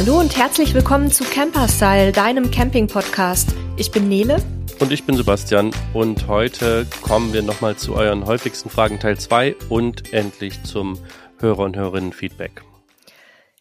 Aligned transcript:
Hallo 0.00 0.20
und 0.20 0.36
herzlich 0.36 0.74
willkommen 0.74 1.10
zu 1.10 1.24
Camperstyle, 1.24 2.12
deinem 2.12 2.52
Camping-Podcast. 2.52 3.48
Ich 3.76 3.90
bin 3.90 4.08
Nele. 4.08 4.36
Und 4.78 4.92
ich 4.92 5.02
bin 5.02 5.16
Sebastian 5.16 5.72
und 5.92 6.28
heute 6.28 6.86
kommen 7.02 7.32
wir 7.32 7.42
nochmal 7.42 7.74
zu 7.74 7.96
euren 7.96 8.24
häufigsten 8.24 8.70
Fragen 8.70 9.00
Teil 9.00 9.18
2 9.18 9.56
und 9.68 10.12
endlich 10.12 10.62
zum 10.62 11.00
Hörer- 11.40 11.64
und 11.64 11.76
Hörerinnen-Feedback. 11.76 12.62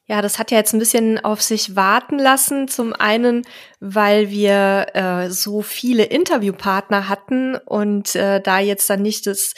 Ja, 0.05 0.21
das 0.21 0.37
hat 0.37 0.51
ja 0.51 0.59
jetzt 0.59 0.73
ein 0.73 0.79
bisschen 0.79 1.17
auf 1.17 1.41
sich 1.41 1.75
warten 1.75 2.19
lassen. 2.19 2.67
Zum 2.67 2.93
einen, 2.93 3.41
weil 3.79 4.29
wir 4.29 4.89
äh, 4.93 5.31
so 5.31 5.63
viele 5.63 6.03
Interviewpartner 6.03 7.09
hatten 7.09 7.55
und 7.55 8.15
äh, 8.15 8.41
da 8.41 8.59
jetzt 8.59 8.87
dann 8.91 9.01
nicht 9.01 9.25
das 9.25 9.55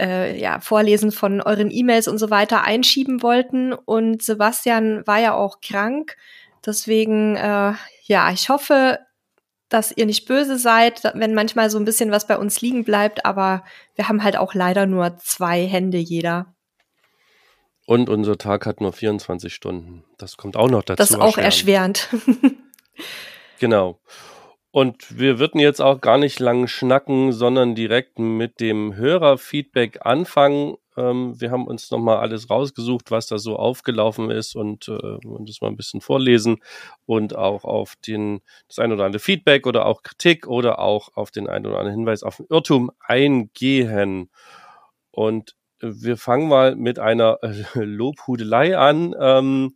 äh, 0.00 0.38
ja, 0.38 0.60
Vorlesen 0.60 1.12
von 1.12 1.40
euren 1.40 1.70
E-Mails 1.70 2.08
und 2.08 2.18
so 2.18 2.30
weiter 2.30 2.62
einschieben 2.62 3.22
wollten. 3.22 3.72
Und 3.72 4.22
Sebastian 4.22 5.06
war 5.06 5.18
ja 5.18 5.34
auch 5.34 5.60
krank. 5.60 6.16
Deswegen, 6.64 7.36
äh, 7.36 7.72
ja, 8.04 8.30
ich 8.32 8.48
hoffe, 8.48 8.98
dass 9.68 9.92
ihr 9.92 10.06
nicht 10.06 10.26
böse 10.26 10.58
seid, 10.58 11.02
wenn 11.14 11.34
manchmal 11.34 11.70
so 11.70 11.78
ein 11.78 11.84
bisschen 11.84 12.10
was 12.10 12.26
bei 12.26 12.38
uns 12.38 12.60
liegen 12.60 12.84
bleibt, 12.84 13.24
aber 13.26 13.64
wir 13.94 14.08
haben 14.08 14.24
halt 14.24 14.36
auch 14.36 14.54
leider 14.54 14.86
nur 14.86 15.18
zwei 15.18 15.66
Hände 15.66 15.98
jeder. 15.98 16.54
Und 17.86 18.10
unser 18.10 18.36
Tag 18.36 18.66
hat 18.66 18.80
nur 18.80 18.92
24 18.92 19.52
Stunden. 19.52 20.04
Das 20.18 20.36
kommt 20.36 20.56
auch 20.56 20.68
noch 20.68 20.82
dazu. 20.82 20.96
Das 20.96 21.10
ist 21.10 21.18
auch 21.18 21.38
erschwerend. 21.38 22.08
genau. 23.58 23.98
Und 24.70 25.18
wir 25.18 25.38
würden 25.38 25.60
jetzt 25.60 25.80
auch 25.80 26.00
gar 26.00 26.18
nicht 26.18 26.40
lang 26.40 26.66
schnacken, 26.66 27.32
sondern 27.32 27.74
direkt 27.74 28.18
mit 28.18 28.60
dem 28.60 28.94
Hörerfeedback 28.94 30.04
anfangen. 30.04 30.76
Ähm, 30.96 31.40
wir 31.40 31.50
haben 31.50 31.66
uns 31.66 31.90
nochmal 31.90 32.18
alles 32.18 32.50
rausgesucht, 32.50 33.10
was 33.10 33.26
da 33.28 33.38
so 33.38 33.56
aufgelaufen 33.56 34.30
ist 34.30 34.54
und, 34.54 34.88
äh, 34.88 34.92
und 35.26 35.48
das 35.48 35.62
mal 35.62 35.68
ein 35.68 35.76
bisschen 35.76 36.02
vorlesen 36.02 36.58
und 37.06 37.34
auch 37.34 37.64
auf 37.64 37.94
den, 38.06 38.40
das 38.68 38.78
ein 38.78 38.92
oder 38.92 39.04
andere 39.04 39.20
Feedback 39.20 39.66
oder 39.66 39.86
auch 39.86 40.02
Kritik 40.02 40.46
oder 40.46 40.80
auch 40.80 41.08
auf 41.14 41.30
den 41.30 41.48
ein 41.48 41.64
oder 41.66 41.78
anderen 41.78 42.00
Hinweis 42.00 42.22
auf 42.22 42.36
den 42.36 42.46
Irrtum 42.50 42.90
eingehen. 43.00 44.30
Und 45.10 45.56
wir 45.80 46.16
fangen 46.16 46.48
mal 46.48 46.76
mit 46.76 46.98
einer 46.98 47.38
Lobhudelei 47.74 48.76
an. 48.76 49.14
Ähm, 49.18 49.74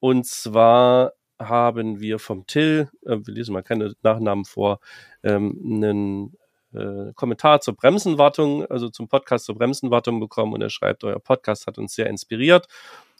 und 0.00 0.26
zwar 0.26 1.12
haben 1.48 2.00
wir 2.00 2.18
vom 2.18 2.46
Till, 2.46 2.88
äh, 3.06 3.18
wir 3.22 3.34
lesen 3.34 3.52
mal 3.52 3.62
keine 3.62 3.94
Nachnamen 4.02 4.44
vor, 4.44 4.80
ähm, 5.22 5.58
einen 5.64 6.36
äh, 6.74 7.12
Kommentar 7.14 7.60
zur 7.60 7.76
Bremsenwartung, 7.76 8.66
also 8.66 8.88
zum 8.88 9.08
Podcast 9.08 9.46
zur 9.46 9.56
Bremsenwartung 9.56 10.20
bekommen 10.20 10.52
und 10.52 10.62
er 10.62 10.70
schreibt, 10.70 11.04
euer 11.04 11.20
Podcast 11.20 11.66
hat 11.66 11.78
uns 11.78 11.94
sehr 11.94 12.06
inspiriert 12.06 12.66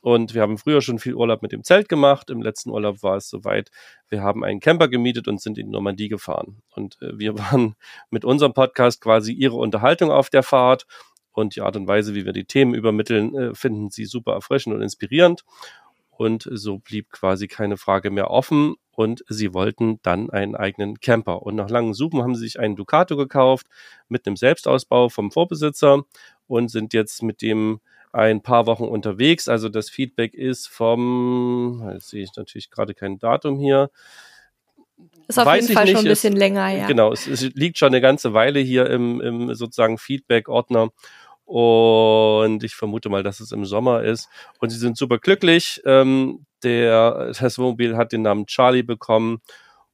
und 0.03 0.35
wir 0.35 0.43
haben 0.43 0.59
früher 0.59 0.83
schon 0.83 0.99
viel 0.99 1.15
Urlaub 1.15 1.43
mit 1.43 1.53
dem 1.53 1.63
Zelt 1.63 1.89
gemacht. 1.89 2.29
Im 2.29 2.43
letzten 2.43 2.71
Urlaub 2.71 3.05
war 3.05 3.17
es 3.17 3.31
soweit. 3.31 3.71
Wir 4.09 4.21
haben 4.21 4.43
einen 4.43 4.59
Camper 4.59 4.89
gemietet 4.89 5.29
und 5.29 5.41
sind 5.41 5.59
in 5.59 5.67
die 5.67 5.73
Normandie 5.73 6.09
gefahren. 6.09 6.61
Und 6.75 7.01
äh, 7.01 7.17
wir 7.19 7.39
waren 7.39 7.77
mit 8.11 8.25
unserem 8.25 8.53
Podcast 8.53 9.01
quasi 9.01 9.33
ihre 9.33 9.57
Unterhaltung 9.57 10.11
auf 10.11 10.29
der 10.29 10.43
Fahrt. 10.43 10.87
Und 11.31 11.55
die 11.55 11.63
Art 11.63 11.77
und 11.77 11.87
Weise, 11.87 12.15
wie 12.17 12.27
wir 12.27 12.33
die 12.33 12.45
Themen 12.45 12.75
übermitteln, 12.75 13.35
äh, 13.35 13.55
finden 13.55 13.91
sie 13.91 14.05
super 14.05 14.33
erfrischend 14.33 14.75
und 14.75 14.83
inspirierend. 14.83 15.45
Und 16.23 16.49
so 16.49 16.79
blieb 16.79 17.11
quasi 17.11 17.49
keine 17.49 17.77
Frage 17.77 18.13
mehr 18.13 18.31
offen. 18.31 18.77
Und 18.93 19.25
sie 19.29 19.55
wollten 19.55 19.99
dann 20.03 20.31
einen 20.31 20.55
eigenen 20.55 21.01
Camper. 21.01 21.43
Und 21.43 21.57
nach 21.57 21.69
langem 21.69 21.95
Suchen 21.95 22.23
haben 22.23 22.37
sie 22.37 22.43
sich 22.43 22.61
einen 22.61 22.77
Ducato 22.77 23.17
gekauft 23.17 23.67
mit 24.09 24.25
einem 24.25 24.37
Selbstausbau 24.37 25.09
vom 25.09 25.33
Vorbesitzer 25.33 26.05
und 26.47 26.71
sind 26.71 26.93
jetzt 26.95 27.25
mit 27.25 27.43
dem 27.43 27.81
ein 28.13 28.41
paar 28.41 28.67
Wochen 28.67 28.85
unterwegs. 28.85 29.49
Also 29.49 29.69
das 29.69 29.91
Feedback 29.91 30.35
ist 30.35 30.69
vom, 30.69 31.91
jetzt 31.93 32.11
sehe 32.11 32.23
ich 32.23 32.37
natürlich 32.37 32.71
gerade 32.71 32.95
kein 32.95 33.19
Datum 33.19 33.59
hier. 33.59 33.91
Ist 35.27 35.41
auf 35.41 35.47
Weiß 35.47 35.65
jeden 35.65 35.75
Fall 35.75 35.85
nicht, 35.87 35.97
schon 35.97 36.07
ein 36.07 36.09
bisschen 36.09 36.35
es, 36.35 36.39
länger, 36.39 36.69
ja. 36.69 36.87
Genau, 36.87 37.13
es, 37.13 37.27
es, 37.27 37.43
liegt 37.55 37.79
schon 37.79 37.89
eine 37.89 38.01
ganze 38.01 38.33
Weile 38.33 38.61
hier 38.61 38.89
im, 38.91 39.21
im 39.21 39.55
sozusagen 39.55 39.99
Feedback-Ordner. 39.99 40.91
Und 41.45 42.65
ich 42.65 42.75
vermute 42.75 43.09
mal, 43.09 43.23
dass 43.23 43.41
es 43.41 43.53
im 43.53 43.65
Sommer 43.65 44.03
ist. 44.03 44.29
Und 44.61 44.71
sie 44.71 44.79
sind 44.79 44.97
super 44.97 45.19
glücklich. 45.19 45.83
Ähm, 45.85 46.47
der, 46.63 47.33
das 47.39 47.59
Wohnmobil 47.59 47.97
hat 47.97 48.13
den 48.13 48.23
Namen 48.23 48.47
Charlie 48.47 48.83
bekommen 48.83 49.41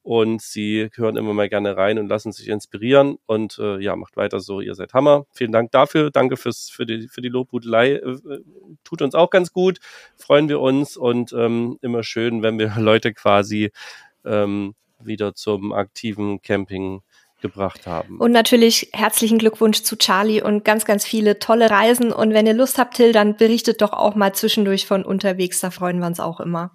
und 0.03 0.41
sie 0.41 0.89
hören 0.95 1.19
immer 1.19 1.35
mal 1.35 1.51
gerne 1.51 1.77
rein 1.77 1.99
und 1.99 2.09
lassen 2.09 2.33
sich 2.33 2.49
inspirieren. 2.49 3.19
Und 3.27 3.59
äh, 3.59 3.79
ja, 3.79 3.95
macht 3.95 4.17
weiter 4.17 4.41
so, 4.41 4.63
ihr 4.63 4.75
seid 4.75 4.95
Hammer. 4.95 5.27
Vielen 5.33 5.53
Dank 5.53 5.71
dafür. 5.71 6.11
Danke 6.11 6.39
fürs, 6.39 6.71
für, 6.71 6.87
die, 6.87 7.09
für 7.09 7.21
die 7.21 7.29
Lobhudelei. 7.29 7.97
Äh, 7.97 8.13
äh 8.13 8.43
tut 8.85 9.03
uns 9.03 9.15
auch 9.15 9.29
ganz 9.29 9.53
gut. 9.53 9.81
Freuen 10.17 10.49
wir 10.49 10.61
uns 10.61 10.97
und 10.97 11.35
ähm, 11.35 11.79
immer 11.83 12.03
schön, 12.05 12.43
wenn 12.43 12.59
wir 12.59 12.75
Leute 12.79 13.13
quasi 13.13 13.71
ähm, 14.25 14.75
wieder 14.99 15.35
zum 15.35 15.73
aktiven 15.73 16.41
Camping 16.41 17.03
gebracht 17.41 17.87
haben. 17.87 18.19
Und 18.19 18.33
natürlich 18.33 18.91
herzlichen 18.93 19.39
Glückwunsch 19.39 19.83
zu 19.83 19.97
Charlie 19.97 20.43
und 20.43 20.65
ganz, 20.65 20.85
ganz 20.85 21.05
viele 21.05 21.39
tolle 21.39 21.71
Reisen. 21.71 22.13
Und 22.13 22.35
wenn 22.35 22.47
ihr 22.47 22.55
Lust 22.55 22.79
habt, 22.79 22.97
Till, 22.97 23.13
dann 23.13 23.37
berichtet 23.37 23.81
doch 23.83 23.93
auch 23.93 24.15
mal 24.15 24.35
zwischendurch 24.35 24.87
von 24.87 25.05
unterwegs. 25.05 25.61
Da 25.61 25.71
freuen 25.71 26.01
wir 26.01 26.07
uns 26.07 26.21
auch 26.21 26.41
immer. 26.41 26.73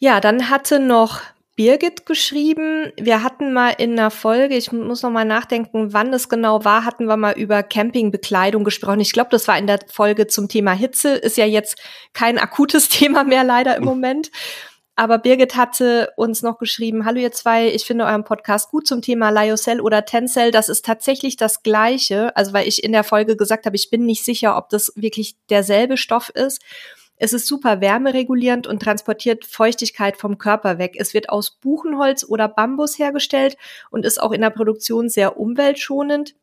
Ja, 0.00 0.20
dann 0.20 0.48
hatte 0.48 0.80
noch 0.80 1.20
Birgit 1.60 2.06
geschrieben. 2.06 2.90
Wir 2.98 3.22
hatten 3.22 3.52
mal 3.52 3.74
in 3.76 3.92
einer 3.92 4.10
Folge, 4.10 4.56
ich 4.56 4.72
muss 4.72 5.02
noch 5.02 5.10
mal 5.10 5.26
nachdenken, 5.26 5.92
wann 5.92 6.10
es 6.14 6.30
genau 6.30 6.64
war, 6.64 6.86
hatten 6.86 7.04
wir 7.04 7.18
mal 7.18 7.38
über 7.38 7.62
Campingbekleidung 7.62 8.64
gesprochen. 8.64 9.00
Ich 9.00 9.12
glaube, 9.12 9.28
das 9.30 9.46
war 9.46 9.58
in 9.58 9.66
der 9.66 9.80
Folge 9.88 10.26
zum 10.26 10.48
Thema 10.48 10.72
Hitze. 10.72 11.10
Ist 11.10 11.36
ja 11.36 11.44
jetzt 11.44 11.78
kein 12.14 12.38
akutes 12.38 12.88
Thema 12.88 13.24
mehr 13.24 13.44
leider 13.44 13.76
im 13.76 13.84
Moment. 13.90 14.30
Aber 15.00 15.16
Birgit 15.16 15.56
hatte 15.56 16.12
uns 16.16 16.42
noch 16.42 16.58
geschrieben, 16.58 17.06
hallo 17.06 17.20
ihr 17.20 17.32
zwei, 17.32 17.68
ich 17.68 17.86
finde 17.86 18.04
euren 18.04 18.22
Podcast 18.22 18.70
gut 18.70 18.86
zum 18.86 19.00
Thema 19.00 19.30
Lyocell 19.30 19.80
oder 19.80 20.04
Tencel. 20.04 20.50
Das 20.50 20.68
ist 20.68 20.84
tatsächlich 20.84 21.38
das 21.38 21.62
Gleiche. 21.62 22.36
Also 22.36 22.52
weil 22.52 22.68
ich 22.68 22.84
in 22.84 22.92
der 22.92 23.02
Folge 23.02 23.34
gesagt 23.34 23.64
habe, 23.64 23.76
ich 23.76 23.88
bin 23.88 24.04
nicht 24.04 24.22
sicher, 24.22 24.58
ob 24.58 24.68
das 24.68 24.92
wirklich 24.96 25.36
derselbe 25.48 25.96
Stoff 25.96 26.28
ist. 26.28 26.60
Es 27.16 27.32
ist 27.32 27.46
super 27.46 27.80
wärmeregulierend 27.80 28.66
und 28.66 28.82
transportiert 28.82 29.46
Feuchtigkeit 29.46 30.18
vom 30.18 30.36
Körper 30.36 30.76
weg. 30.76 30.96
Es 30.98 31.14
wird 31.14 31.30
aus 31.30 31.52
Buchenholz 31.52 32.22
oder 32.22 32.46
Bambus 32.46 32.98
hergestellt 32.98 33.56
und 33.88 34.04
ist 34.04 34.20
auch 34.20 34.32
in 34.32 34.42
der 34.42 34.50
Produktion 34.50 35.08
sehr 35.08 35.40
umweltschonend. 35.40 36.34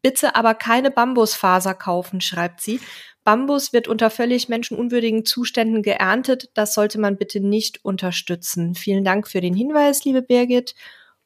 Bitte 0.00 0.36
aber 0.36 0.54
keine 0.54 0.92
Bambusfaser 0.92 1.74
kaufen, 1.74 2.20
schreibt 2.20 2.60
sie. 2.60 2.78
Bambus 3.24 3.72
wird 3.72 3.86
unter 3.86 4.10
völlig 4.10 4.48
menschenunwürdigen 4.48 5.24
Zuständen 5.24 5.82
geerntet. 5.82 6.50
Das 6.54 6.74
sollte 6.74 6.98
man 6.98 7.16
bitte 7.16 7.40
nicht 7.40 7.84
unterstützen. 7.84 8.74
Vielen 8.74 9.04
Dank 9.04 9.28
für 9.28 9.40
den 9.40 9.54
Hinweis, 9.54 10.04
liebe 10.04 10.22
Birgit. 10.22 10.74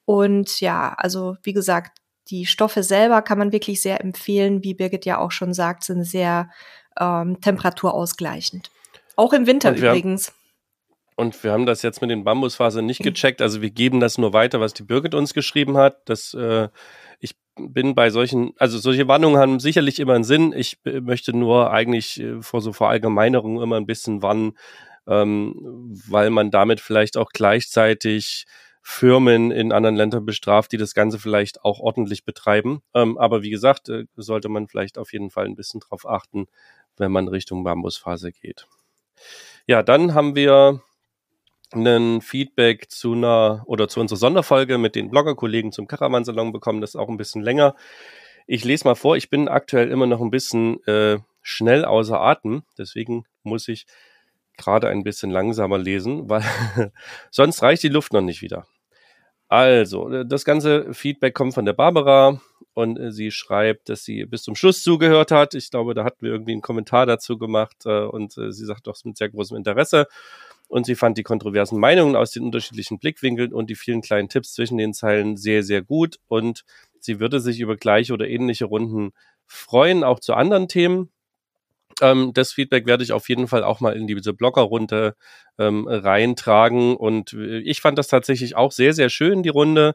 Und 0.04 0.60
ja, 0.60 0.94
also 0.98 1.36
wie 1.42 1.52
gesagt, 1.52 1.98
die 2.28 2.46
Stoffe 2.46 2.82
selber 2.82 3.22
kann 3.22 3.38
man 3.38 3.52
wirklich 3.52 3.80
sehr 3.80 4.00
empfehlen. 4.02 4.64
Wie 4.64 4.74
Birgit 4.74 5.04
ja 5.04 5.18
auch 5.18 5.30
schon 5.30 5.54
sagt, 5.54 5.84
sind 5.84 6.04
sehr 6.04 6.50
ähm, 6.98 7.40
temperaturausgleichend. 7.40 8.70
Auch 9.16 9.32
im 9.32 9.46
Winter 9.46 9.70
und 9.70 9.78
übrigens. 9.78 10.28
Haben, 10.28 10.36
und 11.16 11.44
wir 11.44 11.52
haben 11.52 11.66
das 11.66 11.82
jetzt 11.82 12.00
mit 12.00 12.10
den 12.10 12.24
Bambusfasern 12.24 12.84
nicht 12.84 13.02
gecheckt. 13.02 13.40
Also 13.40 13.62
wir 13.62 13.70
geben 13.70 14.00
das 14.00 14.18
nur 14.18 14.32
weiter, 14.32 14.60
was 14.60 14.74
die 14.74 14.82
Birgit 14.82 15.14
uns 15.14 15.32
geschrieben 15.32 15.76
hat. 15.76 16.08
Das 16.08 16.34
äh, 16.34 16.68
ich 17.20 17.36
bin 17.56 17.94
bei 17.94 18.10
solchen, 18.10 18.52
also 18.58 18.78
solche 18.78 19.08
Warnungen 19.08 19.38
haben 19.38 19.60
sicherlich 19.60 20.00
immer 20.00 20.14
einen 20.14 20.24
Sinn. 20.24 20.52
Ich 20.56 20.78
möchte 20.84 21.36
nur 21.36 21.72
eigentlich 21.72 22.20
äh, 22.20 22.42
vor 22.42 22.60
so 22.60 22.72
Verallgemeinerungen 22.72 23.62
immer 23.62 23.76
ein 23.76 23.86
bisschen 23.86 24.22
warnen, 24.22 24.56
ähm, 25.06 25.54
weil 26.08 26.30
man 26.30 26.50
damit 26.50 26.80
vielleicht 26.80 27.16
auch 27.16 27.30
gleichzeitig 27.30 28.46
Firmen 28.82 29.50
in 29.50 29.72
anderen 29.72 29.96
Ländern 29.96 30.26
bestraft, 30.26 30.72
die 30.72 30.76
das 30.76 30.94
Ganze 30.94 31.18
vielleicht 31.18 31.64
auch 31.64 31.80
ordentlich 31.80 32.24
betreiben. 32.24 32.82
Ähm, 32.92 33.16
aber 33.16 33.42
wie 33.42 33.50
gesagt, 33.50 33.88
äh, 33.88 34.04
sollte 34.16 34.48
man 34.50 34.68
vielleicht 34.68 34.98
auf 34.98 35.12
jeden 35.12 35.30
Fall 35.30 35.46
ein 35.46 35.56
bisschen 35.56 35.80
drauf 35.80 36.06
achten, 36.06 36.46
wenn 36.98 37.10
man 37.10 37.28
Richtung 37.28 37.64
Bambusphase 37.64 38.30
geht. 38.32 38.66
Ja, 39.66 39.82
dann 39.82 40.12
haben 40.12 40.34
wir 40.34 40.82
ein 41.74 42.20
Feedback 42.20 42.90
zu 42.90 43.12
einer 43.12 43.62
oder 43.66 43.88
zu 43.88 44.00
unserer 44.00 44.18
Sonderfolge 44.18 44.78
mit 44.78 44.94
den 44.94 45.10
Bloggerkollegen 45.10 45.72
zum 45.72 45.86
Karawansalon 45.86 46.52
bekommen. 46.52 46.80
Das 46.80 46.90
ist 46.90 46.96
auch 46.96 47.08
ein 47.08 47.16
bisschen 47.16 47.42
länger. 47.42 47.74
Ich 48.46 48.64
lese 48.64 48.86
mal 48.86 48.94
vor. 48.94 49.16
Ich 49.16 49.30
bin 49.30 49.48
aktuell 49.48 49.90
immer 49.90 50.06
noch 50.06 50.20
ein 50.20 50.30
bisschen 50.30 50.82
äh, 50.86 51.18
schnell 51.42 51.84
außer 51.84 52.20
Atem. 52.20 52.62
Deswegen 52.78 53.24
muss 53.42 53.68
ich 53.68 53.86
gerade 54.56 54.88
ein 54.88 55.04
bisschen 55.04 55.30
langsamer 55.30 55.78
lesen, 55.78 56.28
weil 56.28 56.44
sonst 57.30 57.62
reicht 57.62 57.82
die 57.82 57.88
Luft 57.88 58.12
noch 58.12 58.22
nicht 58.22 58.42
wieder. 58.42 58.66
Also, 59.48 60.10
äh, 60.10 60.26
das 60.26 60.44
ganze 60.44 60.92
Feedback 60.94 61.34
kommt 61.34 61.54
von 61.54 61.64
der 61.64 61.74
Barbara 61.74 62.40
und 62.74 62.98
äh, 62.98 63.12
sie 63.12 63.30
schreibt, 63.30 63.88
dass 63.88 64.04
sie 64.04 64.24
bis 64.24 64.42
zum 64.42 64.56
Schluss 64.56 64.82
zugehört 64.82 65.30
hat. 65.30 65.54
Ich 65.54 65.70
glaube, 65.70 65.94
da 65.94 66.04
hatten 66.04 66.22
wir 66.22 66.32
irgendwie 66.32 66.52
einen 66.52 66.62
Kommentar 66.62 67.06
dazu 67.06 67.38
gemacht 67.38 67.86
äh, 67.86 68.04
und 68.04 68.32
sie 68.32 68.64
sagt 68.64 68.86
doch 68.86 68.96
mit 69.04 69.16
sehr 69.16 69.28
großem 69.28 69.56
Interesse 69.56 70.06
und 70.74 70.86
sie 70.86 70.96
fand 70.96 71.16
die 71.16 71.22
kontroversen 71.22 71.78
Meinungen 71.78 72.16
aus 72.16 72.32
den 72.32 72.42
unterschiedlichen 72.42 72.98
Blickwinkeln 72.98 73.52
und 73.52 73.70
die 73.70 73.76
vielen 73.76 74.02
kleinen 74.02 74.28
Tipps 74.28 74.54
zwischen 74.54 74.76
den 74.76 74.92
Zeilen 74.92 75.36
sehr, 75.36 75.62
sehr 75.62 75.82
gut 75.82 76.18
und 76.26 76.64
sie 76.98 77.20
würde 77.20 77.38
sich 77.38 77.60
über 77.60 77.76
gleiche 77.76 78.12
oder 78.12 78.26
ähnliche 78.26 78.64
Runden 78.64 79.12
freuen, 79.46 80.02
auch 80.02 80.18
zu 80.18 80.34
anderen 80.34 80.66
Themen. 80.66 81.10
Ähm, 82.00 82.32
das 82.34 82.52
Feedback 82.52 82.86
werde 82.86 83.04
ich 83.04 83.12
auf 83.12 83.28
jeden 83.28 83.46
Fall 83.46 83.62
auch 83.62 83.78
mal 83.78 83.94
in 83.94 84.08
diese 84.08 84.34
Blogger-Runde 84.34 85.14
ähm, 85.60 85.86
reintragen. 85.86 86.96
Und 86.96 87.34
äh, 87.34 87.60
ich 87.60 87.80
fand 87.80 87.96
das 87.96 88.08
tatsächlich 88.08 88.56
auch 88.56 88.72
sehr, 88.72 88.94
sehr 88.94 89.10
schön, 89.10 89.44
die 89.44 89.50
Runde. 89.50 89.94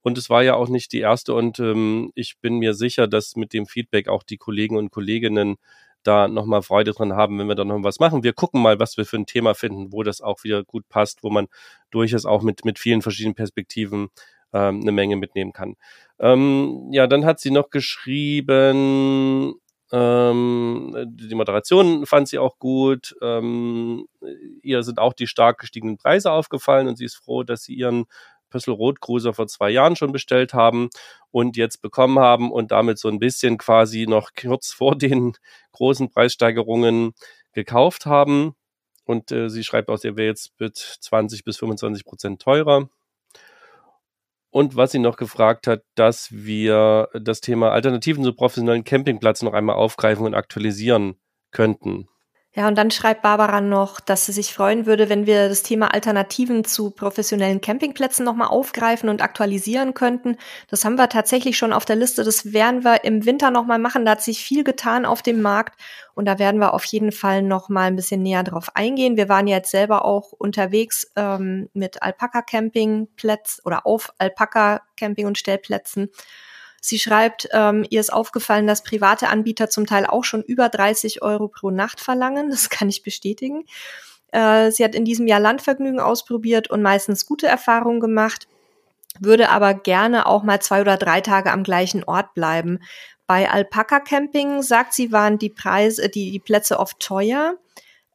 Und 0.00 0.16
es 0.16 0.30
war 0.30 0.44
ja 0.44 0.54
auch 0.54 0.68
nicht 0.68 0.92
die 0.92 1.00
erste. 1.00 1.34
Und 1.34 1.58
ähm, 1.58 2.12
ich 2.14 2.38
bin 2.38 2.58
mir 2.58 2.74
sicher, 2.74 3.08
dass 3.08 3.34
mit 3.34 3.52
dem 3.52 3.66
Feedback 3.66 4.06
auch 4.06 4.22
die 4.22 4.38
Kollegen 4.38 4.76
und 4.76 4.92
Kolleginnen 4.92 5.56
da 6.02 6.28
nochmal 6.28 6.62
Freude 6.62 6.92
dran 6.92 7.14
haben, 7.14 7.38
wenn 7.38 7.48
wir 7.48 7.54
da 7.54 7.64
noch 7.64 7.82
was 7.82 8.00
machen. 8.00 8.22
Wir 8.22 8.32
gucken 8.32 8.62
mal, 8.62 8.78
was 8.78 8.96
wir 8.96 9.04
für 9.04 9.16
ein 9.16 9.26
Thema 9.26 9.54
finden, 9.54 9.92
wo 9.92 10.02
das 10.02 10.20
auch 10.20 10.44
wieder 10.44 10.64
gut 10.64 10.88
passt, 10.88 11.22
wo 11.22 11.30
man 11.30 11.48
durchaus 11.90 12.24
auch 12.24 12.42
mit, 12.42 12.64
mit 12.64 12.78
vielen 12.78 13.02
verschiedenen 13.02 13.34
Perspektiven 13.34 14.08
ähm, 14.52 14.80
eine 14.80 14.92
Menge 14.92 15.16
mitnehmen 15.16 15.52
kann. 15.52 15.76
Ähm, 16.18 16.88
ja, 16.92 17.06
dann 17.06 17.24
hat 17.24 17.40
sie 17.40 17.50
noch 17.50 17.70
geschrieben, 17.70 19.54
ähm, 19.92 20.94
die 21.08 21.34
Moderation 21.34 22.06
fand 22.06 22.28
sie 22.28 22.38
auch 22.38 22.58
gut. 22.58 23.16
Ähm, 23.22 24.06
ihr 24.62 24.82
sind 24.82 24.98
auch 24.98 25.12
die 25.12 25.26
stark 25.26 25.58
gestiegenen 25.58 25.98
Preise 25.98 26.30
aufgefallen 26.30 26.88
und 26.88 26.96
sie 26.96 27.04
ist 27.04 27.16
froh, 27.16 27.42
dass 27.42 27.64
sie 27.64 27.74
ihren 27.74 28.06
Pössl 28.50 28.72
Rot 28.72 29.00
Cruiser 29.00 29.32
vor 29.32 29.46
zwei 29.46 29.70
Jahren 29.70 29.96
schon 29.96 30.12
bestellt 30.12 30.54
haben 30.54 30.90
und 31.30 31.56
jetzt 31.56 31.80
bekommen 31.80 32.18
haben 32.18 32.50
und 32.52 32.70
damit 32.72 32.98
so 32.98 33.08
ein 33.08 33.18
bisschen 33.18 33.58
quasi 33.58 34.06
noch 34.06 34.30
kurz 34.38 34.72
vor 34.72 34.96
den 34.96 35.32
großen 35.72 36.10
Preissteigerungen 36.10 37.12
gekauft 37.52 38.06
haben. 38.06 38.54
Und 39.04 39.32
äh, 39.32 39.48
sie 39.48 39.64
schreibt 39.64 39.88
auch, 39.88 39.98
der 39.98 40.16
wäre 40.16 40.28
jetzt 40.28 40.52
mit 40.60 40.76
20 40.76 41.44
bis 41.44 41.56
25 41.58 42.04
Prozent 42.04 42.42
teurer. 42.42 42.88
Und 44.50 44.76
was 44.76 44.90
sie 44.90 44.98
noch 44.98 45.16
gefragt 45.16 45.66
hat, 45.68 45.82
dass 45.94 46.32
wir 46.32 47.08
das 47.14 47.40
Thema 47.40 47.70
Alternativen 47.70 48.24
zu 48.24 48.32
professionellen 48.34 48.84
Campingplätzen 48.84 49.46
noch 49.46 49.54
einmal 49.54 49.76
aufgreifen 49.76 50.26
und 50.26 50.34
aktualisieren 50.34 51.20
könnten. 51.52 52.08
Ja, 52.52 52.66
und 52.66 52.76
dann 52.76 52.90
schreibt 52.90 53.22
Barbara 53.22 53.60
noch, 53.60 54.00
dass 54.00 54.26
sie 54.26 54.32
sich 54.32 54.52
freuen 54.52 54.84
würde, 54.84 55.08
wenn 55.08 55.24
wir 55.24 55.48
das 55.48 55.62
Thema 55.62 55.94
Alternativen 55.94 56.64
zu 56.64 56.90
professionellen 56.90 57.60
Campingplätzen 57.60 58.24
nochmal 58.24 58.48
aufgreifen 58.48 59.08
und 59.08 59.22
aktualisieren 59.22 59.94
könnten. 59.94 60.36
Das 60.68 60.84
haben 60.84 60.96
wir 60.96 61.08
tatsächlich 61.08 61.56
schon 61.56 61.72
auf 61.72 61.84
der 61.84 61.94
Liste. 61.94 62.24
Das 62.24 62.52
werden 62.52 62.82
wir 62.82 63.04
im 63.04 63.24
Winter 63.24 63.52
nochmal 63.52 63.78
machen. 63.78 64.04
Da 64.04 64.12
hat 64.12 64.22
sich 64.22 64.42
viel 64.42 64.64
getan 64.64 65.06
auf 65.06 65.22
dem 65.22 65.42
Markt 65.42 65.80
und 66.14 66.24
da 66.24 66.40
werden 66.40 66.60
wir 66.60 66.74
auf 66.74 66.84
jeden 66.86 67.12
Fall 67.12 67.42
nochmal 67.42 67.86
ein 67.86 67.96
bisschen 67.96 68.22
näher 68.22 68.42
drauf 68.42 68.70
eingehen. 68.74 69.16
Wir 69.16 69.28
waren 69.28 69.46
jetzt 69.46 69.70
selber 69.70 70.04
auch 70.04 70.32
unterwegs 70.32 71.08
ähm, 71.14 71.68
mit 71.72 72.02
Alpaka-Campingplätzen 72.02 73.62
oder 73.64 73.86
auf 73.86 74.12
Alpaka-Camping- 74.18 75.26
und 75.28 75.38
Stellplätzen 75.38 76.10
Sie 76.80 76.98
schreibt, 76.98 77.48
ähm, 77.52 77.84
ihr 77.90 78.00
ist 78.00 78.12
aufgefallen, 78.12 78.66
dass 78.66 78.82
private 78.82 79.28
Anbieter 79.28 79.68
zum 79.68 79.86
Teil 79.86 80.06
auch 80.06 80.24
schon 80.24 80.42
über 80.42 80.68
30 80.70 81.22
Euro 81.22 81.48
pro 81.48 81.70
Nacht 81.70 82.00
verlangen. 82.00 82.50
Das 82.50 82.70
kann 82.70 82.88
ich 82.88 83.02
bestätigen. 83.02 83.64
Äh, 84.32 84.70
sie 84.70 84.84
hat 84.84 84.94
in 84.94 85.04
diesem 85.04 85.26
Jahr 85.26 85.40
Landvergnügen 85.40 86.00
ausprobiert 86.00 86.70
und 86.70 86.82
meistens 86.82 87.26
gute 87.26 87.46
Erfahrungen 87.46 88.00
gemacht, 88.00 88.48
würde 89.18 89.50
aber 89.50 89.74
gerne 89.74 90.26
auch 90.26 90.42
mal 90.42 90.60
zwei 90.60 90.80
oder 90.80 90.96
drei 90.96 91.20
Tage 91.20 91.52
am 91.52 91.64
gleichen 91.64 92.04
Ort 92.04 92.32
bleiben. 92.34 92.78
Bei 93.26 93.50
Alpaka 93.50 94.00
Camping, 94.00 94.62
sagt 94.62 94.94
sie, 94.94 95.12
waren 95.12 95.38
die 95.38 95.50
Preise, 95.50 96.08
die, 96.08 96.30
die 96.30 96.40
Plätze 96.40 96.78
oft 96.78 96.98
teuer. 97.00 97.56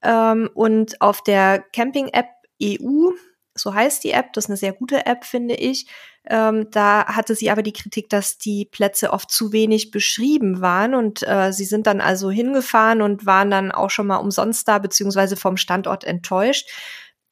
Ähm, 0.01 0.49
und 0.53 1.01
auf 1.01 1.21
der 1.21 1.63
Camping-App 1.73 2.27
EU, 2.61 3.11
so 3.55 3.73
heißt 3.73 4.03
die 4.03 4.11
App, 4.11 4.33
das 4.33 4.45
ist 4.45 4.49
eine 4.49 4.57
sehr 4.57 4.73
gute 4.73 5.05
App, 5.05 5.23
finde 5.23 5.55
ich, 5.55 5.87
ähm, 6.27 6.67
da 6.71 7.05
hatte 7.05 7.35
sie 7.35 7.49
aber 7.51 7.61
die 7.61 7.73
Kritik, 7.73 8.09
dass 8.09 8.37
die 8.37 8.65
Plätze 8.65 9.13
oft 9.13 9.31
zu 9.31 9.51
wenig 9.51 9.91
beschrieben 9.91 10.61
waren 10.61 10.95
und 10.95 11.27
äh, 11.27 11.51
sie 11.53 11.65
sind 11.65 11.87
dann 11.87 12.01
also 12.01 12.31
hingefahren 12.31 13.01
und 13.01 13.25
waren 13.25 13.51
dann 13.51 13.71
auch 13.71 13.89
schon 13.89 14.07
mal 14.07 14.17
umsonst 14.17 14.67
da, 14.67 14.79
beziehungsweise 14.79 15.35
vom 15.35 15.57
Standort 15.57 16.03
enttäuscht. 16.03 16.69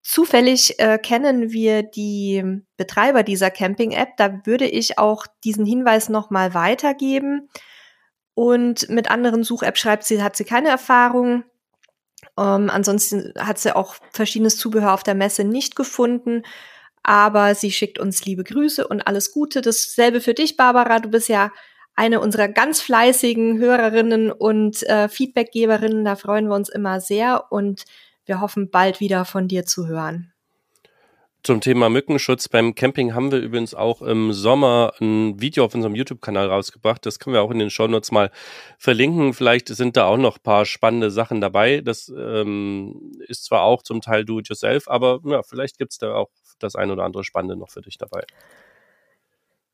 Zufällig 0.04 0.80
äh, 0.80 0.98
kennen 0.98 1.52
wir 1.52 1.82
die 1.82 2.44
Betreiber 2.76 3.24
dieser 3.24 3.50
Camping-App. 3.50 4.18
Da 4.18 4.46
würde 4.46 4.68
ich 4.68 5.00
auch 5.00 5.26
diesen 5.46 5.66
Hinweis 5.66 6.10
nochmal 6.10 6.54
weitergeben. 6.54 7.48
Und 8.36 8.90
mit 8.90 9.10
anderen 9.10 9.44
Such-App 9.44 9.78
schreibt 9.78 10.04
sie, 10.04 10.22
hat 10.22 10.36
sie 10.36 10.44
keine 10.44 10.70
Erfahrung. 10.70 11.46
Ähm, 12.38 12.70
ansonsten 12.70 13.34
hat 13.38 13.60
sie 13.60 13.76
auch 13.76 13.96
verschiedenes 14.12 14.58
Zubehör 14.58 14.94
auf 14.94 15.04
der 15.04 15.16
Messe 15.16 15.44
nicht 15.44 15.76
gefunden. 15.76 16.44
Aber 17.04 17.54
sie 17.54 17.72
schickt 17.72 18.00
uns 18.00 18.26
liebe 18.26 18.44
Grüße 18.44 18.88
und 18.88 19.08
alles 19.08 19.32
Gute. 19.32 19.62
Dasselbe 19.62 20.22
für 20.22 20.34
dich, 20.34 20.56
Barbara. 20.58 21.00
Du 21.00 21.10
bist 21.10 21.28
ja 21.30 21.52
eine 21.96 22.20
unserer 22.20 22.48
ganz 22.48 22.82
fleißigen 22.82 23.60
Hörerinnen 23.60 24.32
und 24.32 24.84
äh, 24.84 25.10
Feedbackgeberinnen. 25.10 26.06
Da 26.06 26.16
freuen 26.16 26.48
wir 26.48 26.56
uns 26.56 26.70
immer 26.70 27.02
sehr 27.02 27.52
und 27.52 27.84
wir 28.26 28.42
hoffen 28.42 28.70
bald 28.72 29.00
wieder 29.00 29.26
von 29.26 29.48
dir 29.48 29.66
zu 29.66 29.88
hören. 29.88 30.33
Zum 31.44 31.60
Thema 31.60 31.90
Mückenschutz 31.90 32.48
beim 32.48 32.74
Camping 32.74 33.14
haben 33.14 33.30
wir 33.30 33.40
übrigens 33.40 33.76
auch 33.76 34.02
im 34.02 34.32
Sommer 34.32 34.94
ein 35.02 35.42
Video 35.42 35.66
auf 35.66 35.76
unserem 35.76 35.94
YouTube-Kanal 35.94 36.48
rausgebracht. 36.48 37.06
Das 37.06 37.20
können 37.20 37.34
wir 37.34 37.42
auch 37.42 37.52
in 37.52 37.60
den 37.60 37.70
Shownotes 37.70 38.12
mal 38.12 38.32
verlinken. 38.78 39.34
Vielleicht 39.34 39.68
sind 39.68 39.98
da 39.98 40.06
auch 40.06 40.16
noch 40.16 40.38
ein 40.38 40.44
paar 40.44 40.66
spannende 40.66 41.12
Sachen 41.12 41.42
dabei. 41.42 41.82
Das 41.82 42.08
ähm, 42.08 43.12
ist 43.28 43.44
zwar 43.44 43.64
auch 43.64 43.84
zum 43.84 44.00
Teil 44.00 44.24
do-it-yourself, 44.24 44.88
aber 44.88 45.20
ja, 45.26 45.44
vielleicht 45.44 45.78
gibt 45.78 45.92
es 45.92 45.98
da 45.98 46.16
auch 46.16 46.30
das 46.60 46.78
ein 46.78 46.90
oder 46.92 47.04
andere 47.04 47.26
Spannende 47.26 47.58
noch 47.58 47.72
für 47.72 47.82
dich 47.82 47.98
dabei. 47.98 48.24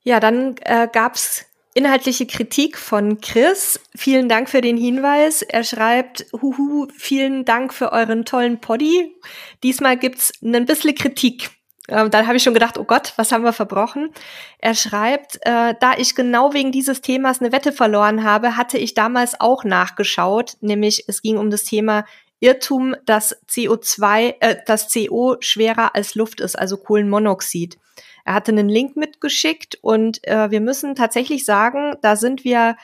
Ja, 0.01 0.19
dann 0.19 0.55
äh, 0.61 0.87
gab 0.91 1.13
es 1.13 1.45
inhaltliche 1.75 2.25
Kritik 2.25 2.79
von 2.79 3.21
Chris. 3.21 3.79
Vielen 3.95 4.27
Dank 4.27 4.49
für 4.49 4.61
den 4.61 4.75
Hinweis. 4.75 5.43
Er 5.43 5.63
schreibt, 5.63 6.25
huhu, 6.33 6.87
vielen 6.97 7.45
Dank 7.45 7.75
für 7.75 7.91
euren 7.91 8.25
tollen 8.25 8.59
Poddy. 8.59 9.13
Diesmal 9.61 9.97
gibt's 9.97 10.33
ein 10.41 10.65
bisschen 10.65 10.95
Kritik. 10.95 11.58
Ähm, 11.89 12.09
dann 12.11 12.27
habe 12.27 12.37
ich 12.37 12.43
schon 12.43 12.53
gedacht, 12.53 12.77
oh 12.77 12.83
Gott, 12.83 13.13
was 13.15 13.31
haben 13.31 13.43
wir 13.43 13.53
verbrochen? 13.53 14.11
Er 14.59 14.75
schreibt, 14.75 15.37
äh, 15.41 15.73
da 15.79 15.93
ich 15.97 16.15
genau 16.15 16.53
wegen 16.53 16.71
dieses 16.71 17.01
Themas 17.01 17.41
eine 17.41 17.51
Wette 17.51 17.71
verloren 17.71 18.23
habe, 18.23 18.57
hatte 18.57 18.77
ich 18.77 18.93
damals 18.93 19.39
auch 19.39 19.63
nachgeschaut, 19.63 20.57
nämlich 20.61 21.05
es 21.07 21.21
ging 21.21 21.37
um 21.37 21.49
das 21.49 21.63
Thema 21.63 22.05
Irrtum, 22.39 22.95
dass 23.05 23.41
CO2, 23.47 24.35
äh, 24.39 24.55
dass 24.65 24.93
CO 24.93 25.37
schwerer 25.39 25.95
als 25.95 26.15
Luft 26.15 26.39
ist, 26.39 26.57
also 26.57 26.77
Kohlenmonoxid. 26.77 27.77
Er 28.25 28.33
hatte 28.33 28.51
einen 28.51 28.69
Link 28.69 28.95
mitgeschickt 28.95 29.77
und 29.81 30.25
äh, 30.27 30.51
wir 30.51 30.61
müssen 30.61 30.95
tatsächlich 30.95 31.45
sagen, 31.45 31.95
da 32.01 32.15
sind 32.15 32.43
wir 32.43 32.77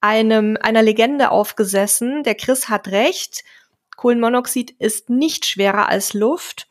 einem 0.00 0.56
einer 0.60 0.82
Legende 0.82 1.30
aufgesessen. 1.30 2.22
Der 2.22 2.34
Chris 2.34 2.68
hat 2.68 2.88
recht. 2.88 3.44
Kohlenmonoxid 3.96 4.72
ist 4.78 5.10
nicht 5.10 5.46
schwerer 5.46 5.88
als 5.88 6.14
Luft. 6.14 6.68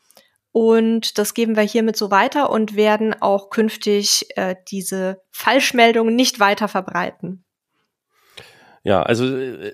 Und 0.52 1.18
das 1.18 1.34
geben 1.34 1.56
wir 1.56 1.64
hiermit 1.64 1.96
so 1.96 2.12
weiter 2.12 2.50
und 2.50 2.76
werden 2.76 3.16
auch 3.22 3.50
künftig 3.50 4.28
äh, 4.36 4.56
diese 4.68 5.22
Falschmeldungen 5.32 6.16
nicht 6.16 6.40
weiter 6.40 6.68
verbreiten. 6.68 7.46
Ja, 8.84 9.04
also 9.04 9.26
äh, 9.26 9.74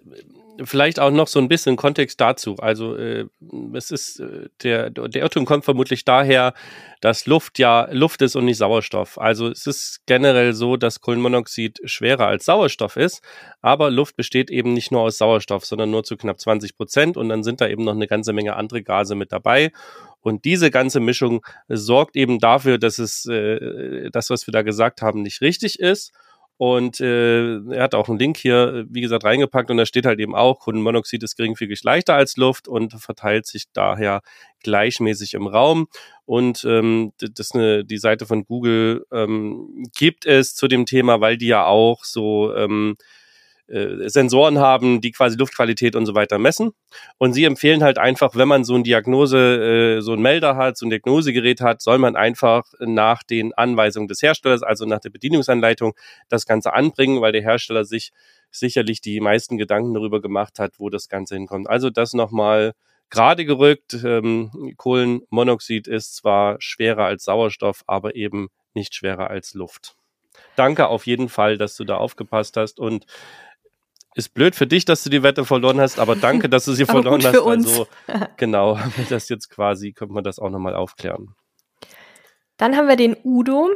vielleicht 0.64 1.00
auch 1.00 1.12
noch 1.12 1.28
so 1.28 1.40
ein 1.40 1.48
bisschen 1.48 1.76
Kontext 1.76 2.20
dazu. 2.20 2.56
Also 2.58 2.96
äh, 2.96 3.26
es 3.74 3.92
ist 3.92 4.20
äh, 4.20 4.50
der 4.64 4.90
der 4.90 5.22
Irrtum 5.22 5.46
kommt 5.46 5.66
vermutlich 5.66 6.06
daher, 6.06 6.54
dass 7.02 7.26
Luft 7.26 7.60
ja 7.60 7.88
Luft 7.92 8.22
ist 8.22 8.36
und 8.36 8.46
nicht 8.46 8.58
Sauerstoff. 8.58 9.18
Also 9.20 9.50
es 9.50 9.68
ist 9.68 10.02
generell 10.06 10.54
so, 10.54 10.78
dass 10.78 11.02
Kohlenmonoxid 11.02 11.80
schwerer 11.86 12.28
als 12.28 12.46
Sauerstoff 12.46 12.96
ist, 12.96 13.22
aber 13.62 13.92
Luft 13.92 14.16
besteht 14.16 14.50
eben 14.50 14.74
nicht 14.74 14.92
nur 14.92 15.02
aus 15.02 15.18
Sauerstoff, 15.18 15.66
sondern 15.66 15.92
nur 15.92 16.04
zu 16.04 16.18
knapp 16.18 16.40
20 16.40 16.76
Prozent 16.76 17.18
und 17.18 17.30
dann 17.30 17.44
sind 17.44 17.62
da 17.62 17.68
eben 17.68 17.84
noch 17.84 17.96
eine 17.96 18.08
ganze 18.08 18.34
Menge 18.34 18.56
andere 18.56 18.84
Gase 18.84 19.16
mit 19.16 19.32
dabei. 19.32 19.72
Und 20.22 20.44
diese 20.44 20.72
ganze 20.72 21.00
Mischung 21.00 21.46
sorgt 21.70 22.16
eben 22.18 22.40
dafür, 22.40 22.78
dass 22.78 23.00
es 23.00 23.26
äh, 23.28 24.10
das, 24.12 24.30
was 24.30 24.46
wir 24.48 24.52
da 24.52 24.62
gesagt 24.62 25.02
haben, 25.02 25.22
nicht 25.22 25.42
richtig 25.42 25.80
ist. 25.80 26.12
Und 26.58 27.00
äh, 27.00 27.58
er 27.72 27.84
hat 27.84 27.94
auch 27.94 28.10
einen 28.10 28.18
Link 28.18 28.38
hier, 28.38 28.86
wie 28.90 29.02
gesagt, 29.02 29.24
reingepackt 29.24 29.70
und 29.70 29.78
da 29.78 29.86
steht 29.86 30.08
halt 30.08 30.20
eben 30.20 30.36
auch, 30.36 30.60
Kohlenmonoxid 30.60 31.22
ist 31.22 31.36
geringfügig 31.38 31.84
leichter 31.84 32.16
als 32.16 32.36
Luft 32.36 32.68
und 32.68 32.94
verteilt 32.94 33.46
sich 33.46 33.66
daher 33.74 34.22
gleichmäßig 34.64 35.36
im 35.36 35.46
Raum. 35.46 35.88
Und 36.26 36.66
ähm, 36.66 37.14
das 37.20 37.52
eine, 37.52 37.86
die 37.86 38.00
Seite 38.00 38.26
von 38.26 38.44
Google 38.44 39.06
ähm, 39.12 39.86
gibt 39.96 40.26
es 40.26 40.56
zu 40.56 40.68
dem 40.68 40.88
Thema, 40.88 41.22
weil 41.22 41.38
die 41.38 41.48
ja 41.48 41.66
auch 41.66 42.04
so 42.04 42.54
ähm, 42.56 42.98
äh, 43.68 44.10
Sensoren 44.10 44.60
haben, 44.60 45.02
die 45.02 45.12
quasi 45.12 45.38
Luftqualität 45.38 45.96
und 45.96 46.06
so 46.06 46.16
weiter 46.16 46.38
messen. 46.38 46.72
Und 47.18 47.34
sie 47.34 47.46
empfehlen 47.46 47.84
halt 47.84 47.98
einfach, 47.98 48.36
wenn 48.36 48.48
man 48.48 48.64
so 48.64 48.76
ein 48.76 48.84
Diagnose, 48.84 49.98
äh, 49.98 50.02
so 50.02 50.14
ein 50.14 50.22
Melder 50.22 50.56
hat, 50.56 50.78
so 50.78 50.86
ein 50.86 50.90
Diagnosegerät 50.90 51.62
hat, 51.62 51.82
soll 51.82 51.98
man 51.98 52.16
einfach 52.16 52.64
nach 52.80 53.24
den 53.24 53.54
Anweisungen 53.54 54.08
des 54.08 54.22
Herstellers, 54.22 54.64
also 54.64 54.86
nach 54.86 55.00
der 55.00 55.10
Bedienungsanleitung, 55.10 55.94
das 56.30 56.46
Ganze 56.46 56.74
anbringen, 56.74 57.22
weil 57.22 57.32
der 57.32 57.42
Hersteller 57.42 57.86
sich 57.86 58.12
sicherlich 58.52 59.02
die 59.02 59.20
meisten 59.20 59.58
Gedanken 59.58 59.94
darüber 59.94 60.22
gemacht 60.22 60.60
hat, 60.60 60.80
wo 60.80 60.90
das 60.90 61.10
Ganze 61.10 61.36
hinkommt. 61.36 61.70
Also 61.70 61.90
das 61.90 62.14
nochmal 62.14 62.74
gerade 63.10 63.46
gerückt. 63.46 63.98
Ähm, 64.04 64.74
Kohlenmonoxid 64.78 65.88
ist 65.88 66.16
zwar 66.16 66.58
schwerer 66.60 67.06
als 67.06 67.24
Sauerstoff, 67.24 67.84
aber 67.88 68.16
eben 68.16 68.50
nicht 68.74 68.96
schwerer 68.96 69.30
als 69.30 69.54
Luft. 69.54 69.96
Danke 70.56 70.88
auf 70.88 71.06
jeden 71.06 71.30
Fall, 71.30 71.58
dass 71.58 71.76
du 71.76 71.84
da 71.84 71.98
aufgepasst 71.98 72.58
hast 72.58 72.80
und 72.80 73.06
ist 74.18 74.34
blöd 74.34 74.56
für 74.56 74.66
dich, 74.66 74.84
dass 74.84 75.04
du 75.04 75.12
die 75.12 75.22
Wette 75.22 75.46
verloren 75.46 75.80
hast, 75.80 76.00
aber 76.00 76.16
danke, 76.16 76.50
dass 76.50 76.66
du 76.66 76.74
sie 76.74 76.86
verloren 76.88 77.24
hast. 77.24 77.38
Also, 77.38 77.88
genau, 78.36 78.80
das 79.10 79.30
jetzt 79.30 79.50
quasi, 79.50 79.94
könnte 79.94 80.14
man 80.14 80.24
das 80.24 80.40
auch 80.40 80.50
nochmal 80.50 80.76
aufklären. 80.76 81.36
Dann 82.58 82.76
haben 82.76 82.88
wir 82.88 82.96
den 82.96 83.16
Udo. 83.24 83.70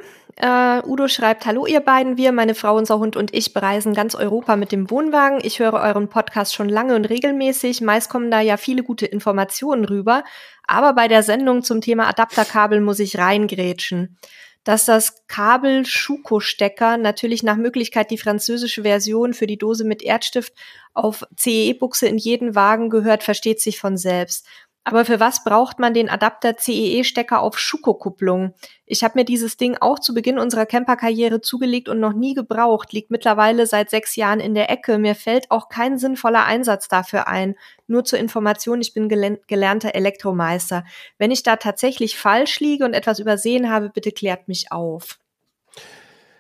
Uh, 0.44 0.82
Udo 0.88 1.08
schreibt, 1.08 1.46
hallo 1.46 1.68
ihr 1.68 1.82
beiden, 1.82 2.18
wir, 2.18 2.32
meine 2.32 2.56
Frau, 2.56 2.76
unser 2.76 2.98
Hund 2.98 3.16
und 3.16 3.36
ich 3.36 3.54
bereisen 3.54 3.94
ganz 3.94 4.16
Europa 4.16 4.56
mit 4.56 4.72
dem 4.72 4.90
Wohnwagen. 4.90 5.40
Ich 5.44 5.60
höre 5.60 5.74
euren 5.74 6.10
Podcast 6.10 6.56
schon 6.56 6.70
lange 6.70 6.96
und 6.96 7.06
regelmäßig. 7.06 7.82
Meist 7.82 8.10
kommen 8.10 8.32
da 8.32 8.40
ja 8.40 8.58
viele 8.58 8.82
gute 8.82 9.06
Informationen 9.06 9.86
rüber. 9.86 10.24
Aber 10.66 10.94
bei 10.94 11.08
der 11.08 11.22
Sendung 11.22 11.62
zum 11.64 11.82
Thema 11.82 12.08
Adapterkabel 12.08 12.82
muss 12.82 13.00
ich 13.00 13.20
reingrätschen 13.20 14.18
dass 14.64 14.86
das 14.86 15.26
Kabel 15.28 15.86
Schuko-Stecker 15.86 16.98
natürlich 16.98 17.44
nach 17.44 17.58
Möglichkeit 17.58 18.12
die 18.12 18.18
französische 18.18 18.84
Version 18.84 19.34
für 19.34 19.48
die 19.48 19.58
Dose 19.58 19.84
mit 19.84 20.04
Erdstift 20.04 20.54
auf 20.94 21.24
CEE-Buchse 21.36 22.08
in 22.08 22.18
jeden 22.18 22.54
Wagen 22.54 22.90
gehört, 22.90 23.24
versteht 23.24 23.60
sich 23.60 23.80
von 23.80 23.98
selbst. 23.98 24.46
Aber 24.84 25.06
für 25.06 25.20
was 25.20 25.44
braucht 25.44 25.78
man 25.78 25.94
den 25.94 26.10
Adapter 26.10 26.58
CEE-Stecker 26.58 27.40
auf 27.40 27.60
Schuko-Kupplung? 27.60 28.56
Ich 28.88 29.04
habe 29.04 29.20
mir 29.20 29.26
dieses 29.26 29.56
Ding 29.56 29.78
auch 29.80 30.00
zu 30.00 30.16
Beginn 30.16 30.40
unserer 30.40 30.66
Camperkarriere 30.66 31.40
zugelegt 31.40 31.88
und 31.88 32.00
noch 32.00 32.14
nie 32.14 32.34
gebraucht, 32.34 32.92
liegt 32.92 33.12
mittlerweile 33.12 33.68
seit 33.68 33.92
sechs 33.92 34.16
Jahren 34.16 34.40
in 34.40 34.56
der 34.56 34.72
Ecke. 34.72 34.98
Mir 34.98 35.14
fällt 35.14 35.52
auch 35.52 35.70
kein 35.70 36.00
sinnvoller 36.00 36.46
Einsatz 36.46 36.88
dafür 36.88 37.28
ein. 37.28 37.56
Nur 37.86 38.06
zur 38.06 38.18
Information, 38.18 38.82
ich 38.82 38.94
bin 38.94 39.08
gelernter 39.08 39.94
Elektromeister. 39.94 40.84
Wenn 41.20 41.30
ich 41.30 41.44
da 41.44 41.58
tatsächlich 41.58 42.18
falsch 42.18 42.60
liege 42.60 42.84
und 42.84 42.96
etwas 42.96 43.20
übersehen 43.20 43.70
habe, 43.70 43.90
bitte 43.90 44.12
klärt 44.12 44.48
mich 44.48 44.72
auf. 44.72 45.20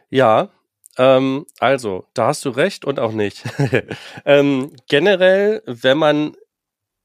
Ja, 0.09 0.49
ähm, 0.97 1.45
also, 1.59 2.05
da 2.15 2.27
hast 2.27 2.43
du 2.43 2.49
recht 2.49 2.85
und 2.85 2.99
auch 2.99 3.11
nicht. 3.11 3.43
ähm, 4.25 4.71
generell, 4.87 5.61
wenn 5.65 5.97
man 5.97 6.35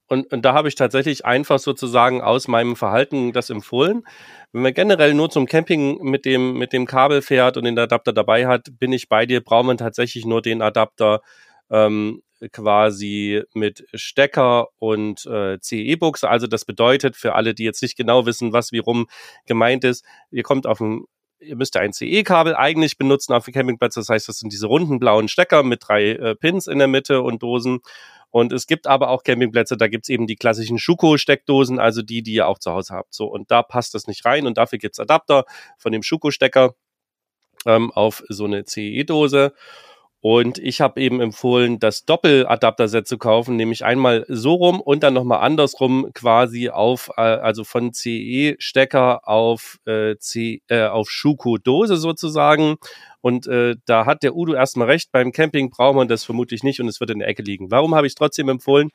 und, 0.08 0.32
und 0.32 0.42
da 0.42 0.54
habe 0.54 0.68
ich 0.68 0.74
tatsächlich 0.74 1.24
einfach 1.24 1.58
sozusagen 1.58 2.22
aus 2.22 2.48
meinem 2.48 2.76
Verhalten 2.76 3.32
das 3.32 3.50
empfohlen. 3.50 4.02
Wenn 4.52 4.62
man 4.62 4.74
generell 4.74 5.14
nur 5.14 5.30
zum 5.30 5.46
Camping 5.46 5.98
mit 6.02 6.24
dem, 6.24 6.54
mit 6.54 6.72
dem 6.72 6.86
Kabel 6.86 7.22
fährt 7.22 7.56
und 7.56 7.64
den 7.64 7.78
Adapter 7.78 8.12
dabei 8.12 8.46
hat, 8.46 8.68
bin 8.78 8.92
ich 8.92 9.08
bei 9.08 9.26
dir, 9.26 9.40
braucht 9.42 9.66
man 9.66 9.76
tatsächlich 9.76 10.24
nur 10.24 10.42
den 10.42 10.62
Adapter 10.62 11.20
ähm, 11.70 12.22
quasi 12.52 13.42
mit 13.54 13.84
Stecker 13.94 14.68
und 14.78 15.26
äh, 15.26 15.58
CE-Buchse. 15.60 16.28
Also 16.28 16.46
das 16.46 16.64
bedeutet 16.64 17.16
für 17.16 17.34
alle, 17.34 17.54
die 17.54 17.64
jetzt 17.64 17.82
nicht 17.82 17.96
genau 17.96 18.26
wissen, 18.26 18.52
was 18.52 18.72
wie 18.72 18.78
rum 18.78 19.06
gemeint 19.46 19.84
ist, 19.84 20.04
ihr 20.30 20.42
kommt 20.42 20.66
auf 20.66 20.80
ein 20.80 21.04
ihr 21.38 21.56
müsst 21.56 21.76
ein 21.76 21.92
CE-Kabel 21.92 22.54
eigentlich 22.56 22.96
benutzen 22.98 23.32
auf 23.32 23.44
dem 23.44 23.54
Campingplatz. 23.54 23.94
Das 23.94 24.08
heißt, 24.08 24.28
das 24.28 24.38
sind 24.38 24.52
diese 24.52 24.66
runden 24.66 24.98
blauen 24.98 25.28
Stecker 25.28 25.62
mit 25.62 25.82
drei 25.86 26.12
äh, 26.12 26.34
Pins 26.34 26.66
in 26.66 26.78
der 26.78 26.88
Mitte 26.88 27.20
und 27.22 27.42
Dosen. 27.42 27.80
Und 28.30 28.52
es 28.52 28.66
gibt 28.66 28.86
aber 28.86 29.10
auch 29.10 29.22
Campingplätze, 29.22 29.76
da 29.76 29.88
gibt's 29.88 30.08
eben 30.08 30.26
die 30.26 30.36
klassischen 30.36 30.78
Schuko-Steckdosen, 30.78 31.78
also 31.78 32.02
die, 32.02 32.22
die 32.22 32.34
ihr 32.34 32.48
auch 32.48 32.58
zu 32.58 32.72
Hause 32.72 32.94
habt. 32.94 33.14
So, 33.14 33.26
und 33.26 33.50
da 33.50 33.62
passt 33.62 33.94
das 33.94 34.06
nicht 34.06 34.24
rein 34.24 34.46
und 34.46 34.58
dafür 34.58 34.78
gibt's 34.78 35.00
Adapter 35.00 35.44
von 35.78 35.92
dem 35.92 36.02
Schuko-Stecker 36.02 36.74
ähm, 37.66 37.90
auf 37.92 38.22
so 38.28 38.44
eine 38.44 38.64
CE-Dose. 38.64 39.52
Und 40.28 40.58
ich 40.58 40.80
habe 40.80 41.00
eben 41.00 41.20
empfohlen, 41.20 41.78
das 41.78 42.04
Doppeladapterset 42.04 43.06
zu 43.06 43.16
kaufen, 43.16 43.54
nämlich 43.54 43.84
einmal 43.84 44.24
so 44.26 44.54
rum 44.54 44.80
und 44.80 45.04
dann 45.04 45.14
nochmal 45.14 45.38
andersrum 45.38 46.10
quasi 46.14 46.68
auf, 46.68 47.12
äh, 47.16 47.20
also 47.20 47.62
von 47.62 47.92
CE-Stecker 47.92 49.28
auf, 49.28 49.78
äh, 49.86 50.16
äh, 50.68 50.86
auf 50.88 51.08
Schuko-Dose 51.10 51.96
sozusagen. 51.96 52.74
Und 53.20 53.46
äh, 53.46 53.76
da 53.84 54.04
hat 54.04 54.24
der 54.24 54.34
Udo 54.34 54.54
erstmal 54.54 54.88
recht, 54.88 55.12
beim 55.12 55.30
Camping 55.30 55.70
braucht 55.70 55.94
man 55.94 56.08
das 56.08 56.24
vermutlich 56.24 56.64
nicht 56.64 56.80
und 56.80 56.88
es 56.88 56.98
wird 56.98 57.10
in 57.10 57.20
der 57.20 57.28
Ecke 57.28 57.42
liegen. 57.42 57.70
Warum 57.70 57.94
habe 57.94 58.08
ich 58.08 58.16
trotzdem 58.16 58.48
empfohlen? 58.48 58.90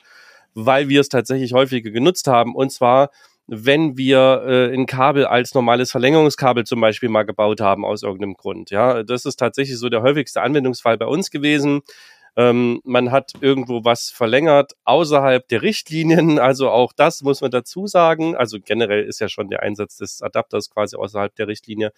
Weil 0.52 0.90
wir 0.90 1.00
es 1.00 1.08
tatsächlich 1.08 1.54
häufiger 1.54 1.90
genutzt 1.90 2.26
haben. 2.26 2.54
Und 2.54 2.72
zwar 2.72 3.08
wenn 3.54 3.98
wir 3.98 4.44
äh, 4.46 4.74
ein 4.74 4.86
Kabel 4.86 5.26
als 5.26 5.54
normales 5.54 5.90
Verlängerungskabel 5.90 6.64
zum 6.64 6.80
Beispiel 6.80 7.10
mal 7.10 7.26
gebaut 7.26 7.60
haben 7.60 7.84
aus 7.84 8.02
irgendeinem 8.02 8.34
Grund. 8.34 8.70
Ja, 8.70 9.02
das 9.02 9.26
ist 9.26 9.36
tatsächlich 9.36 9.78
so 9.78 9.90
der 9.90 10.00
häufigste 10.00 10.40
Anwendungsfall 10.40 10.96
bei 10.96 11.04
uns 11.04 11.30
gewesen. 11.30 11.82
Ähm, 12.34 12.80
man 12.84 13.10
hat 13.10 13.32
irgendwo 13.42 13.84
was 13.84 14.08
verlängert 14.08 14.72
außerhalb 14.84 15.46
der 15.48 15.60
Richtlinien. 15.60 16.38
Also 16.52 16.70
auch 16.70 16.94
das 16.94 17.20
muss 17.20 17.42
man 17.42 17.50
dazu 17.50 17.86
sagen. 17.86 18.34
Also 18.34 18.58
generell 18.58 19.04
ist 19.04 19.20
ja 19.20 19.28
schon 19.28 19.50
der 19.50 19.62
Einsatz 19.62 19.98
des 19.98 20.22
Adapters 20.22 20.70
quasi 20.70 20.96
außerhalb 20.96 21.34
der 21.36 21.46
Richtlinie 21.46 21.92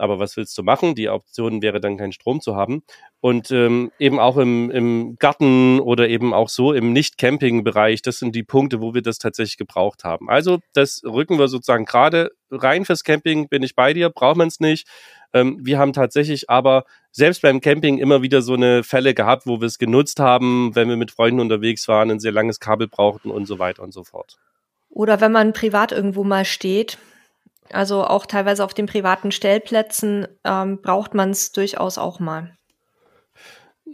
aber 0.00 0.18
was 0.18 0.36
willst 0.36 0.56
du 0.56 0.62
machen? 0.62 0.94
Die 0.94 1.08
Option 1.08 1.62
wäre 1.62 1.80
dann 1.80 1.96
keinen 1.96 2.12
Strom 2.12 2.40
zu 2.40 2.56
haben. 2.56 2.82
Und 3.20 3.50
ähm, 3.50 3.92
eben 3.98 4.18
auch 4.18 4.36
im, 4.38 4.70
im 4.70 5.16
Garten 5.18 5.78
oder 5.80 6.08
eben 6.08 6.32
auch 6.32 6.48
so 6.48 6.72
im 6.72 6.92
Nicht-Camping-Bereich, 6.92 8.02
das 8.02 8.18
sind 8.18 8.34
die 8.34 8.42
Punkte, 8.42 8.80
wo 8.80 8.94
wir 8.94 9.02
das 9.02 9.18
tatsächlich 9.18 9.58
gebraucht 9.58 10.04
haben. 10.04 10.30
Also 10.30 10.58
das 10.72 11.02
rücken 11.04 11.38
wir 11.38 11.48
sozusagen 11.48 11.84
gerade 11.84 12.30
rein 12.50 12.84
fürs 12.84 13.04
Camping, 13.04 13.48
bin 13.48 13.62
ich 13.62 13.74
bei 13.74 13.92
dir, 13.92 14.10
braucht 14.10 14.36
man 14.36 14.48
es 14.48 14.58
nicht. 14.58 14.88
Ähm, 15.32 15.58
wir 15.62 15.78
haben 15.78 15.92
tatsächlich 15.92 16.50
aber 16.50 16.84
selbst 17.12 17.42
beim 17.42 17.60
Camping 17.60 17.98
immer 17.98 18.22
wieder 18.22 18.42
so 18.42 18.54
eine 18.54 18.82
Fälle 18.82 19.14
gehabt, 19.14 19.46
wo 19.46 19.60
wir 19.60 19.66
es 19.66 19.78
genutzt 19.78 20.20
haben, 20.20 20.74
wenn 20.74 20.88
wir 20.88 20.96
mit 20.96 21.10
Freunden 21.10 21.40
unterwegs 21.40 21.86
waren, 21.88 22.10
ein 22.10 22.20
sehr 22.20 22.32
langes 22.32 22.60
Kabel 22.60 22.88
brauchten 22.88 23.30
und 23.30 23.46
so 23.46 23.58
weiter 23.58 23.82
und 23.82 23.92
so 23.92 24.04
fort. 24.04 24.38
Oder 24.88 25.20
wenn 25.20 25.32
man 25.32 25.52
privat 25.52 25.92
irgendwo 25.92 26.24
mal 26.24 26.44
steht, 26.44 26.98
also 27.72 28.04
auch 28.04 28.26
teilweise 28.26 28.64
auf 28.64 28.74
den 28.74 28.86
privaten 28.86 29.32
Stellplätzen 29.32 30.26
ähm, 30.44 30.80
braucht 30.80 31.14
man 31.14 31.30
es 31.30 31.52
durchaus 31.52 31.98
auch 31.98 32.20
mal. 32.20 32.56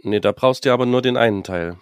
Nee, 0.03 0.19
da 0.19 0.31
brauchst 0.31 0.65
du 0.65 0.71
aber 0.71 0.85
nur 0.85 1.01
den 1.01 1.17
einen 1.17 1.43
Teil. 1.43 1.77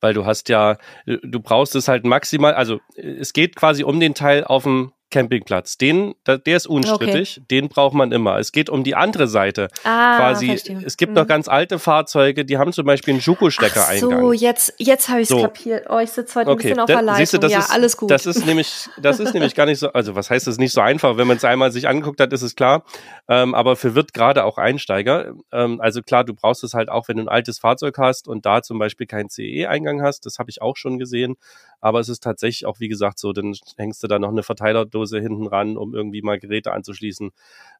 Weil 0.00 0.14
du 0.14 0.24
hast 0.24 0.48
ja, 0.48 0.78
du 1.04 1.40
brauchst 1.40 1.74
es 1.74 1.88
halt 1.88 2.04
maximal, 2.04 2.54
also 2.54 2.80
es 2.94 3.32
geht 3.32 3.54
quasi 3.56 3.84
um 3.84 4.00
den 4.00 4.14
Teil 4.14 4.44
auf 4.44 4.62
dem 4.62 4.92
Campingplatz. 5.10 5.76
Den, 5.76 6.14
der 6.26 6.56
ist 6.56 6.66
unstrittig, 6.66 7.38
okay. 7.38 7.46
den 7.50 7.68
braucht 7.68 7.94
man 7.94 8.12
immer. 8.12 8.38
Es 8.38 8.52
geht 8.52 8.70
um 8.70 8.84
die 8.84 8.94
andere 8.94 9.26
Seite. 9.26 9.68
Ah, 9.84 10.16
Quasi, 10.18 10.46
verstehe. 10.48 10.82
es 10.84 10.96
gibt 10.96 11.10
mhm. 11.10 11.16
noch 11.16 11.26
ganz 11.26 11.48
alte 11.48 11.78
Fahrzeuge, 11.78 12.44
die 12.44 12.58
haben 12.58 12.72
zum 12.72 12.86
Beispiel 12.86 13.14
einen 13.14 13.20
Schuko-Stecker-Eingang. 13.20 14.20
So, 14.20 14.32
jetzt, 14.32 14.74
jetzt 14.78 15.08
habe 15.08 15.20
ich 15.20 15.24
es 15.24 15.30
so. 15.30 15.42
kapiert. 15.42 15.86
Oh, 15.88 15.98
ich 15.98 16.10
sitze 16.10 16.40
heute 16.40 16.50
okay. 16.50 16.52
ein 16.52 16.62
bisschen 16.62 16.80
auf 16.80 16.86
der 16.86 17.02
Leitung. 17.02 17.16
Siehst 17.16 17.32
du, 17.34 17.38
das 17.38 17.52
ja, 17.52 17.58
ist, 17.58 17.70
alles 17.70 17.96
gut. 17.96 18.10
Das 18.10 18.26
ist 18.26 18.46
nämlich, 18.46 18.88
das 19.00 19.20
ist 19.20 19.34
nämlich 19.34 19.54
gar 19.54 19.66
nicht 19.66 19.78
so, 19.78 19.92
also 19.92 20.14
was 20.14 20.30
heißt 20.30 20.46
das 20.46 20.58
nicht 20.58 20.72
so 20.72 20.80
einfach? 20.80 21.16
Wenn 21.16 21.26
man 21.26 21.36
es 21.36 21.44
einmal 21.44 21.72
sich 21.72 21.88
angeguckt 21.88 22.20
hat, 22.20 22.32
ist 22.32 22.42
es 22.42 22.54
klar. 22.54 22.84
Ähm, 23.28 23.54
aber 23.54 23.76
verwirrt 23.76 24.14
gerade 24.14 24.44
auch 24.44 24.58
Einsteiger. 24.58 25.32
Ähm, 25.52 25.80
also 25.80 26.02
klar, 26.02 26.24
du 26.24 26.34
brauchst 26.34 26.64
es 26.64 26.74
halt 26.74 26.88
auch, 26.88 27.08
wenn 27.08 27.16
du 27.16 27.24
ein 27.24 27.28
altes 27.28 27.58
Fahrzeug 27.58 27.98
hast 27.98 28.28
und 28.28 28.46
da 28.46 28.62
zum 28.62 28.78
Beispiel 28.78 29.06
keinen 29.06 29.28
CE-Eingang 29.28 30.02
hast. 30.02 30.26
Das 30.26 30.38
habe 30.38 30.50
ich 30.50 30.62
auch 30.62 30.76
schon 30.76 30.98
gesehen. 30.98 31.36
Aber 31.80 32.00
es 32.00 32.08
ist 32.08 32.22
tatsächlich 32.22 32.66
auch, 32.66 32.80
wie 32.80 32.88
gesagt, 32.88 33.18
so, 33.18 33.32
dann 33.32 33.54
hängst 33.76 34.02
du 34.02 34.06
da 34.06 34.18
noch 34.18 34.30
eine 34.30 34.42
Verteilerdose 34.42 35.20
hinten 35.20 35.46
ran, 35.46 35.76
um 35.76 35.94
irgendwie 35.94 36.22
mal 36.22 36.38
Geräte 36.38 36.72
anzuschließen. 36.72 37.30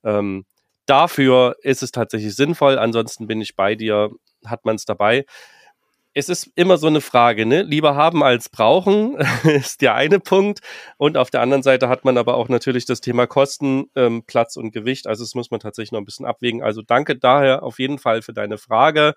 Ähm, 0.04 0.45
dafür 0.87 1.57
ist 1.62 1.83
es 1.83 1.92
tatsächlich 1.92 2.35
sinnvoll. 2.35 2.78
Ansonsten 2.78 3.26
bin 3.26 3.40
ich 3.40 3.57
bei 3.57 3.75
dir, 3.75 4.11
hat 4.45 4.64
man 4.64 4.76
es 4.76 4.85
dabei. 4.85 5.25
Es 6.12 6.28
ist 6.28 6.50
immer 6.57 6.76
so 6.76 6.88
eine 6.88 7.00
Frage, 7.00 7.47
ne? 7.47 7.62
Lieber 7.62 7.95
haben 7.95 8.25
als 8.25 8.49
brauchen 8.49 9.16
ist 9.45 9.80
der 9.80 9.95
eine 9.95 10.19
Punkt. 10.19 10.61
Und 10.97 11.16
auf 11.16 11.30
der 11.30 11.40
anderen 11.40 11.62
Seite 11.62 11.88
hat 11.88 12.04
man 12.04 12.19
aber 12.19 12.35
auch 12.35 12.49
natürlich 12.49 12.85
das 12.85 13.00
Thema 13.00 13.28
Kosten, 13.28 13.87
ähm, 13.95 14.25
Platz 14.26 14.57
und 14.57 14.73
Gewicht. 14.73 15.07
Also 15.07 15.23
das 15.23 15.37
muss 15.37 15.52
man 15.52 15.61
tatsächlich 15.61 15.92
noch 15.92 16.00
ein 16.00 16.04
bisschen 16.04 16.26
abwägen. 16.26 16.62
Also 16.62 16.83
danke 16.83 17.16
daher 17.16 17.62
auf 17.62 17.78
jeden 17.78 17.99
Fall 17.99 18.23
für 18.23 18.33
deine 18.33 18.59
Frage. 18.59 19.14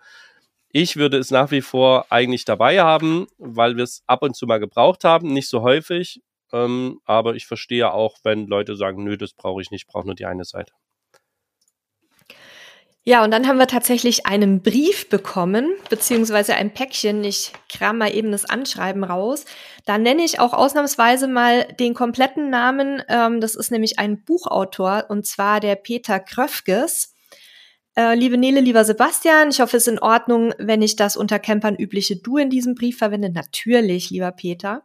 Ich 0.75 0.96
würde 0.96 1.20
es 1.20 1.30
nach 1.30 1.51
wie 1.51 1.62
vor 1.62 2.08
eigentlich 2.10 2.46
dabei 2.46 2.82
haben, 2.82 3.27
weil 3.38 3.77
wir 3.77 3.84
es 3.84 4.01
ab 4.08 4.24
und 4.24 4.36
zu 4.36 4.48
mal 4.48 4.60
gebraucht 4.60 5.03
haben, 5.03 5.32
nicht 5.32 5.48
so 5.48 5.62
häufig. 5.62 6.20
Ähm, 6.51 7.00
aber 7.06 7.36
ich 7.36 7.46
verstehe 7.46 7.94
auch, 7.94 8.18
wenn 8.24 8.48
Leute 8.48 8.75
sagen, 8.75 9.03
nö, 9.03 9.15
das 9.15 9.34
brauche 9.34 9.62
ich 9.62 9.70
nicht, 9.70 9.86
brauche 9.86 10.08
nur 10.08 10.15
die 10.15 10.25
eine 10.25 10.46
Seite. 10.46 10.74
Ja, 13.03 13.24
und 13.24 13.30
dann 13.30 13.48
haben 13.48 13.60
wir 13.60 13.68
tatsächlich 13.68 14.25
einen 14.25 14.63
Brief 14.63 15.10
bekommen, 15.10 15.75
beziehungsweise 15.89 16.56
ein 16.56 16.74
Päckchen. 16.74 17.24
Ich 17.24 17.51
kram 17.70 18.00
mal 18.00 18.15
eben 18.15 18.32
das 18.32 18.46
Anschreiben 18.46 19.03
raus. 19.03 19.46
Da 19.86 20.00
nenne 20.00 20.24
ich 20.24 20.39
auch 20.39 20.53
ausnahmsweise 20.53 21.27
mal 21.27 21.65
den 21.80 21.94
kompletten 21.94 22.50
Namen. 22.50 23.03
Ähm, 23.10 23.42
das 23.42 23.53
ist 23.53 23.70
nämlich 23.70 24.00
ein 24.00 24.24
Buchautor, 24.24 25.06
und 25.10 25.27
zwar 25.27 25.60
der 25.60 25.75
Peter 25.75 26.20
Kröfges. 26.20 27.12
Äh, 27.95 28.15
liebe 28.15 28.38
Nele, 28.38 28.59
lieber 28.59 28.83
Sebastian, 28.85 29.50
ich 29.50 29.62
hoffe, 29.62 29.77
es 29.77 29.85
ist 29.85 29.93
in 29.93 30.00
Ordnung, 30.00 30.53
wenn 30.57 30.81
ich 30.81 30.95
das 30.95 31.15
unter 31.15 31.38
Campern 31.38 31.75
übliche 31.75 32.15
Du 32.15 32.38
in 32.38 32.50
diesem 32.50 32.73
Brief 32.73 32.97
verwende. 32.97 33.31
Natürlich, 33.31 34.09
lieber 34.09 34.31
Peter. 34.31 34.83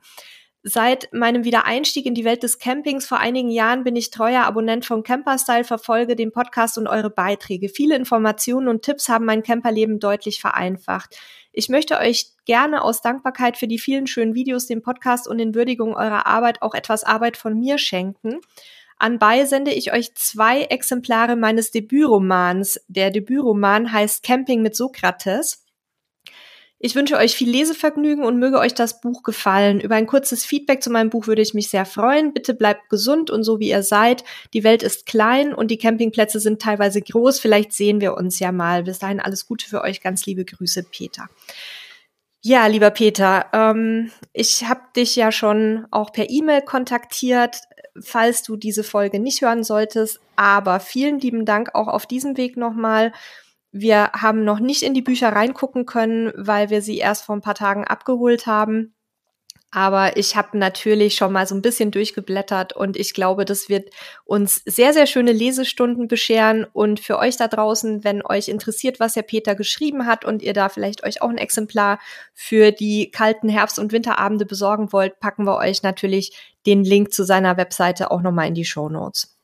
Seit 0.63 1.11
meinem 1.15 1.45
Wiedereinstieg 1.45 2.05
in 2.05 2.15
die 2.15 2.25
Welt 2.25 2.43
des 2.43 2.59
Campings 2.59 3.07
vor 3.07 3.19
einigen 3.19 3.49
Jahren 3.49 3.85
bin 3.85 3.97
ich 3.97 4.11
treuer 4.11 4.43
Abonnent 4.43 4.85
von 4.85 5.03
Camperstyle, 5.03 5.65
verfolge 5.65 6.17
den 6.17 6.33
Podcast 6.33 6.77
und 6.77 6.89
eure 6.89 7.09
Beiträge. 7.09 7.71
Viele 7.71 7.97
Informationen 7.97 8.69
und 8.69 8.83
Tipps 8.83 9.09
haben 9.09 9.25
mein 9.25 9.43
Camperleben 9.43 10.01
deutlich 10.01 10.41
vereinfacht. 10.41 11.17
Ich 11.53 11.71
möchte 11.71 11.99
euch 11.99 12.33
gerne 12.45 12.83
aus 12.83 13.01
Dankbarkeit 13.01 13.57
für 13.57 13.69
die 13.69 13.79
vielen 13.79 14.07
schönen 14.07 14.35
Videos, 14.35 14.67
den 14.67 14.83
Podcast 14.83 15.27
und 15.29 15.39
in 15.39 15.55
Würdigung 15.55 15.95
eurer 15.95 16.27
Arbeit 16.27 16.61
auch 16.61 16.75
etwas 16.75 17.05
Arbeit 17.05 17.37
von 17.39 17.59
mir 17.59 17.79
schenken. 17.79 18.41
Anbei 18.99 19.45
sende 19.45 19.73
ich 19.73 19.93
euch 19.93 20.15
zwei 20.15 20.63
Exemplare 20.63 21.37
meines 21.37 21.71
Debütromans. 21.71 22.81
Der 22.89 23.11
Debütroman 23.11 23.93
heißt 23.93 24.23
Camping 24.23 24.63
mit 24.63 24.75
Sokrates. 24.75 25.65
Ich 26.81 26.95
wünsche 26.95 27.17
euch 27.17 27.35
viel 27.35 27.51
Lesevergnügen 27.51 28.25
und 28.25 28.39
möge 28.39 28.59
euch 28.59 28.73
das 28.73 29.01
Buch 29.01 29.25
gefallen. 29.25 29.81
Über 29.81 29.97
ein 29.97 30.07
kurzes 30.07 30.45
Feedback 30.45 30.81
zu 30.81 30.91
meinem 30.91 31.11
Buch 31.11 31.27
würde 31.27 31.43
ich 31.43 31.53
mich 31.53 31.71
sehr 31.71 31.85
freuen. 31.85 32.33
Bitte 32.33 32.55
bleibt 32.55 32.89
gesund 32.89 33.31
und 33.31 33.43
so 33.43 33.59
wie 33.59 33.71
ihr 33.71 33.83
seid. 33.83 34.23
Die 34.55 34.63
Welt 34.63 34.85
ist 34.85 35.05
klein 35.05 35.53
und 35.53 35.73
die 35.73 35.79
Campingplätze 35.79 36.39
sind 36.39 36.63
teilweise 36.63 37.03
groß. 37.03 37.41
Vielleicht 37.41 37.73
sehen 37.73 38.01
wir 38.01 38.15
uns 38.15 38.39
ja 38.39 38.53
mal. 38.53 38.85
Bis 38.85 39.01
dahin 39.01 39.19
alles 39.19 39.47
Gute 39.47 39.69
für 39.69 39.83
euch. 39.83 40.01
Ganz 40.01 40.25
liebe 40.27 40.45
Grüße, 40.45 40.85
Peter. 40.85 41.29
Ja, 42.41 42.69
lieber 42.69 42.91
Peter, 42.93 43.47
ähm, 43.53 44.13
ich 44.33 44.65
habe 44.65 44.83
dich 44.95 45.17
ja 45.17 45.33
schon 45.33 45.89
auch 45.91 46.13
per 46.13 46.31
E-Mail 46.31 46.63
kontaktiert, 46.63 47.59
falls 48.03 48.43
du 48.43 48.57
diese 48.57 48.85
Folge 48.85 49.21
nicht 49.21 49.43
hören 49.43 49.65
solltest. 49.65 50.21
Aber 50.37 50.81
vielen 50.81 51.19
lieben 51.19 51.45
Dank 51.45 51.75
auch 51.75 51.89
auf 51.89 52.07
diesem 52.07 52.37
Weg 52.37 52.57
nochmal. 52.57 53.13
Wir 53.71 54.11
haben 54.13 54.45
noch 54.45 54.61
nicht 54.61 54.83
in 54.83 54.95
die 54.95 55.03
Bücher 55.03 55.31
reingucken 55.31 55.87
können, 55.87 56.33
weil 56.37 56.71
wir 56.71 56.83
sie 56.83 56.99
erst 56.99 57.25
vor 57.25 57.37
ein 57.37 57.43
paar 57.43 57.55
Tagen 57.55 57.85
abgeholt 57.85 58.47
haben. 58.47 58.95
Aber 59.71 60.17
ich 60.17 60.35
habe 60.35 60.57
natürlich 60.57 61.15
schon 61.15 61.33
mal 61.33 61.47
so 61.47 61.55
ein 61.55 61.61
bisschen 61.61 61.91
durchgeblättert 61.91 62.73
und 62.73 62.97
ich 62.97 63.13
glaube, 63.13 63.45
das 63.45 63.69
wird 63.69 63.91
uns 64.25 64.63
sehr, 64.65 64.95
sehr 64.95 65.07
schöne 65.07 65.33
Lesestunden 65.33 66.09
bescheren. 66.09 66.65
Und 66.73 67.01
für 67.01 67.19
euch 67.19 67.37
da 67.37 67.49
draußen, 67.49 68.03
wenn 68.03 68.25
euch 68.25 68.49
interessiert, 68.49 68.99
was 68.99 69.13
der 69.13 69.23
Peter 69.23 69.55
geschrieben 69.55 70.07
hat 70.07 70.25
und 70.25 70.43
ihr 70.43 70.55
da 70.55 70.71
vielleicht 70.71 71.05
euch 71.05 71.21
auch 71.21 71.29
ein 71.29 71.37
Exemplar 71.37 71.99
für 72.33 72.73
die 72.73 73.11
kalten 73.11 73.51
Herbst- 73.51 73.79
und 73.79 73.93
Winterabende 73.93 74.47
besorgen 74.47 74.91
wollt, 74.93 75.21
packen 75.21 75.45
wir 75.45 75.59
euch 75.59 75.83
natürlich 75.83 76.35
den 76.65 76.83
Link 76.83 77.13
zu 77.13 77.25
seiner 77.25 77.59
Webseite 77.59 78.11
auch 78.11 78.23
nochmal 78.23 78.49
in 78.49 78.55
die 78.55 78.65
Show 78.65 78.89
Notes. 78.89 79.38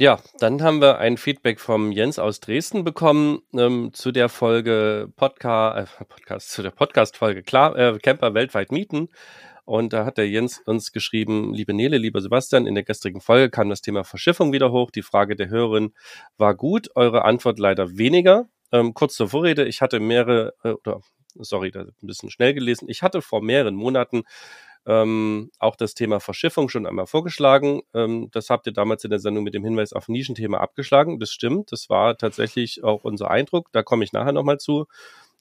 Ja, 0.00 0.20
dann 0.38 0.62
haben 0.62 0.80
wir 0.80 0.98
ein 0.98 1.16
Feedback 1.16 1.58
vom 1.58 1.90
Jens 1.90 2.20
aus 2.20 2.38
Dresden 2.38 2.84
bekommen 2.84 3.40
ähm, 3.52 3.90
zu 3.92 4.12
der 4.12 4.28
Folge 4.28 5.12
Podcast, 5.16 6.00
äh, 6.00 6.04
Podcast 6.04 6.52
zu 6.52 6.62
der 6.62 6.70
Podcast-Folge 6.70 7.42
klar, 7.42 7.76
äh, 7.76 7.98
Camper 7.98 8.32
weltweit 8.32 8.70
mieten. 8.70 9.08
Und 9.64 9.92
da 9.92 10.04
hat 10.04 10.16
der 10.16 10.28
Jens 10.28 10.62
uns 10.64 10.92
geschrieben, 10.92 11.52
liebe 11.52 11.74
Nele, 11.74 11.98
lieber 11.98 12.20
Sebastian, 12.20 12.68
in 12.68 12.76
der 12.76 12.84
gestrigen 12.84 13.20
Folge 13.20 13.50
kam 13.50 13.70
das 13.70 13.80
Thema 13.80 14.04
Verschiffung 14.04 14.52
wieder 14.52 14.70
hoch. 14.70 14.92
Die 14.92 15.02
Frage 15.02 15.34
der 15.34 15.48
Hörerin 15.48 15.92
war 16.36 16.54
gut, 16.54 16.90
eure 16.94 17.24
Antwort 17.24 17.58
leider 17.58 17.98
weniger. 17.98 18.46
Ähm, 18.70 18.94
kurz 18.94 19.16
zur 19.16 19.30
Vorrede, 19.30 19.64
ich 19.64 19.82
hatte 19.82 19.98
mehrere, 19.98 20.54
äh, 20.62 20.74
oder 20.74 21.00
sorry, 21.34 21.72
da 21.72 21.80
ein 21.80 21.92
bisschen 22.02 22.30
schnell 22.30 22.54
gelesen, 22.54 22.88
ich 22.88 23.02
hatte 23.02 23.20
vor 23.20 23.42
mehreren 23.42 23.74
Monaten 23.74 24.22
ähm, 24.86 25.50
auch 25.58 25.76
das 25.76 25.94
Thema 25.94 26.20
Verschiffung 26.20 26.68
schon 26.68 26.86
einmal 26.86 27.06
vorgeschlagen. 27.06 27.82
Ähm, 27.94 28.28
das 28.32 28.50
habt 28.50 28.66
ihr 28.66 28.72
damals 28.72 29.04
in 29.04 29.10
der 29.10 29.18
Sendung 29.18 29.44
mit 29.44 29.54
dem 29.54 29.64
Hinweis 29.64 29.92
auf 29.92 30.08
Nischenthema 30.08 30.58
abgeschlagen. 30.58 31.18
Das 31.18 31.30
stimmt, 31.30 31.72
das 31.72 31.90
war 31.90 32.16
tatsächlich 32.16 32.84
auch 32.84 33.04
unser 33.04 33.30
Eindruck. 33.30 33.68
Da 33.72 33.82
komme 33.82 34.04
ich 34.04 34.12
nachher 34.12 34.32
nochmal 34.32 34.58
zu 34.58 34.86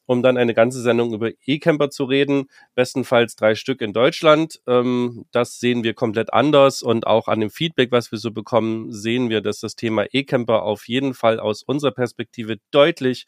um 0.08 0.24
dann 0.24 0.38
eine 0.38 0.56
ganze 0.56 0.82
Sendung 0.82 1.14
über 1.14 1.30
E-Camper 1.46 1.92
zu 1.92 2.06
reden, 2.06 2.48
bestenfalls 2.74 3.36
drei 3.36 3.54
Stück 3.54 3.82
in 3.82 3.94
Deutschland. 3.94 4.62
Ähm, 4.66 5.26
das 5.32 5.60
sehen 5.60 5.84
wir 5.84 5.94
komplett 5.94 6.34
anders 6.34 6.82
und 6.82 7.06
auch 7.06 7.28
an 7.28 7.42
dem 7.42 7.52
Feedback, 7.52 7.92
was 7.92 8.12
wir 8.12 8.18
so 8.18 8.32
bekommen, 8.32 8.92
sehen 8.92 9.30
wir, 9.30 9.42
dass 9.42 9.60
das 9.60 9.76
Thema 9.76 10.06
E-Camper 10.12 10.64
auf 10.64 10.88
jeden 10.88 11.14
Fall 11.14 11.40
aus 11.40 11.62
unserer 11.62 11.92
Perspektive 11.92 12.58
deutlich 12.72 13.28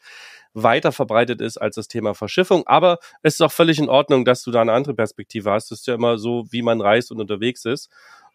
weiter 0.54 0.90
verbreitet 0.90 1.40
ist 1.40 1.58
als 1.58 1.76
das 1.76 1.86
Thema 1.86 2.14
Verschiffung. 2.14 2.66
Aber 2.66 2.98
es 3.22 3.34
ist 3.34 3.40
auch 3.40 3.52
völlig 3.52 3.78
in 3.78 3.88
Ordnung, 3.88 4.24
dass 4.24 4.42
du 4.42 4.50
da 4.50 4.62
eine 4.62 4.72
andere 4.72 4.94
Perspektive 4.94 5.50
hast. 5.50 5.70
Das 5.70 5.80
ist 5.80 5.86
ja 5.86 5.94
immer 5.94 6.18
so, 6.18 6.46
wie 6.50 6.62
man 6.62 6.80
reist 6.80 7.12
und 7.12 7.20
unterwegs 7.20 7.64
ist. 7.64 7.88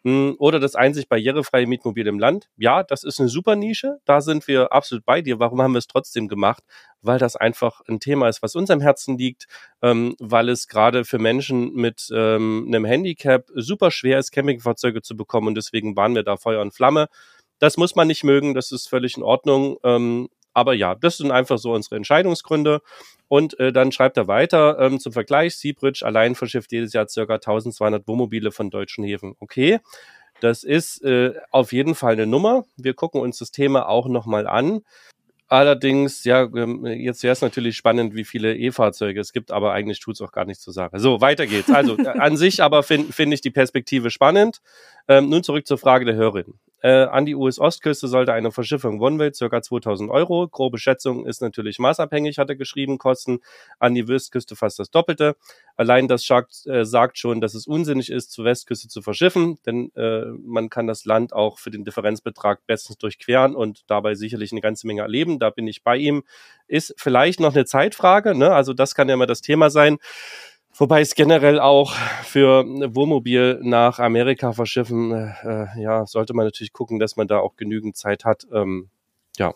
Hm, 0.06 0.36
oder 0.38 0.60
das 0.60 0.76
einzig 0.76 1.10
barrierefreie 1.10 1.66
Mietmobil 1.66 2.06
im 2.06 2.20
Land. 2.20 2.48
Ja, 2.58 2.84
das 2.84 3.04
ist 3.04 3.20
eine 3.20 3.28
super 3.28 3.56
Nische. 3.56 3.98
Da 4.06 4.22
sind 4.22 4.48
wir 4.48 4.72
absolut 4.72 5.04
bei 5.04 5.24
dir. 5.24 5.40
Warum 5.40 5.60
haben 5.64 5.74
wir 5.74 5.80
es 5.80 5.88
trotzdem 5.88 6.28
gemacht? 6.28 6.64
Weil 7.02 7.18
das 7.18 7.36
einfach 7.36 7.82
ein 7.88 8.00
Thema 8.00 8.30
ist, 8.30 8.44
was 8.44 8.56
uns 8.56 8.70
am 8.70 8.82
Herzen 8.82 9.18
liegt, 9.18 9.48
ähm, 9.82 10.16
weil 10.20 10.50
es 10.50 10.68
gerade 10.68 11.06
für 11.06 11.18
Menschen 11.18 11.74
mit 11.74 12.08
ähm, 12.14 12.66
einem 12.68 12.86
Handicap 12.86 13.48
super 13.56 13.90
schwer 13.90 14.20
ist, 14.20 14.32
Campingfahrzeuge 14.32 15.02
zu 15.02 15.18
bekommen 15.18 15.48
und 15.48 15.56
deswegen 15.56 15.96
waren 15.96 16.14
wir 16.14 16.22
da 16.22 16.38
Feuer 16.38 16.62
und 16.62 16.76
Flamme. 16.76 17.08
Das 17.58 17.78
muss 17.78 17.96
man 17.96 18.08
nicht 18.08 18.24
mögen, 18.24 18.54
das 18.54 18.72
ist 18.72 18.88
völlig 18.88 19.18
in 19.18 19.24
Ordnung. 19.24 19.78
Ähm, 19.84 20.30
aber 20.56 20.74
ja, 20.74 20.96
das 20.96 21.18
sind 21.18 21.32
einfach 21.32 21.60
so 21.60 21.74
unsere 21.74 21.98
Entscheidungsgründe. 21.98 22.82
Und 23.28 23.60
äh, 23.60 23.74
dann 23.74 23.92
schreibt 23.92 24.18
er 24.18 24.28
weiter, 24.28 24.80
ähm, 24.80 25.00
zum 25.00 25.12
Vergleich, 25.12 25.56
Seabridge 25.58 26.06
allein 26.06 26.36
verschifft 26.36 26.72
jedes 26.72 26.94
Jahr 26.94 27.08
circa 27.08 27.36
1200 27.36 28.08
Wohnmobile 28.08 28.52
von 28.52 28.70
deutschen 28.70 29.04
Häfen. 29.04 29.36
Okay, 29.40 29.80
das 30.40 30.64
ist 30.64 31.04
äh, 31.04 31.34
auf 31.52 31.74
jeden 31.74 31.94
Fall 31.94 32.14
eine 32.14 32.26
Nummer. 32.26 32.66
Wir 32.78 32.94
gucken 32.94 33.22
uns 33.22 33.40
das 33.40 33.52
Thema 33.52 33.90
auch 33.90 34.08
nochmal 34.08 34.48
an. 34.48 34.82
Allerdings, 35.48 36.24
ja, 36.24 36.44
ähm, 36.44 36.86
jetzt 36.86 37.22
wäre 37.22 37.34
es 37.34 37.42
natürlich 37.42 37.78
spannend, 37.78 38.16
wie 38.16 38.24
viele 38.24 38.56
E-Fahrzeuge 38.56 39.20
es 39.20 39.32
gibt, 39.34 39.52
aber 39.52 39.74
eigentlich 39.74 40.00
tut 40.00 40.16
es 40.16 40.22
auch 40.22 40.32
gar 40.32 40.46
nichts 40.46 40.64
zur 40.64 40.74
Sache. 40.74 41.00
So, 41.00 41.22
weiter 41.22 41.46
geht's. 41.46 41.70
Also 41.70 41.98
äh, 41.98 42.08
an 42.08 42.38
sich 42.38 42.64
aber 42.64 42.82
finde 42.82 43.12
find 43.12 43.34
ich 43.34 43.42
die 43.42 43.52
Perspektive 43.52 44.10
spannend. 44.10 44.62
Ähm, 45.08 45.30
nun 45.30 45.44
zurück 45.44 45.68
zur 45.68 45.78
Frage 45.78 46.06
der 46.06 46.16
Hörerin. 46.16 46.56
Äh, 46.86 47.06
an 47.06 47.26
die 47.26 47.34
US-Ostküste 47.34 48.08
sollte 48.08 48.32
eine 48.32 48.52
Verschiffung 48.52 49.02
One-Way 49.02 49.34
circa 49.34 49.60
2000 49.60 50.12
Euro. 50.12 50.48
Grobe 50.48 50.78
Schätzung 50.78 51.26
ist 51.26 51.42
natürlich 51.42 51.80
maßabhängig, 51.80 52.38
hat 52.38 52.50
er 52.50 52.56
geschrieben, 52.56 53.00
kosten 53.00 53.40
an 53.80 53.96
die 53.96 54.08
Westküste 54.08 54.56
fast 54.56 54.78
das 54.78 54.92
Doppelte. 54.92 55.36
Allein 55.78 56.08
das 56.08 56.24
sagt, 56.24 56.68
äh, 56.68 56.86
sagt 56.86 57.18
schon, 57.18 57.42
dass 57.42 57.56
es 57.56 57.66
unsinnig 57.66 58.12
ist, 58.12 58.32
zur 58.32 58.46
Westküste 58.46 58.88
zu 58.88 59.02
verschiffen, 59.02 59.58
denn 59.66 59.92
äh, 59.96 60.26
man 60.44 60.70
kann 60.70 60.86
das 60.86 61.06
Land 61.06 61.34
auch 61.34 61.58
für 61.58 61.72
den 61.72 61.86
Differenzbetrag 61.86 62.60
bestens 62.68 63.00
durchqueren 63.00 63.56
und 63.56 63.82
dabei 63.88 64.14
sicherlich 64.14 64.52
eine 64.52 64.62
ganze 64.62 64.86
Menge 64.86 65.02
erleben. 65.02 65.40
Da 65.40 65.50
bin 65.50 65.66
ich 65.66 65.84
bei 65.84 65.98
ihm. 65.98 66.24
Ist 66.68 66.94
vielleicht 66.98 67.40
noch 67.40 67.56
eine 67.56 67.66
Zeitfrage, 67.66 68.36
ne? 68.36 68.54
also 68.54 68.74
das 68.74 68.94
kann 68.94 69.10
ja 69.10 69.18
mal 69.18 69.26
das 69.26 69.42
Thema 69.42 69.72
sein. 69.72 69.98
Wobei 70.78 71.00
es 71.00 71.16
generell 71.16 71.60
auch 71.60 71.94
für 72.24 72.66
Wohnmobil 72.66 73.60
nach 73.62 74.00
Amerika 74.00 74.52
verschiffen, 74.52 75.12
äh, 75.14 75.68
ja, 75.82 76.06
sollte 76.06 76.34
man 76.34 76.46
natürlich 76.46 76.74
gucken, 76.74 77.00
dass 77.00 77.16
man 77.16 77.30
da 77.30 77.40
auch 77.40 77.56
genügend 77.56 77.96
Zeit 77.96 78.26
hat. 78.26 78.46
Ähm, 78.54 78.90
ja. 79.38 79.54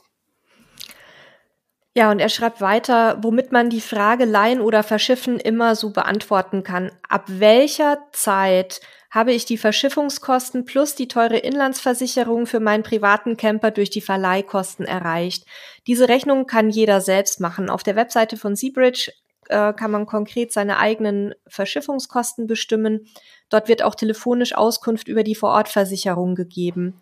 Ja, 1.93 2.12
und 2.12 2.19
er 2.19 2.29
schreibt 2.29 2.62
weiter, 2.62 3.17
womit 3.21 3.51
man 3.51 3.69
die 3.69 3.82
Frage 3.82 4.23
Leihen 4.23 4.62
oder 4.62 4.82
Verschiffen 4.82 5.39
immer 5.39 5.75
so 5.75 5.91
beantworten 5.91 6.63
kann. 6.63 6.91
Ab 7.10 7.25
welcher 7.27 7.97
Zeit 8.13 8.79
habe 9.10 9.34
ich 9.34 9.43
die 9.43 9.58
Verschiffungskosten 9.58 10.63
plus 10.63 10.95
die 10.95 11.10
teure 11.10 11.38
Inlandsversicherung 11.38 12.45
für 12.45 12.62
meinen 12.62 12.84
privaten 12.84 13.36
Camper 13.36 13.71
durch 13.71 13.89
die 13.89 14.01
Verleihkosten 14.01 14.86
erreicht? 14.86 15.45
Diese 15.88 16.08
Rechnung 16.08 16.45
kann 16.45 16.69
jeder 16.69 17.01
selbst 17.01 17.41
machen. 17.41 17.69
Auf 17.69 17.84
der 17.84 17.97
Webseite 17.97 18.38
von 18.38 18.55
Seabridge 18.55 19.12
äh, 19.49 19.73
kann 19.73 19.91
man 19.91 20.05
konkret 20.05 20.53
seine 20.53 20.77
eigenen 20.77 21.35
Verschiffungskosten 21.47 22.47
bestimmen. 22.47 23.07
Dort 23.49 23.67
wird 23.67 23.83
auch 23.83 23.95
telefonisch 23.95 24.55
Auskunft 24.55 25.07
über 25.07 25.23
die 25.23 25.35
Vorortversicherung 25.35 26.35
gegeben. 26.35 26.99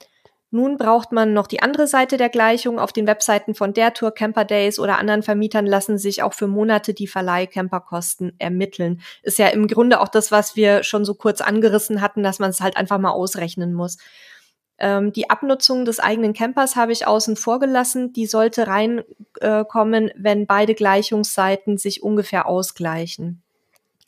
Nun 0.49 0.77
braucht 0.77 1.11
man 1.11 1.33
noch 1.33 1.47
die 1.47 1.61
andere 1.61 1.87
Seite 1.87 2.15
der 2.15 2.29
Gleichung. 2.29 2.79
Auf 2.79 2.93
den 2.93 3.05
Webseiten 3.05 3.53
von 3.53 3.73
der 3.73 3.93
Tour, 3.93 4.13
Camper 4.13 4.45
Days 4.45 4.79
oder 4.79 4.97
anderen 4.97 5.21
Vermietern 5.21 5.65
lassen 5.65 5.97
sich 5.97 6.23
auch 6.23 6.33
für 6.33 6.47
Monate 6.47 6.93
die 6.93 7.07
Verleih-Camperkosten 7.07 8.33
ermitteln. 8.39 9.01
Ist 9.23 9.39
ja 9.39 9.47
im 9.47 9.67
Grunde 9.67 9.99
auch 9.99 10.07
das, 10.07 10.31
was 10.31 10.55
wir 10.55 10.83
schon 10.83 11.03
so 11.03 11.15
kurz 11.15 11.41
angerissen 11.41 12.01
hatten, 12.01 12.23
dass 12.23 12.39
man 12.39 12.49
es 12.49 12.61
halt 12.61 12.77
einfach 12.77 12.97
mal 12.97 13.11
ausrechnen 13.11 13.73
muss. 13.73 13.97
Ähm, 14.79 15.11
die 15.11 15.29
Abnutzung 15.29 15.85
des 15.85 15.99
eigenen 15.99 16.33
Campers 16.33 16.75
habe 16.75 16.91
ich 16.91 17.07
außen 17.07 17.35
vor 17.35 17.59
gelassen. 17.59 18.13
Die 18.13 18.25
sollte 18.25 18.67
reinkommen, 18.67 20.09
äh, 20.09 20.13
wenn 20.17 20.45
beide 20.45 20.75
Gleichungsseiten 20.75 21.77
sich 21.77 22.03
ungefähr 22.03 22.45
ausgleichen. 22.45 23.41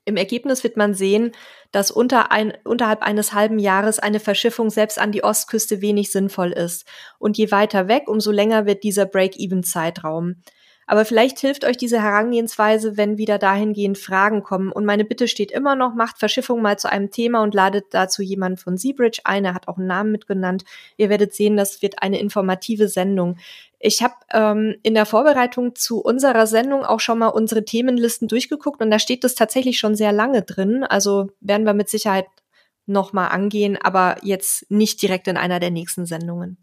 Im 0.06 0.18
Ergebnis 0.18 0.64
wird 0.64 0.76
man 0.76 0.96
sehen, 0.96 1.34
dass 1.72 1.92
unter 1.92 2.32
ein, 2.32 2.54
unterhalb 2.64 3.04
eines 3.04 3.34
halben 3.34 3.60
Jahres 3.60 4.00
eine 4.00 4.20
Verschiffung 4.20 4.72
selbst 4.72 4.98
an 4.98 5.12
die 5.12 5.24
Ostküste 5.24 5.82
wenig 5.82 6.12
sinnvoll 6.12 6.52
ist. 6.52 6.88
Und 7.20 7.38
je 7.38 7.52
weiter 7.52 7.88
weg, 7.88 8.08
umso 8.08 8.32
länger 8.32 8.66
wird 8.66 8.84
dieser 8.84 9.06
Break-Even-Zeitraum. 9.06 10.38
Aber 10.90 11.06
vielleicht 11.06 11.38
hilft 11.38 11.66
euch 11.66 11.78
diese 11.78 12.02
Herangehensweise, 12.02 12.98
wenn 12.98 13.20
wieder 13.20 13.38
dahingehend 13.38 14.00
Fragen 14.00 14.42
kommen. 14.42 14.72
Und 14.72 14.86
meine 14.86 15.06
Bitte 15.06 15.28
steht 15.28 15.52
immer 15.52 15.76
noch, 15.76 15.94
macht 15.94 16.18
Verschiffung 16.18 16.64
mal 16.64 16.80
zu 16.80 16.92
einem 16.92 17.12
Thema 17.12 17.44
und 17.44 17.54
ladet 17.54 17.86
dazu 17.92 18.24
jemanden 18.24 18.58
von 18.58 18.76
Seabridge 18.76 19.22
ein. 19.24 19.46
Er 19.46 19.54
hat 19.54 19.68
auch 19.68 19.78
einen 19.78 19.86
Namen 19.86 20.12
mitgenannt. 20.12 20.64
Ihr 20.98 21.10
werdet 21.10 21.36
sehen, 21.36 21.58
das 21.58 21.84
wird 21.84 22.02
eine 22.02 22.20
informative 22.20 22.88
Sendung. 22.88 23.38
Ich 23.78 24.02
habe 24.02 24.16
ähm, 24.34 24.78
in 24.82 24.96
der 24.96 25.06
Vorbereitung 25.06 25.76
zu 25.76 26.02
unserer 26.02 26.48
Sendung 26.48 26.84
auch 26.84 27.02
schon 27.02 27.20
mal 27.20 27.28
unsere 27.28 27.64
Themenlisten 27.64 28.28
durchgeguckt 28.28 28.82
und 28.82 28.90
da 28.90 28.98
steht 28.98 29.24
das 29.24 29.36
tatsächlich 29.36 29.78
schon 29.78 29.94
sehr 29.94 30.12
lange 30.12 30.42
drin. 30.42 30.84
Also 30.84 31.30
werden 31.40 31.68
wir 31.68 31.76
mit 31.76 31.90
Sicherheit 31.90 32.26
noch 32.88 33.14
mal 33.14 33.28
angehen, 33.28 33.78
aber 33.80 34.18
jetzt 34.24 34.66
nicht 34.72 35.00
direkt 35.04 35.28
in 35.28 35.38
einer 35.38 35.60
der 35.60 35.70
nächsten 35.70 36.08
Sendungen. 36.08 36.58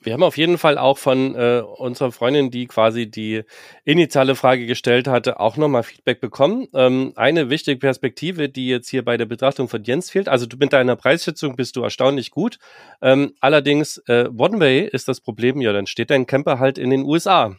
Wir 0.00 0.12
haben 0.12 0.22
auf 0.22 0.36
jeden 0.36 0.58
Fall 0.58 0.78
auch 0.78 0.96
von 0.96 1.34
äh, 1.34 1.60
unserer 1.76 2.12
Freundin, 2.12 2.50
die 2.50 2.66
quasi 2.66 3.10
die 3.10 3.42
initiale 3.84 4.36
Frage 4.36 4.66
gestellt 4.66 5.08
hatte, 5.08 5.40
auch 5.40 5.56
nochmal 5.56 5.82
Feedback 5.82 6.20
bekommen. 6.20 6.68
Ähm, 6.72 7.12
eine 7.16 7.50
wichtige 7.50 7.78
Perspektive, 7.78 8.48
die 8.48 8.68
jetzt 8.68 8.88
hier 8.88 9.04
bei 9.04 9.16
der 9.16 9.26
Betrachtung 9.26 9.68
von 9.68 9.82
Jens 9.82 10.10
fehlt. 10.10 10.28
Also 10.28 10.46
du 10.46 10.56
mit 10.56 10.72
deiner 10.72 10.94
Preisschätzung 10.94 11.56
bist 11.56 11.74
du 11.74 11.82
erstaunlich 11.82 12.30
gut. 12.30 12.58
Ähm, 13.02 13.34
allerdings, 13.40 13.98
äh, 14.06 14.28
One 14.36 14.60
Way 14.60 14.88
ist 14.92 15.08
das 15.08 15.20
Problem, 15.20 15.60
ja, 15.60 15.72
dann 15.72 15.86
steht 15.86 16.10
dein 16.10 16.26
Camper 16.26 16.58
halt 16.60 16.78
in 16.78 16.90
den 16.90 17.02
USA. 17.02 17.56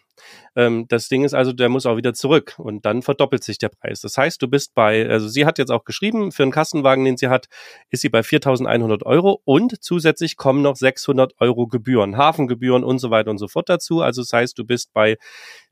Ähm, 0.55 0.85
das 0.87 1.09
Ding 1.09 1.23
ist 1.23 1.33
also, 1.33 1.53
der 1.53 1.69
muss 1.69 1.85
auch 1.85 1.97
wieder 1.97 2.13
zurück 2.13 2.55
und 2.57 2.85
dann 2.85 3.01
verdoppelt 3.01 3.43
sich 3.43 3.57
der 3.57 3.69
Preis. 3.69 4.01
Das 4.01 4.17
heißt, 4.17 4.41
du 4.41 4.47
bist 4.47 4.73
bei, 4.73 5.07
also 5.09 5.27
sie 5.27 5.45
hat 5.45 5.57
jetzt 5.57 5.71
auch 5.71 5.83
geschrieben, 5.83 6.31
für 6.31 6.43
einen 6.43 6.51
Kastenwagen, 6.51 7.05
den 7.05 7.17
sie 7.17 7.29
hat, 7.29 7.47
ist 7.89 8.01
sie 8.01 8.09
bei 8.09 8.21
4.100 8.21 9.03
Euro 9.05 9.41
und 9.45 9.81
zusätzlich 9.83 10.37
kommen 10.37 10.61
noch 10.61 10.75
600 10.75 11.33
Euro 11.39 11.67
Gebühren, 11.67 12.17
Hafengebühren 12.17 12.83
und 12.83 12.99
so 12.99 13.11
weiter 13.11 13.31
und 13.31 13.37
so 13.37 13.47
fort 13.47 13.69
dazu. 13.69 14.01
Also 14.01 14.21
das 14.21 14.33
heißt, 14.33 14.57
du 14.57 14.65
bist 14.65 14.93
bei 14.93 15.17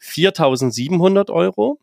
4.700 0.02 1.32
Euro. 1.32 1.80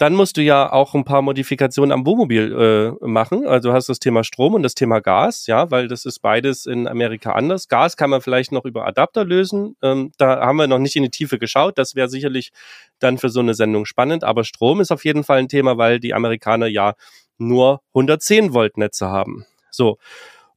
Dann 0.00 0.14
musst 0.14 0.38
du 0.38 0.40
ja 0.40 0.72
auch 0.72 0.94
ein 0.94 1.04
paar 1.04 1.20
Modifikationen 1.20 1.92
am 1.92 2.06
Wohnmobil 2.06 2.96
äh, 3.02 3.06
machen. 3.06 3.46
Also 3.46 3.68
du 3.68 3.74
hast 3.74 3.90
das 3.90 3.98
Thema 3.98 4.24
Strom 4.24 4.54
und 4.54 4.62
das 4.62 4.74
Thema 4.74 5.00
Gas, 5.00 5.46
ja, 5.46 5.70
weil 5.70 5.88
das 5.88 6.06
ist 6.06 6.20
beides 6.20 6.64
in 6.64 6.88
Amerika 6.88 7.32
anders. 7.32 7.68
Gas 7.68 7.98
kann 7.98 8.08
man 8.08 8.22
vielleicht 8.22 8.50
noch 8.50 8.64
über 8.64 8.86
Adapter 8.86 9.26
lösen. 9.26 9.76
Ähm, 9.82 10.12
da 10.16 10.40
haben 10.40 10.56
wir 10.56 10.68
noch 10.68 10.78
nicht 10.78 10.96
in 10.96 11.02
die 11.02 11.10
Tiefe 11.10 11.38
geschaut. 11.38 11.76
Das 11.76 11.96
wäre 11.96 12.08
sicherlich 12.08 12.50
dann 12.98 13.18
für 13.18 13.28
so 13.28 13.40
eine 13.40 13.52
Sendung 13.52 13.84
spannend. 13.84 14.24
Aber 14.24 14.44
Strom 14.44 14.80
ist 14.80 14.90
auf 14.90 15.04
jeden 15.04 15.22
Fall 15.22 15.36
ein 15.36 15.48
Thema, 15.48 15.76
weil 15.76 16.00
die 16.00 16.14
Amerikaner 16.14 16.66
ja 16.66 16.94
nur 17.36 17.82
110 17.88 18.54
Volt 18.54 18.78
Netze 18.78 19.08
haben. 19.08 19.44
So. 19.70 19.98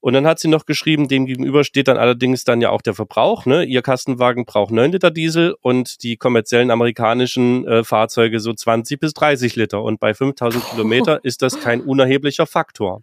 Und 0.04 0.12
dann 0.12 0.28
hat 0.28 0.38
sie 0.38 0.50
noch 0.50 0.66
geschrieben, 0.66 1.08
dem 1.08 1.26
gegenüber 1.28 1.64
steht 1.64 1.88
dann 1.88 1.96
allerdings 1.96 2.44
dann 2.44 2.60
ja 2.60 2.72
auch 2.72 2.82
der 2.82 2.94
Verbrauch. 2.94 3.46
Ne? 3.46 3.64
Ihr 3.64 3.82
Kastenwagen 3.82 4.44
braucht 4.44 4.70
9 4.70 4.92
Liter 4.92 5.12
Diesel 5.12 5.56
und 5.62 6.04
die 6.04 6.18
kommerziellen 6.18 6.72
amerikanischen 6.72 7.66
äh, 7.66 7.86
Fahrzeuge 7.86 8.42
so 8.42 8.52
20 8.52 9.00
bis 9.00 9.14
30 9.14 9.56
Liter. 9.56 9.82
Und 9.82 10.02
bei 10.02 10.14
5000 10.14 10.62
Kilometer 10.72 11.20
ist 11.24 11.42
das 11.42 11.58
kein 11.62 11.80
unerheblicher 11.80 12.46
Faktor. 12.46 13.00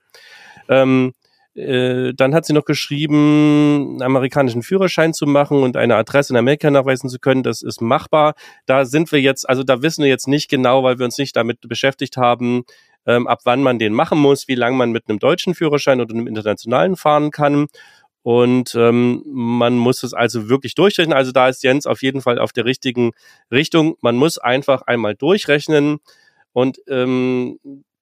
Ähm, 0.68 1.14
äh, 1.54 2.12
dann 2.12 2.34
hat 2.34 2.44
sie 2.44 2.52
noch 2.52 2.66
geschrieben, 2.66 3.92
einen 3.92 4.02
amerikanischen 4.02 4.62
Führerschein 4.62 5.14
zu 5.14 5.24
machen 5.24 5.62
und 5.62 5.78
eine 5.78 5.96
Adresse 5.96 6.34
in 6.34 6.36
Amerika 6.36 6.70
nachweisen 6.70 7.08
zu 7.08 7.18
können. 7.18 7.42
Das 7.42 7.62
ist 7.62 7.80
machbar. 7.80 8.34
Da 8.66 8.84
sind 8.84 9.10
wir 9.10 9.22
jetzt, 9.22 9.48
also 9.48 9.62
da 9.62 9.80
wissen 9.80 10.02
wir 10.02 10.10
jetzt 10.10 10.28
nicht 10.28 10.50
genau, 10.50 10.82
weil 10.82 10.98
wir 10.98 11.06
uns 11.06 11.16
nicht 11.16 11.34
damit 11.34 11.66
beschäftigt 11.66 12.18
haben, 12.18 12.64
ähm, 13.10 13.26
ab 13.26 13.40
wann 13.44 13.62
man 13.62 13.78
den 13.78 13.92
machen 13.92 14.18
muss, 14.18 14.46
wie 14.46 14.54
lange 14.54 14.76
man 14.76 14.92
mit 14.92 15.08
einem 15.08 15.18
deutschen 15.18 15.54
Führerschein 15.54 16.00
oder 16.00 16.14
einem 16.14 16.28
internationalen 16.28 16.94
fahren 16.94 17.32
kann. 17.32 17.66
Und 18.22 18.74
ähm, 18.76 19.22
man 19.26 19.76
muss 19.76 20.02
es 20.02 20.14
also 20.14 20.48
wirklich 20.48 20.74
durchrechnen. 20.74 21.16
Also 21.16 21.32
da 21.32 21.48
ist 21.48 21.64
Jens 21.64 21.86
auf 21.86 22.02
jeden 22.02 22.20
Fall 22.20 22.38
auf 22.38 22.52
der 22.52 22.66
richtigen 22.66 23.12
Richtung. 23.50 23.96
Man 24.00 24.16
muss 24.16 24.38
einfach 24.38 24.82
einmal 24.82 25.16
durchrechnen. 25.16 25.98
Und 26.52 26.80
ähm, 26.88 27.58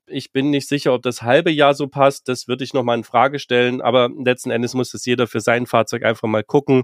ich 0.07 0.33
bin 0.33 0.51
nicht 0.51 0.69
sicher, 0.69 0.93
ob 0.93 1.03
das 1.03 1.23
halbe 1.23 1.51
Jahr 1.51 1.75
so 1.75 1.87
passt. 1.87 2.29
Das 2.29 2.49
würde 2.49 2.65
ich 2.65 2.75
nochmal 2.75 2.99
in 2.99 3.05
Frage 3.05 3.39
stellen. 3.39 3.81
Aber 3.81 4.11
letzten 4.23 4.51
Endes 4.51 4.75
muss 4.75 4.93
es 4.93 5.07
jeder 5.07 5.27
für 5.27 5.41
sein 5.41 5.67
Fahrzeug 5.67 6.05
einfach 6.05 6.29
mal 6.29 6.45
gucken. 6.45 6.83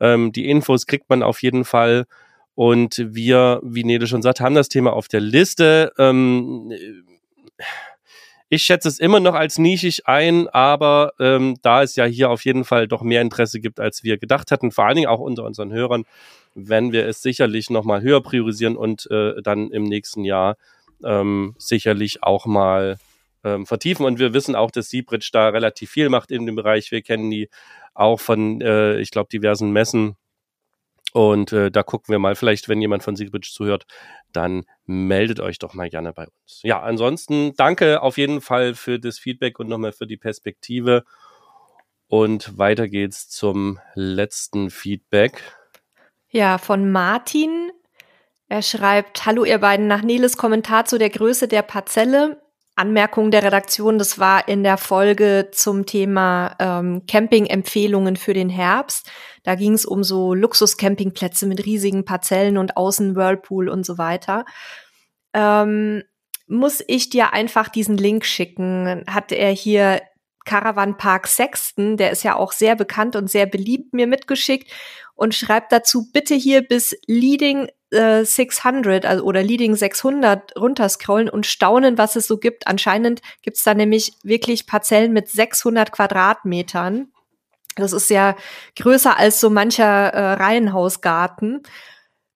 Ähm, 0.00 0.32
die 0.32 0.48
Infos 0.48 0.86
kriegt 0.86 1.10
man 1.10 1.22
auf 1.22 1.42
jeden 1.42 1.64
Fall. 1.64 2.06
Und 2.54 3.04
wir, 3.10 3.60
wie 3.62 3.84
Nede 3.84 4.06
schon 4.06 4.22
sagt, 4.22 4.40
haben 4.40 4.54
das 4.54 4.68
Thema 4.68 4.92
auf 4.92 5.08
der 5.08 5.20
Liste. 5.20 5.92
Ähm, 5.98 6.72
ich 8.48 8.62
schätze 8.62 8.88
es 8.88 8.98
immer 8.98 9.20
noch 9.20 9.34
als 9.34 9.58
nischig 9.58 10.06
ein, 10.06 10.48
aber 10.48 11.12
ähm, 11.20 11.56
da 11.62 11.82
es 11.82 11.96
ja 11.96 12.04
hier 12.04 12.30
auf 12.30 12.44
jeden 12.44 12.64
Fall 12.64 12.88
doch 12.88 13.02
mehr 13.02 13.20
Interesse 13.20 13.60
gibt, 13.60 13.78
als 13.78 14.04
wir 14.04 14.16
gedacht 14.18 14.50
hatten, 14.50 14.70
vor 14.72 14.86
allen 14.86 14.96
Dingen 14.96 15.08
auch 15.08 15.20
unter 15.20 15.44
unseren 15.44 15.72
Hörern, 15.72 16.04
werden 16.54 16.92
wir 16.92 17.06
es 17.06 17.22
sicherlich 17.22 17.70
nochmal 17.70 18.00
höher 18.00 18.22
priorisieren 18.22 18.76
und 18.76 19.08
äh, 19.10 19.40
dann 19.42 19.70
im 19.70 19.84
nächsten 19.84 20.24
Jahr 20.24 20.56
ähm, 21.04 21.54
sicherlich 21.58 22.22
auch 22.22 22.46
mal 22.46 22.98
ähm, 23.44 23.66
vertiefen. 23.66 24.06
Und 24.06 24.18
wir 24.18 24.32
wissen 24.32 24.54
auch, 24.54 24.70
dass 24.70 24.88
Seabridge 24.88 25.28
da 25.32 25.50
relativ 25.50 25.90
viel 25.90 26.08
macht 26.08 26.30
in 26.30 26.46
dem 26.46 26.56
Bereich. 26.56 26.90
Wir 26.90 27.02
kennen 27.02 27.30
die 27.30 27.48
auch 27.94 28.18
von, 28.18 28.60
äh, 28.60 28.98
ich 28.98 29.10
glaube, 29.10 29.28
diversen 29.28 29.72
Messen 29.72 30.16
und 31.18 31.52
äh, 31.52 31.72
da 31.72 31.82
gucken 31.82 32.12
wir 32.12 32.20
mal, 32.20 32.36
vielleicht, 32.36 32.68
wenn 32.68 32.80
jemand 32.80 33.02
von 33.02 33.16
Siegbridge 33.16 33.50
zuhört, 33.52 33.86
dann 34.30 34.66
meldet 34.86 35.40
euch 35.40 35.58
doch 35.58 35.74
mal 35.74 35.90
gerne 35.90 36.12
bei 36.12 36.22
uns. 36.22 36.60
Ja, 36.62 36.80
ansonsten 36.80 37.54
danke 37.56 38.02
auf 38.02 38.18
jeden 38.18 38.40
Fall 38.40 38.76
für 38.76 39.00
das 39.00 39.18
Feedback 39.18 39.58
und 39.58 39.68
nochmal 39.68 39.90
für 39.90 40.06
die 40.06 40.16
Perspektive. 40.16 41.02
Und 42.06 42.56
weiter 42.56 42.86
geht's 42.86 43.28
zum 43.28 43.80
letzten 43.94 44.70
Feedback. 44.70 45.42
Ja, 46.28 46.56
von 46.56 46.92
Martin. 46.92 47.72
Er 48.46 48.62
schreibt, 48.62 49.26
Hallo 49.26 49.44
ihr 49.44 49.58
beiden, 49.58 49.88
nach 49.88 50.02
Neles 50.02 50.36
Kommentar 50.36 50.84
zu 50.84 50.98
der 50.98 51.10
Größe 51.10 51.48
der 51.48 51.62
Parzelle 51.62 52.40
Anmerkung 52.78 53.30
der 53.30 53.42
Redaktion, 53.42 53.98
das 53.98 54.18
war 54.18 54.48
in 54.48 54.62
der 54.62 54.76
Folge 54.76 55.48
zum 55.52 55.86
Thema 55.86 56.54
ähm, 56.58 57.02
Camping-Empfehlungen 57.06 58.16
für 58.16 58.34
den 58.34 58.48
Herbst. 58.48 59.10
Da 59.42 59.54
ging 59.54 59.74
es 59.74 59.84
um 59.84 60.04
so 60.04 60.34
Luxus-Campingplätze 60.34 61.46
mit 61.46 61.66
riesigen 61.66 62.04
Parzellen 62.04 62.56
und 62.56 62.76
außen 62.76 63.16
Whirlpool 63.16 63.68
und 63.68 63.84
so 63.84 63.98
weiter. 63.98 64.44
Ähm, 65.34 66.02
muss 66.46 66.82
ich 66.86 67.10
dir 67.10 67.32
einfach 67.32 67.68
diesen 67.68 67.98
Link 67.98 68.24
schicken? 68.24 69.04
Hat 69.06 69.32
er 69.32 69.50
hier 69.50 70.00
Caravan 70.44 70.96
Park 70.96 71.26
Sexton, 71.26 71.98
der 71.98 72.10
ist 72.10 72.22
ja 72.22 72.34
auch 72.34 72.52
sehr 72.52 72.74
bekannt 72.74 73.16
und 73.16 73.30
sehr 73.30 73.44
beliebt, 73.44 73.92
mir 73.92 74.06
mitgeschickt 74.06 74.72
und 75.18 75.34
schreibt 75.34 75.72
dazu 75.72 76.10
bitte 76.12 76.36
hier 76.36 76.62
bis 76.62 76.96
Leading 77.06 77.68
600 77.90 79.04
also, 79.04 79.24
oder 79.24 79.42
Leading 79.42 79.74
600 79.74 80.56
runterscrollen 80.56 81.28
und 81.28 81.46
staunen, 81.46 81.98
was 81.98 82.16
es 82.16 82.26
so 82.26 82.38
gibt. 82.38 82.66
Anscheinend 82.66 83.20
gibt 83.42 83.56
es 83.56 83.64
da 83.64 83.74
nämlich 83.74 84.12
wirklich 84.22 84.66
Parzellen 84.66 85.12
mit 85.12 85.28
600 85.28 85.90
Quadratmetern. 85.90 87.08
Das 87.76 87.92
ist 87.92 88.10
ja 88.10 88.36
größer 88.76 89.18
als 89.18 89.40
so 89.40 89.50
mancher 89.50 89.84
äh, 89.84 90.32
Reihenhausgarten. 90.34 91.62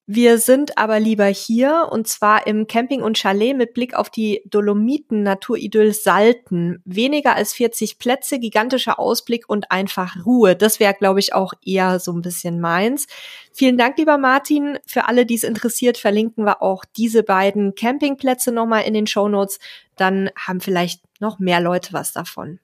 Wir 0.07 0.38
sind 0.38 0.79
aber 0.79 0.99
lieber 0.99 1.27
hier 1.27 1.88
und 1.93 2.09
zwar 2.09 2.49
im 2.49 2.67
Camping 2.67 3.03
und 3.03 3.17
Chalet 3.17 3.57
mit 3.57 3.73
Blick 3.73 3.95
auf 3.95 4.11
die 4.11 4.43
Dolomiten 4.47 5.23
Naturidyll 5.23 5.93
Salten. 5.93 6.83
Weniger 6.85 7.37
als 7.37 7.53
40 7.53 8.01
Plätze, 8.01 8.41
gigantischer 8.41 8.99
Ausblick 8.99 9.49
und 9.49 9.71
einfach 9.71 10.17
Ruhe. 10.27 10.57
Das 10.57 10.81
wäre, 10.81 10.95
glaube 10.95 11.21
ich, 11.21 11.35
auch 11.35 11.53
eher 11.65 12.01
so 12.01 12.12
ein 12.12 12.21
bisschen 12.21 12.61
meins. 12.61 13.07
Vielen 13.53 13.79
Dank, 13.79 13.97
lieber 13.97 14.19
Martin. 14.19 14.81
Für 14.87 15.07
alle, 15.07 15.25
die 15.25 15.37
es 15.37 15.45
interessiert, 15.45 15.99
verlinken 15.99 16.45
wir 16.45 16.62
auch 16.62 16.85
diese 16.97 17.23
beiden 17.23 17.77
Campingplätze 17.77 18.51
nochmal 18.51 18.83
in 18.83 18.95
den 18.95 19.07
Show 19.07 19.29
Notes. 19.29 19.61
Dann 19.97 20.31
haben 20.37 20.61
vielleicht 20.61 21.01
noch 21.21 21.38
mehr 21.38 21.61
Leute 21.61 21.93
was 21.93 22.12
davon. 22.12 22.59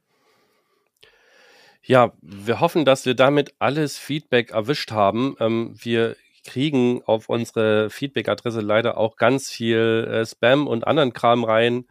Ja, 1.84 2.12
wir 2.20 2.58
hoffen, 2.58 2.84
dass 2.84 3.06
wir 3.06 3.14
damit 3.14 3.54
alles 3.60 3.96
Feedback 3.96 4.50
erwischt 4.50 4.90
haben. 4.90 5.36
Ähm, 5.38 5.74
wir 5.78 6.16
kriegen 6.48 7.02
auf 7.04 7.28
unsere 7.28 7.90
Feedback-Adresse 7.90 8.60
leider 8.60 8.96
auch 8.96 9.16
ganz 9.16 9.50
viel 9.50 10.08
äh, 10.10 10.24
Spam 10.24 10.66
und 10.66 10.86
anderen 10.86 11.12
Kram 11.12 11.44
rein. 11.44 11.86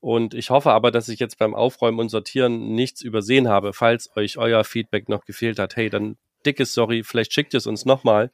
Und 0.00 0.34
ich 0.34 0.50
hoffe 0.50 0.72
aber, 0.72 0.90
dass 0.90 1.08
ich 1.08 1.20
jetzt 1.20 1.38
beim 1.38 1.54
Aufräumen 1.54 2.00
und 2.00 2.08
Sortieren 2.08 2.74
nichts 2.74 3.02
übersehen 3.02 3.48
habe. 3.48 3.72
Falls 3.72 4.10
euch 4.16 4.36
euer 4.38 4.64
Feedback 4.64 5.08
noch 5.08 5.24
gefehlt 5.24 5.60
hat, 5.60 5.76
hey, 5.76 5.88
dann 5.88 6.16
dickes 6.44 6.74
Sorry, 6.74 7.04
vielleicht 7.04 7.32
schickt 7.32 7.54
es 7.54 7.68
uns 7.68 7.84
nochmal. 7.84 8.32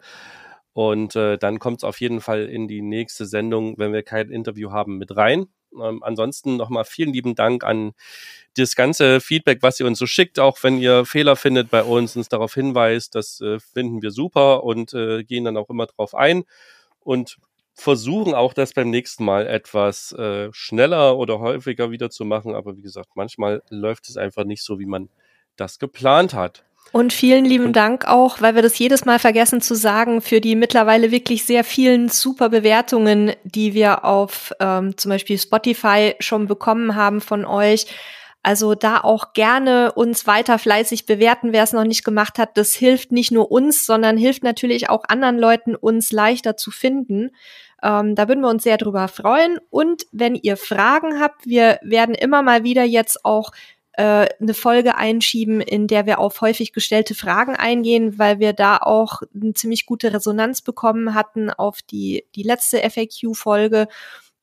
Und 0.73 1.15
äh, 1.17 1.37
dann 1.37 1.59
kommt 1.59 1.79
es 1.79 1.85
auf 1.85 2.01
jeden 2.01 2.23
Fall 2.23 2.47
in 2.47 2.69
die 2.69 2.81
nächste 2.81 3.27
Sendung, 3.27 3.77
wenn 3.77 3.93
wir 3.93 4.03
kein 4.03 4.31
Interview 4.31 4.71
haben, 4.71 4.97
mit 4.97 5.15
rein. 5.17 5.49
Ähm, 5.73 6.03
ansonsten 6.03 6.57
nochmal 6.57 6.85
vielen 6.85 7.13
lieben 7.13 7.35
Dank 7.35 7.65
an 7.65 7.93
das 8.57 8.75
ganze 8.75 9.21
Feedback, 9.21 9.63
was 9.63 9.79
ihr 9.81 9.87
uns 9.87 9.99
so 9.99 10.07
schickt, 10.07 10.39
auch 10.39 10.63
wenn 10.63 10.79
ihr 10.79 11.05
Fehler 11.05 11.37
findet 11.37 11.71
bei 11.71 11.83
uns, 11.83 12.17
uns 12.17 12.29
darauf 12.29 12.55
hinweist, 12.55 13.15
das 13.15 13.41
äh, 13.41 13.61
finden 13.61 14.03
wir 14.03 14.11
super 14.11 14.65
und 14.65 14.95
äh, 14.95 15.25
gehen 15.25 15.45
dann 15.45 15.57
auch 15.57 15.71
immer 15.71 15.87
drauf 15.87 16.15
ein 16.15 16.45
und 17.01 17.39
versuchen 17.75 18.35
auch 18.35 18.55
das 18.55 18.73
beim 18.73 18.91
nächsten 18.91 19.25
Mal 19.25 19.47
etwas 19.47 20.13
äh, 20.13 20.49
schneller 20.53 21.17
oder 21.17 21.39
häufiger 21.39 21.93
wieder 21.93 22.11
zu 22.11 22.25
machen. 22.25 22.55
Aber 22.57 22.77
wie 22.77 22.83
gesagt, 22.83 23.11
manchmal 23.15 23.63
läuft 23.71 24.09
es 24.09 24.17
einfach 24.17 24.45
nicht 24.45 24.65
so, 24.65 24.81
wie 24.81 24.87
man 24.87 25.09
das 25.57 25.79
geplant 25.79 26.35
hat. 26.35 26.65
Und 26.91 27.13
vielen 27.13 27.45
lieben 27.45 27.73
Dank 27.73 28.07
auch, 28.07 28.41
weil 28.41 28.55
wir 28.55 28.63
das 28.63 28.79
jedes 28.79 29.05
Mal 29.05 29.19
vergessen 29.19 29.61
zu 29.61 29.75
sagen, 29.75 30.23
für 30.23 30.41
die 30.41 30.57
mittlerweile 30.57 31.11
wirklich 31.11 31.45
sehr 31.45 31.63
vielen 31.63 32.09
super 32.09 32.49
Bewertungen, 32.49 33.33
die 33.45 33.75
wir 33.75 34.05
auf 34.05 34.53
ähm, 34.59 34.97
zum 34.97 35.11
Beispiel 35.11 35.39
Spotify 35.39 36.15
schon 36.19 36.47
bekommen 36.47 36.95
haben 36.95 37.21
von 37.21 37.45
euch. 37.45 37.87
Also 38.43 38.75
da 38.75 39.01
auch 39.01 39.35
gerne 39.35 39.93
uns 39.93 40.27
weiter 40.27 40.59
fleißig 40.59 41.05
bewerten, 41.05 41.53
wer 41.53 41.65
es 41.65 41.75
noch 41.75 41.85
nicht 41.85 42.05
gemacht 42.05 42.39
hat. 42.39 42.57
Das 42.57 42.75
hilft 42.75 43.13
nicht 43.13 43.33
nur 43.33 43.51
uns, 43.51 43.85
sondern 43.85 44.17
hilft 44.17 44.43
natürlich 44.43 44.89
auch 44.89 45.05
anderen 45.09 45.39
Leuten, 45.39 45.75
uns 45.75 46.13
leichter 46.13 46.57
zu 46.57 46.71
finden. 46.71 47.31
Ähm, 47.83 48.15
da 48.15 48.29
würden 48.29 48.41
wir 48.41 48.49
uns 48.49 48.63
sehr 48.63 48.79
drüber 48.79 49.09
freuen. 49.09 49.59
Und 49.71 50.07
wenn 50.13 50.35
ihr 50.35 50.57
Fragen 50.57 51.21
habt, 51.21 51.47
wir 51.47 51.79
werden 51.83 52.15
immer 52.15 52.43
mal 52.43 52.65
wieder 52.65 52.85
jetzt 52.85 53.25
auch 53.25 53.51
äh, 53.99 54.29
eine 54.41 54.55
Folge 54.55 54.97
einschieben, 54.97 55.61
in 55.61 55.89
der 55.89 56.07
wir 56.07 56.21
auf 56.21 56.41
häufig 56.41 56.73
gestellte 56.73 57.17
Fragen 57.17 57.57
eingehen, 57.57 58.17
weil 58.17 58.39
wir 58.39 58.53
da 58.53 58.77
auch 58.77 59.23
eine 59.35 59.55
ziemlich 59.55 59.87
gute 59.87 60.15
Resonanz 60.15 60.63
bekommen 60.63 61.15
hatten 61.15 61.51
auf 61.51 61.83
die, 61.83 62.25
die 62.37 62.45
letzte 62.45 62.79
FAQ-Folge, 62.79 63.89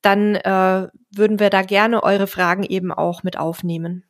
dann 0.02 0.34
äh, 0.34 0.88
würden 1.10 1.40
wir 1.40 1.48
da 1.48 1.62
gerne 1.62 2.02
eure 2.02 2.26
Fragen 2.26 2.64
eben 2.64 2.92
auch 2.92 3.22
mit 3.22 3.38
aufnehmen. 3.38 4.04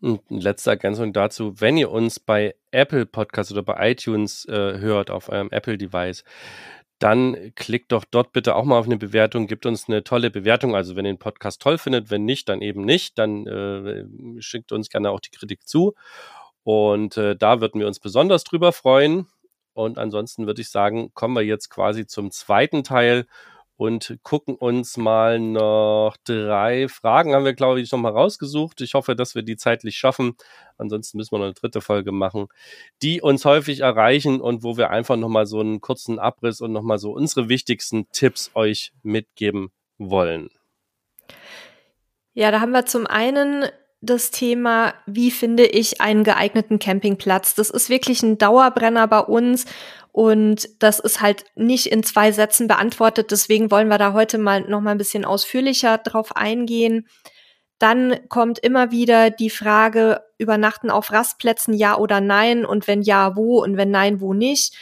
Und 0.00 0.20
letzte 0.30 0.70
Ergänzung 0.70 1.12
dazu, 1.12 1.60
wenn 1.60 1.76
ihr 1.76 1.90
uns 1.90 2.20
bei 2.20 2.54
Apple 2.70 3.06
Podcast 3.06 3.50
oder 3.50 3.64
bei 3.64 3.90
iTunes 3.90 4.44
äh, 4.44 4.78
hört, 4.78 5.10
auf 5.10 5.28
eurem 5.28 5.50
Apple-Device, 5.50 6.22
dann 6.98 7.52
klickt 7.54 7.92
doch 7.92 8.04
dort 8.04 8.32
bitte 8.32 8.56
auch 8.56 8.64
mal 8.64 8.78
auf 8.78 8.86
eine 8.86 8.96
Bewertung, 8.96 9.46
gibt 9.46 9.66
uns 9.66 9.88
eine 9.88 10.02
tolle 10.02 10.30
Bewertung. 10.30 10.74
Also 10.74 10.96
wenn 10.96 11.06
ihr 11.06 11.12
den 11.12 11.18
Podcast 11.18 11.62
toll 11.62 11.78
findet, 11.78 12.10
wenn 12.10 12.24
nicht, 12.24 12.48
dann 12.48 12.60
eben 12.60 12.84
nicht, 12.84 13.18
dann 13.18 13.46
äh, 13.46 14.04
schickt 14.40 14.72
uns 14.72 14.88
gerne 14.88 15.10
auch 15.10 15.20
die 15.20 15.30
Kritik 15.30 15.66
zu. 15.66 15.94
Und 16.64 17.16
äh, 17.16 17.36
da 17.36 17.60
würden 17.60 17.80
wir 17.80 17.86
uns 17.86 18.00
besonders 18.00 18.44
drüber 18.44 18.72
freuen. 18.72 19.26
Und 19.74 19.96
ansonsten 19.96 20.46
würde 20.46 20.60
ich 20.60 20.70
sagen, 20.70 21.12
kommen 21.14 21.34
wir 21.34 21.42
jetzt 21.42 21.70
quasi 21.70 22.06
zum 22.06 22.32
zweiten 22.32 22.82
Teil 22.82 23.26
und 23.78 24.18
gucken 24.24 24.56
uns 24.56 24.96
mal 24.96 25.38
noch 25.38 26.16
drei 26.24 26.88
Fragen, 26.88 27.32
haben 27.32 27.44
wir, 27.44 27.54
glaube 27.54 27.80
ich, 27.80 27.92
noch 27.92 28.00
mal 28.00 28.10
rausgesucht. 28.10 28.80
Ich 28.80 28.94
hoffe, 28.94 29.14
dass 29.14 29.36
wir 29.36 29.42
die 29.42 29.56
zeitlich 29.56 29.96
schaffen. 29.96 30.36
Ansonsten 30.78 31.16
müssen 31.16 31.32
wir 31.32 31.38
noch 31.38 31.44
eine 31.44 31.54
dritte 31.54 31.80
Folge 31.80 32.10
machen, 32.10 32.48
die 33.02 33.22
uns 33.22 33.44
häufig 33.44 33.80
erreichen 33.80 34.40
und 34.40 34.64
wo 34.64 34.76
wir 34.76 34.90
einfach 34.90 35.16
noch 35.16 35.28
mal 35.28 35.46
so 35.46 35.60
einen 35.60 35.80
kurzen 35.80 36.18
Abriss 36.18 36.60
und 36.60 36.72
noch 36.72 36.82
mal 36.82 36.98
so 36.98 37.12
unsere 37.12 37.48
wichtigsten 37.48 38.10
Tipps 38.10 38.50
euch 38.54 38.92
mitgeben 39.04 39.70
wollen. 39.96 40.50
Ja, 42.34 42.50
da 42.50 42.60
haben 42.60 42.72
wir 42.72 42.84
zum 42.84 43.06
einen 43.06 43.66
das 44.00 44.30
Thema, 44.30 44.94
wie 45.06 45.30
finde 45.30 45.66
ich 45.66 46.00
einen 46.00 46.22
geeigneten 46.22 46.78
Campingplatz? 46.78 47.54
Das 47.54 47.70
ist 47.70 47.90
wirklich 47.90 48.22
ein 48.22 48.38
Dauerbrenner 48.38 49.08
bei 49.08 49.20
uns 49.20 49.66
und 50.12 50.68
das 50.78 50.98
ist 50.98 51.20
halt 51.20 51.44
nicht 51.54 51.86
in 51.86 52.02
zwei 52.02 52.32
Sätzen 52.32 52.66
beantwortet. 52.68 53.30
Deswegen 53.30 53.70
wollen 53.70 53.88
wir 53.88 53.98
da 53.98 54.12
heute 54.12 54.38
mal 54.38 54.62
noch 54.62 54.80
mal 54.80 54.92
ein 54.92 54.98
bisschen 54.98 55.24
ausführlicher 55.24 55.98
drauf 55.98 56.36
eingehen. 56.36 57.06
Dann 57.78 58.18
kommt 58.28 58.58
immer 58.58 58.90
wieder 58.90 59.30
die 59.30 59.50
Frage, 59.50 60.22
übernachten 60.36 60.90
auf 60.90 61.12
Rastplätzen, 61.12 61.74
ja 61.74 61.96
oder 61.96 62.20
nein? 62.20 62.64
Und 62.64 62.88
wenn 62.88 63.02
ja, 63.02 63.36
wo? 63.36 63.62
Und 63.62 63.76
wenn 63.76 63.90
nein, 63.90 64.20
wo 64.20 64.34
nicht? 64.34 64.74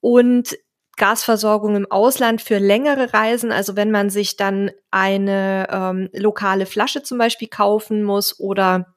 Und 0.00 0.56
Gasversorgung 0.96 1.76
im 1.76 1.90
Ausland 1.90 2.42
für 2.42 2.58
längere 2.58 3.14
Reisen, 3.14 3.52
also 3.52 3.76
wenn 3.76 3.90
man 3.90 4.10
sich 4.10 4.36
dann 4.36 4.70
eine 4.90 5.66
ähm, 5.70 6.10
lokale 6.12 6.66
Flasche 6.66 7.02
zum 7.02 7.16
Beispiel 7.16 7.48
kaufen 7.48 8.02
muss 8.02 8.38
oder 8.38 8.94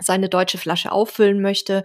seine 0.00 0.28
deutsche 0.28 0.58
Flasche 0.58 0.90
auffüllen 0.90 1.40
möchte, 1.40 1.84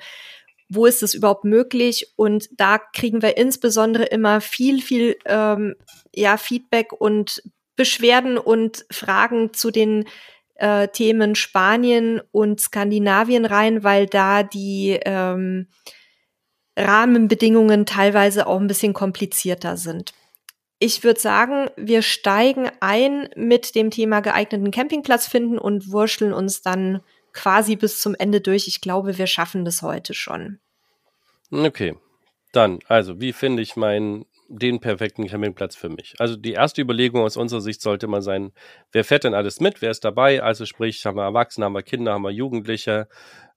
wo 0.70 0.86
ist 0.86 1.04
es 1.04 1.14
überhaupt 1.14 1.44
möglich? 1.44 2.14
Und 2.16 2.50
da 2.52 2.78
kriegen 2.78 3.22
wir 3.22 3.38
insbesondere 3.38 4.06
immer 4.06 4.40
viel, 4.40 4.82
viel 4.82 5.18
ähm, 5.26 5.76
ja, 6.16 6.38
Feedback 6.38 6.94
und 6.94 7.44
Beschwerden 7.76 8.38
und 8.38 8.86
Fragen 8.92 9.54
zu 9.54 9.72
den 9.72 10.06
äh, 10.56 10.88
Themen 10.90 11.36
Spanien 11.36 12.22
und 12.32 12.60
Skandinavien 12.60 13.46
rein, 13.46 13.84
weil 13.84 14.06
da 14.06 14.44
die 14.44 15.00
ähm, 15.06 15.68
Rahmenbedingungen 16.78 17.86
teilweise 17.86 18.48
auch 18.48 18.60
ein 18.60 18.68
bisschen 18.68 18.94
komplizierter 18.94 19.76
sind. 19.76 20.14
Ich 20.78 21.04
würde 21.04 21.20
sagen, 21.20 21.70
wir 21.76 22.02
steigen 22.02 22.70
ein 22.80 23.30
mit 23.36 23.76
dem 23.76 23.92
Thema 23.92 24.22
geeigneten 24.22 24.72
Campingplatz 24.72 25.28
finden 25.28 25.58
und 25.58 25.92
wurschteln 25.92 26.32
uns 26.32 26.62
dann 26.62 27.02
quasi 27.34 27.76
bis 27.76 28.02
zum 28.02 28.16
Ende 28.16 28.42
durch. 28.42 28.68
Ich 28.68 28.82
glaube, 28.82 29.18
wir 29.18 29.28
schaffen 29.28 29.66
das 29.66 29.82
heute 29.82 30.14
schon. 30.14 30.60
Okay. 31.52 31.96
Dann, 32.52 32.80
also, 32.88 33.22
wie 33.22 33.34
finde 33.34 33.62
ich 33.62 33.76
meinen 33.76 34.26
den 34.50 34.80
perfekten 34.80 35.28
Campingplatz 35.28 35.76
für 35.76 35.90
mich. 35.90 36.16
Also 36.18 36.36
die 36.36 36.54
erste 36.54 36.82
Überlegung 36.82 37.22
aus 37.22 37.38
unserer 37.38 37.62
Sicht 37.62 37.82
sollte 37.82 38.08
mal 38.08 38.24
sein, 38.24 38.52
wer 38.92 39.06
fährt 39.06 39.24
denn 39.24 39.36
alles 39.36 39.60
mit, 39.60 39.82
wer 39.82 39.92
ist 39.92 40.04
dabei? 40.04 40.42
Also 40.42 40.66
sprich, 40.66 41.06
haben 41.06 41.18
wir 41.18 41.24
Erwachsene, 41.24 41.66
haben 41.66 41.74
wir 41.74 41.84
Kinder, 41.84 42.14
haben 42.14 42.24
wir 42.24 42.32
Jugendliche, 42.32 43.08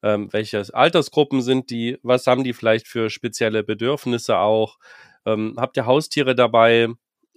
ähm, 0.02 0.28
welche 0.32 0.62
Altersgruppen 0.74 1.40
sind 1.40 1.70
die, 1.70 1.98
was 2.02 2.26
haben 2.26 2.44
die 2.44 2.52
vielleicht 2.52 2.86
für 2.86 3.08
spezielle 3.08 3.64
Bedürfnisse 3.64 4.36
auch? 4.36 4.78
Ähm, 5.24 5.54
habt 5.56 5.78
ihr 5.78 5.86
Haustiere 5.86 6.34
dabei? 6.34 6.88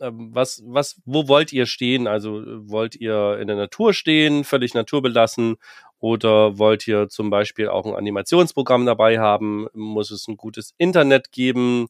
Ähm, 0.01 0.29
was, 0.33 0.61
was, 0.65 1.01
wo 1.05 1.27
wollt 1.27 1.53
ihr 1.53 1.65
stehen? 1.65 2.07
Also 2.07 2.43
wollt 2.45 2.95
ihr 2.95 3.37
in 3.39 3.47
der 3.47 3.55
Natur 3.55 3.93
stehen, 3.93 4.43
völlig 4.43 4.73
naturbelassen? 4.73 5.55
Oder 5.99 6.57
wollt 6.57 6.87
ihr 6.87 7.09
zum 7.09 7.29
Beispiel 7.29 7.69
auch 7.69 7.85
ein 7.85 7.95
Animationsprogramm 7.95 8.85
dabei 8.85 9.19
haben? 9.19 9.67
Muss 9.73 10.11
es 10.11 10.27
ein 10.27 10.37
gutes 10.37 10.73
Internet 10.77 11.31
geben? 11.31 11.87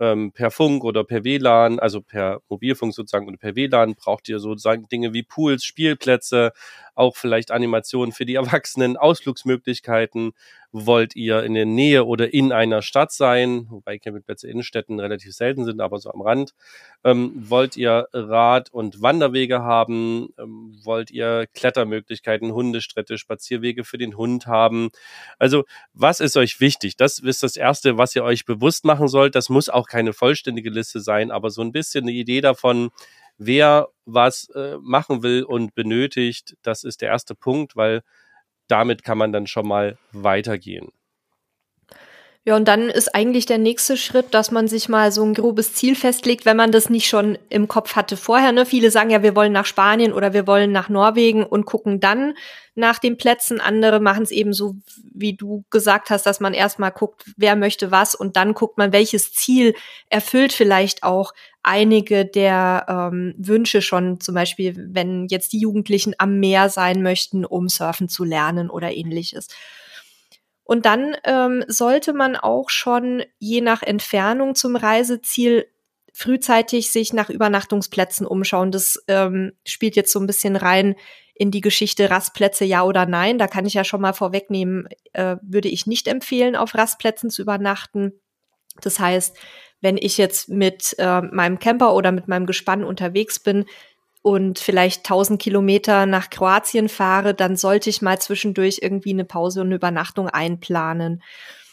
ähm, 0.00 0.32
per 0.32 0.50
Funk 0.50 0.84
oder 0.84 1.04
per 1.04 1.24
WLAN, 1.24 1.78
also 1.78 2.00
per 2.00 2.40
Mobilfunk 2.48 2.94
sozusagen 2.94 3.26
oder 3.28 3.36
per 3.36 3.56
WLAN, 3.56 3.94
braucht 3.94 4.28
ihr 4.28 4.38
sozusagen 4.38 4.88
Dinge 4.88 5.12
wie 5.12 5.22
Pools, 5.22 5.64
Spielplätze, 5.64 6.52
auch 6.98 7.16
vielleicht 7.16 7.50
Animationen 7.50 8.12
für 8.12 8.26
die 8.26 8.34
Erwachsenen, 8.34 8.96
Ausflugsmöglichkeiten. 8.96 10.32
Wollt 10.70 11.16
ihr 11.16 11.44
in 11.44 11.54
der 11.54 11.64
Nähe 11.64 12.04
oder 12.04 12.34
in 12.34 12.52
einer 12.52 12.82
Stadt 12.82 13.10
sein, 13.10 13.66
wobei 13.70 13.98
Campingplätze 13.98 14.48
in 14.48 14.62
Städten 14.62 15.00
relativ 15.00 15.32
selten 15.32 15.64
sind, 15.64 15.80
aber 15.80 15.98
so 15.98 16.10
am 16.10 16.20
Rand? 16.20 16.52
Ähm, 17.04 17.32
wollt 17.48 17.78
ihr 17.78 18.06
Rad- 18.12 18.70
und 18.70 19.00
Wanderwege 19.00 19.62
haben? 19.62 20.28
Ähm, 20.38 20.78
wollt 20.84 21.10
ihr 21.10 21.46
Klettermöglichkeiten, 21.54 22.52
Hundestritte, 22.52 23.16
Spazierwege 23.16 23.84
für 23.84 23.96
den 23.96 24.18
Hund 24.18 24.46
haben? 24.46 24.90
Also, 25.38 25.64
was 25.94 26.20
ist 26.20 26.36
euch 26.36 26.60
wichtig? 26.60 26.96
Das 26.96 27.18
ist 27.18 27.42
das 27.42 27.56
Erste, 27.56 27.96
was 27.96 28.14
ihr 28.14 28.24
euch 28.24 28.44
bewusst 28.44 28.84
machen 28.84 29.08
sollt. 29.08 29.36
Das 29.36 29.48
muss 29.48 29.70
auch 29.70 29.86
keine 29.86 30.12
vollständige 30.12 30.68
Liste 30.68 31.00
sein, 31.00 31.30
aber 31.30 31.48
so 31.48 31.62
ein 31.62 31.72
bisschen 31.72 32.04
eine 32.04 32.12
Idee 32.12 32.42
davon, 32.42 32.90
wer 33.38 33.88
was 34.04 34.48
äh, 34.54 34.76
machen 34.80 35.22
will 35.22 35.44
und 35.44 35.74
benötigt, 35.74 36.56
das 36.62 36.84
ist 36.84 37.00
der 37.00 37.10
erste 37.10 37.34
Punkt, 37.34 37.76
weil 37.76 38.02
damit 38.66 39.02
kann 39.02 39.18
man 39.18 39.32
dann 39.32 39.46
schon 39.46 39.66
mal 39.66 39.98
weitergehen. 40.12 40.92
Ja, 42.48 42.56
und 42.56 42.66
dann 42.66 42.88
ist 42.88 43.14
eigentlich 43.14 43.44
der 43.44 43.58
nächste 43.58 43.98
Schritt, 43.98 44.32
dass 44.32 44.50
man 44.50 44.68
sich 44.68 44.88
mal 44.88 45.12
so 45.12 45.22
ein 45.22 45.34
grobes 45.34 45.74
Ziel 45.74 45.94
festlegt, 45.94 46.46
wenn 46.46 46.56
man 46.56 46.72
das 46.72 46.88
nicht 46.88 47.06
schon 47.06 47.36
im 47.50 47.68
Kopf 47.68 47.94
hatte 47.94 48.16
vorher. 48.16 48.52
Ne? 48.52 48.64
Viele 48.64 48.90
sagen 48.90 49.10
ja, 49.10 49.22
wir 49.22 49.36
wollen 49.36 49.52
nach 49.52 49.66
Spanien 49.66 50.14
oder 50.14 50.32
wir 50.32 50.46
wollen 50.46 50.72
nach 50.72 50.88
Norwegen 50.88 51.44
und 51.44 51.66
gucken 51.66 52.00
dann 52.00 52.32
nach 52.74 52.98
den 53.00 53.18
Plätzen. 53.18 53.60
Andere 53.60 54.00
machen 54.00 54.22
es 54.22 54.30
eben 54.30 54.54
so, 54.54 54.76
wie 55.12 55.34
du 55.36 55.64
gesagt 55.68 56.08
hast, 56.08 56.24
dass 56.24 56.40
man 56.40 56.54
erstmal 56.54 56.90
guckt, 56.90 57.24
wer 57.36 57.54
möchte 57.54 57.90
was 57.90 58.14
und 58.14 58.36
dann 58.36 58.54
guckt 58.54 58.78
man, 58.78 58.94
welches 58.94 59.34
Ziel 59.34 59.74
erfüllt 60.08 60.54
vielleicht 60.54 61.02
auch 61.02 61.34
einige 61.68 62.24
der 62.24 62.86
ähm, 62.88 63.34
Wünsche 63.36 63.82
schon, 63.82 64.20
zum 64.20 64.34
Beispiel, 64.34 64.74
wenn 64.90 65.26
jetzt 65.28 65.52
die 65.52 65.60
Jugendlichen 65.60 66.14
am 66.16 66.40
Meer 66.40 66.70
sein 66.70 67.02
möchten, 67.02 67.44
um 67.44 67.68
surfen 67.68 68.08
zu 68.08 68.24
lernen 68.24 68.70
oder 68.70 68.90
ähnliches. 68.90 69.48
Und 70.64 70.86
dann 70.86 71.14
ähm, 71.24 71.64
sollte 71.68 72.14
man 72.14 72.36
auch 72.36 72.70
schon 72.70 73.22
je 73.38 73.60
nach 73.60 73.82
Entfernung 73.82 74.54
zum 74.54 74.76
Reiseziel 74.76 75.66
frühzeitig 76.14 76.90
sich 76.90 77.12
nach 77.12 77.28
Übernachtungsplätzen 77.28 78.26
umschauen. 78.26 78.72
Das 78.72 79.02
ähm, 79.06 79.52
spielt 79.66 79.94
jetzt 79.94 80.12
so 80.12 80.18
ein 80.20 80.26
bisschen 80.26 80.56
rein 80.56 80.96
in 81.34 81.50
die 81.50 81.60
Geschichte 81.60 82.10
Rastplätze 82.10 82.64
ja 82.64 82.82
oder 82.82 83.06
nein. 83.06 83.38
Da 83.38 83.46
kann 83.46 83.66
ich 83.66 83.74
ja 83.74 83.84
schon 83.84 84.00
mal 84.00 84.14
vorwegnehmen, 84.14 84.88
äh, 85.12 85.36
würde 85.42 85.68
ich 85.68 85.86
nicht 85.86 86.08
empfehlen, 86.08 86.56
auf 86.56 86.74
Rastplätzen 86.74 87.30
zu 87.30 87.42
übernachten. 87.42 88.12
Das 88.80 88.98
heißt, 88.98 89.36
wenn 89.80 89.96
ich 89.96 90.18
jetzt 90.18 90.48
mit 90.48 90.94
äh, 90.98 91.22
meinem 91.22 91.58
Camper 91.58 91.94
oder 91.94 92.12
mit 92.12 92.28
meinem 92.28 92.46
Gespann 92.46 92.84
unterwegs 92.84 93.38
bin, 93.38 93.66
und 94.22 94.58
vielleicht 94.58 95.00
1000 95.00 95.40
Kilometer 95.40 96.06
nach 96.06 96.28
Kroatien 96.28 96.88
fahre, 96.88 97.34
dann 97.34 97.56
sollte 97.56 97.88
ich 97.88 98.02
mal 98.02 98.18
zwischendurch 98.20 98.80
irgendwie 98.82 99.12
eine 99.12 99.24
Pause 99.24 99.60
und 99.60 99.68
eine 99.68 99.76
Übernachtung 99.76 100.28
einplanen. 100.28 101.22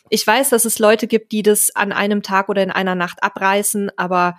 Ich 0.10 0.26
weiß, 0.26 0.50
dass 0.52 0.65
es 0.65 0.80
Leute 0.80 1.08
gibt, 1.08 1.32
die 1.32 1.41
das 1.41 1.76
an 1.76 1.91
einem 1.91 2.22
Tag 2.22 2.50
oder 2.50 2.62
in 2.62 2.72
einer 2.72 2.96
Nacht 2.96 3.24
abreißen, 3.24 3.91
aber 3.98 4.38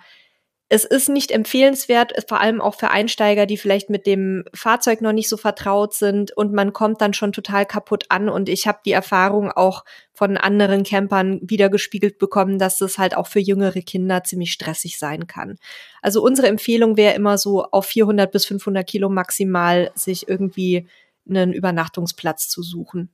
es 0.69 0.83
ist 0.83 1.07
nicht 1.07 1.31
empfehlenswert, 1.31 2.13
vor 2.27 2.41
allem 2.41 2.59
auch 2.59 2.75
für 2.75 2.89
Einsteiger, 2.89 3.45
die 3.45 3.55
vielleicht 3.55 3.89
mit 3.89 4.05
dem 4.05 4.43
Fahrzeug 4.53 4.99
noch 4.99 5.13
nicht 5.13 5.29
so 5.29 5.37
vertraut 5.37 5.93
sind 5.93 6.35
und 6.35 6.51
man 6.51 6.73
kommt 6.73 6.99
dann 6.99 7.13
schon 7.13 7.31
total 7.31 7.65
kaputt 7.65 8.05
an. 8.09 8.27
Und 8.27 8.49
ich 8.49 8.67
habe 8.67 8.79
die 8.85 8.91
Erfahrung 8.91 9.49
auch 9.49 9.85
von 10.13 10.35
anderen 10.35 10.83
Campern 10.83 11.39
wiedergespiegelt 11.41 12.17
bekommen, 12.17 12.59
dass 12.59 12.81
es 12.81 12.97
halt 12.97 13.15
auch 13.15 13.27
für 13.27 13.39
jüngere 13.39 13.81
Kinder 13.81 14.25
ziemlich 14.25 14.51
stressig 14.51 14.99
sein 14.99 15.25
kann. 15.25 15.57
Also 16.01 16.21
unsere 16.21 16.47
Empfehlung 16.49 16.97
wäre 16.97 17.15
immer 17.15 17.37
so 17.37 17.63
auf 17.63 17.85
400 17.85 18.29
bis 18.29 18.45
500 18.45 18.85
Kilo 18.85 19.07
maximal 19.07 19.91
sich 19.95 20.27
irgendwie 20.27 20.85
einen 21.29 21.53
Übernachtungsplatz 21.53 22.49
zu 22.49 22.61
suchen. 22.61 23.09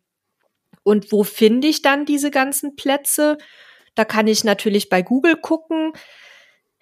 Und 0.81 1.11
wo 1.11 1.23
finde 1.23 1.67
ich 1.67 1.83
dann 1.83 2.05
diese 2.05 2.31
ganzen 2.31 2.75
Plätze? 2.75 3.37
Da 3.93 4.05
kann 4.05 4.25
ich 4.25 4.43
natürlich 4.43 4.89
bei 4.89 5.03
Google 5.03 5.35
gucken. 5.35 5.93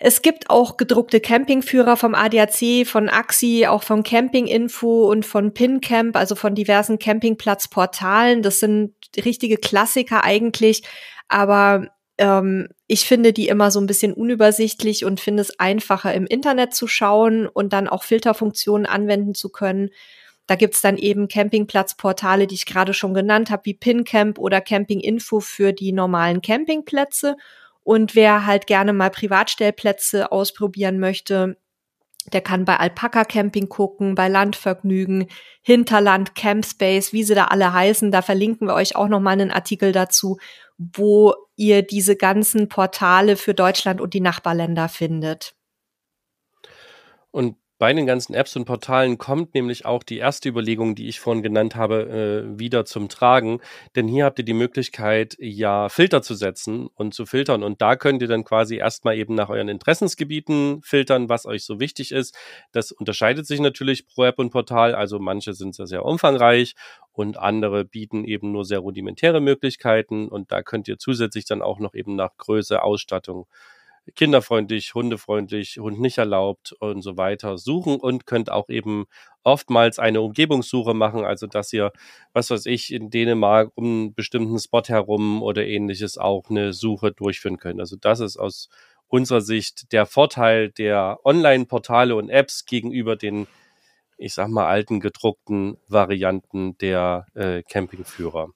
Es 0.03 0.23
gibt 0.23 0.49
auch 0.49 0.77
gedruckte 0.77 1.19
Campingführer 1.19 1.95
vom 1.95 2.15
ADAC, 2.15 2.87
von 2.87 3.07
AXI, 3.07 3.67
auch 3.67 3.83
von 3.83 4.01
Campinginfo 4.01 5.07
und 5.07 5.27
von 5.27 5.53
PinCamp, 5.53 6.15
also 6.15 6.33
von 6.33 6.55
diversen 6.55 6.97
Campingplatzportalen. 6.97 8.41
Das 8.41 8.59
sind 8.59 8.95
richtige 9.15 9.57
Klassiker 9.57 10.23
eigentlich, 10.23 10.81
aber 11.27 11.89
ähm, 12.17 12.69
ich 12.87 13.05
finde 13.05 13.31
die 13.31 13.47
immer 13.47 13.69
so 13.69 13.79
ein 13.79 13.85
bisschen 13.85 14.11
unübersichtlich 14.13 15.05
und 15.05 15.19
finde 15.19 15.41
es 15.41 15.59
einfacher 15.59 16.15
im 16.15 16.25
Internet 16.25 16.73
zu 16.73 16.87
schauen 16.87 17.45
und 17.45 17.71
dann 17.71 17.87
auch 17.87 18.01
Filterfunktionen 18.01 18.87
anwenden 18.87 19.35
zu 19.35 19.49
können. 19.49 19.91
Da 20.47 20.55
gibt's 20.55 20.81
dann 20.81 20.97
eben 20.97 21.27
Campingplatzportale, 21.27 22.47
die 22.47 22.55
ich 22.55 22.65
gerade 22.65 22.95
schon 22.95 23.13
genannt 23.13 23.51
habe, 23.51 23.65
wie 23.65 23.75
PinCamp 23.75 24.39
oder 24.39 24.61
Campinginfo 24.61 25.41
für 25.41 25.73
die 25.73 25.93
normalen 25.93 26.41
Campingplätze. 26.41 27.37
Und 27.83 28.15
wer 28.15 28.45
halt 28.45 28.67
gerne 28.67 28.93
mal 28.93 29.09
Privatstellplätze 29.09 30.31
ausprobieren 30.31 30.99
möchte, 30.99 31.57
der 32.31 32.41
kann 32.41 32.65
bei 32.65 32.77
Alpaka 32.77 33.25
Camping 33.25 33.67
gucken, 33.67 34.13
bei 34.13 34.27
Landvergnügen, 34.27 35.27
Hinterland, 35.61 36.35
Campspace, 36.35 37.13
wie 37.13 37.23
sie 37.23 37.33
da 37.33 37.45
alle 37.45 37.73
heißen. 37.73 38.11
Da 38.11 38.21
verlinken 38.21 38.67
wir 38.67 38.75
euch 38.75 38.95
auch 38.95 39.07
nochmal 39.07 39.33
einen 39.33 39.51
Artikel 39.51 39.91
dazu, 39.91 40.37
wo 40.77 41.33
ihr 41.55 41.81
diese 41.81 42.15
ganzen 42.15 42.69
Portale 42.69 43.37
für 43.37 43.55
Deutschland 43.55 44.01
und 44.01 44.13
die 44.13 44.21
Nachbarländer 44.21 44.87
findet. 44.87 45.55
Und 47.31 47.55
bei 47.81 47.93
den 47.93 48.05
ganzen 48.05 48.35
Apps 48.35 48.55
und 48.55 48.65
Portalen 48.65 49.17
kommt 49.17 49.55
nämlich 49.55 49.87
auch 49.87 50.03
die 50.03 50.19
erste 50.19 50.47
Überlegung, 50.47 50.93
die 50.93 51.07
ich 51.07 51.19
vorhin 51.19 51.41
genannt 51.41 51.75
habe, 51.75 52.45
äh, 52.53 52.59
wieder 52.59 52.85
zum 52.85 53.09
Tragen. 53.09 53.59
Denn 53.95 54.07
hier 54.07 54.25
habt 54.25 54.37
ihr 54.37 54.45
die 54.45 54.53
Möglichkeit, 54.53 55.35
ja, 55.39 55.89
Filter 55.89 56.21
zu 56.21 56.35
setzen 56.35 56.89
und 56.93 57.15
zu 57.15 57.25
filtern. 57.25 57.63
Und 57.63 57.81
da 57.81 57.95
könnt 57.95 58.21
ihr 58.21 58.27
dann 58.27 58.43
quasi 58.43 58.75
erstmal 58.75 59.17
eben 59.17 59.33
nach 59.33 59.49
euren 59.49 59.67
Interessensgebieten 59.67 60.83
filtern, 60.83 61.27
was 61.27 61.47
euch 61.47 61.65
so 61.65 61.79
wichtig 61.79 62.11
ist. 62.11 62.37
Das 62.71 62.91
unterscheidet 62.91 63.47
sich 63.47 63.59
natürlich 63.59 64.05
pro 64.05 64.25
App 64.25 64.37
und 64.37 64.51
Portal. 64.51 64.93
Also 64.93 65.17
manche 65.17 65.55
sind 65.55 65.73
sehr, 65.73 65.87
sehr 65.87 66.05
umfangreich 66.05 66.75
und 67.13 67.37
andere 67.37 67.83
bieten 67.83 68.25
eben 68.25 68.51
nur 68.51 68.63
sehr 68.63 68.77
rudimentäre 68.77 69.41
Möglichkeiten. 69.41 70.27
Und 70.27 70.51
da 70.51 70.61
könnt 70.61 70.87
ihr 70.87 70.99
zusätzlich 70.99 71.45
dann 71.45 71.63
auch 71.63 71.79
noch 71.79 71.95
eben 71.95 72.15
nach 72.15 72.37
Größe, 72.37 72.83
Ausstattung 72.83 73.47
kinderfreundlich, 74.15 74.93
hundefreundlich, 74.93 75.77
Hund 75.79 75.99
nicht 75.99 76.17
erlaubt 76.17 76.73
und 76.79 77.01
so 77.01 77.17
weiter 77.17 77.57
suchen 77.57 77.97
und 77.97 78.25
könnt 78.25 78.51
auch 78.51 78.69
eben 78.69 79.05
oftmals 79.43 79.99
eine 79.99 80.21
Umgebungssuche 80.21 80.93
machen, 80.93 81.23
also 81.23 81.47
dass 81.47 81.71
ihr, 81.73 81.91
was 82.33 82.49
weiß 82.49 82.65
ich, 82.65 82.93
in 82.93 83.09
Dänemark 83.09 83.71
um 83.75 83.85
einen 83.85 84.13
bestimmten 84.13 84.59
Spot 84.59 84.83
herum 84.85 85.41
oder 85.41 85.65
ähnliches 85.65 86.17
auch 86.17 86.49
eine 86.49 86.73
Suche 86.73 87.11
durchführen 87.11 87.57
könnt. 87.57 87.79
Also 87.79 87.95
das 87.99 88.19
ist 88.19 88.37
aus 88.37 88.69
unserer 89.07 89.41
Sicht 89.41 89.91
der 89.91 90.05
Vorteil 90.05 90.69
der 90.71 91.19
Online-Portale 91.23 92.15
und 92.15 92.29
Apps 92.29 92.65
gegenüber 92.65 93.15
den, 93.15 93.47
ich 94.17 94.33
sag 94.33 94.49
mal, 94.49 94.67
alten 94.67 94.99
gedruckten 94.99 95.77
Varianten 95.87 96.77
der 96.77 97.25
äh, 97.35 97.61
Campingführer. 97.63 98.49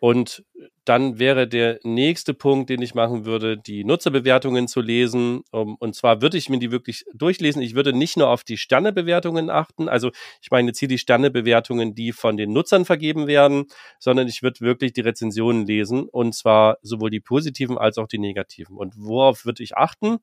Und 0.00 0.44
dann 0.84 1.18
wäre 1.18 1.48
der 1.48 1.80
nächste 1.82 2.34
Punkt, 2.34 2.68
den 2.68 2.82
ich 2.82 2.94
machen 2.94 3.24
würde, 3.24 3.56
die 3.56 3.84
Nutzerbewertungen 3.84 4.68
zu 4.68 4.80
lesen. 4.80 5.42
und 5.50 5.94
zwar 5.94 6.20
würde 6.20 6.36
ich 6.36 6.48
mir 6.48 6.58
die 6.58 6.70
wirklich 6.70 7.04
durchlesen. 7.14 7.62
Ich 7.62 7.74
würde 7.74 7.92
nicht 7.92 8.16
nur 8.16 8.28
auf 8.28 8.44
die 8.44 8.58
Sternebewertungen 8.58 9.50
achten. 9.50 9.88
Also 9.88 10.10
ich 10.42 10.50
meine 10.50 10.68
jetzt 10.68 10.78
hier 10.78 10.88
die 10.88 10.98
Sternebewertungen, 10.98 11.94
die 11.94 12.12
von 12.12 12.36
den 12.36 12.52
Nutzern 12.52 12.84
vergeben 12.84 13.26
werden, 13.26 13.66
sondern 13.98 14.28
ich 14.28 14.42
würde 14.42 14.60
wirklich 14.60 14.92
die 14.92 15.00
Rezensionen 15.00 15.66
lesen. 15.66 16.08
Und 16.08 16.34
zwar 16.34 16.78
sowohl 16.82 17.10
die 17.10 17.20
positiven 17.20 17.78
als 17.78 17.98
auch 17.98 18.08
die 18.08 18.18
negativen. 18.18 18.76
Und 18.76 18.94
worauf 18.96 19.44
würde 19.46 19.62
ich 19.62 19.76
achten? 19.76 20.18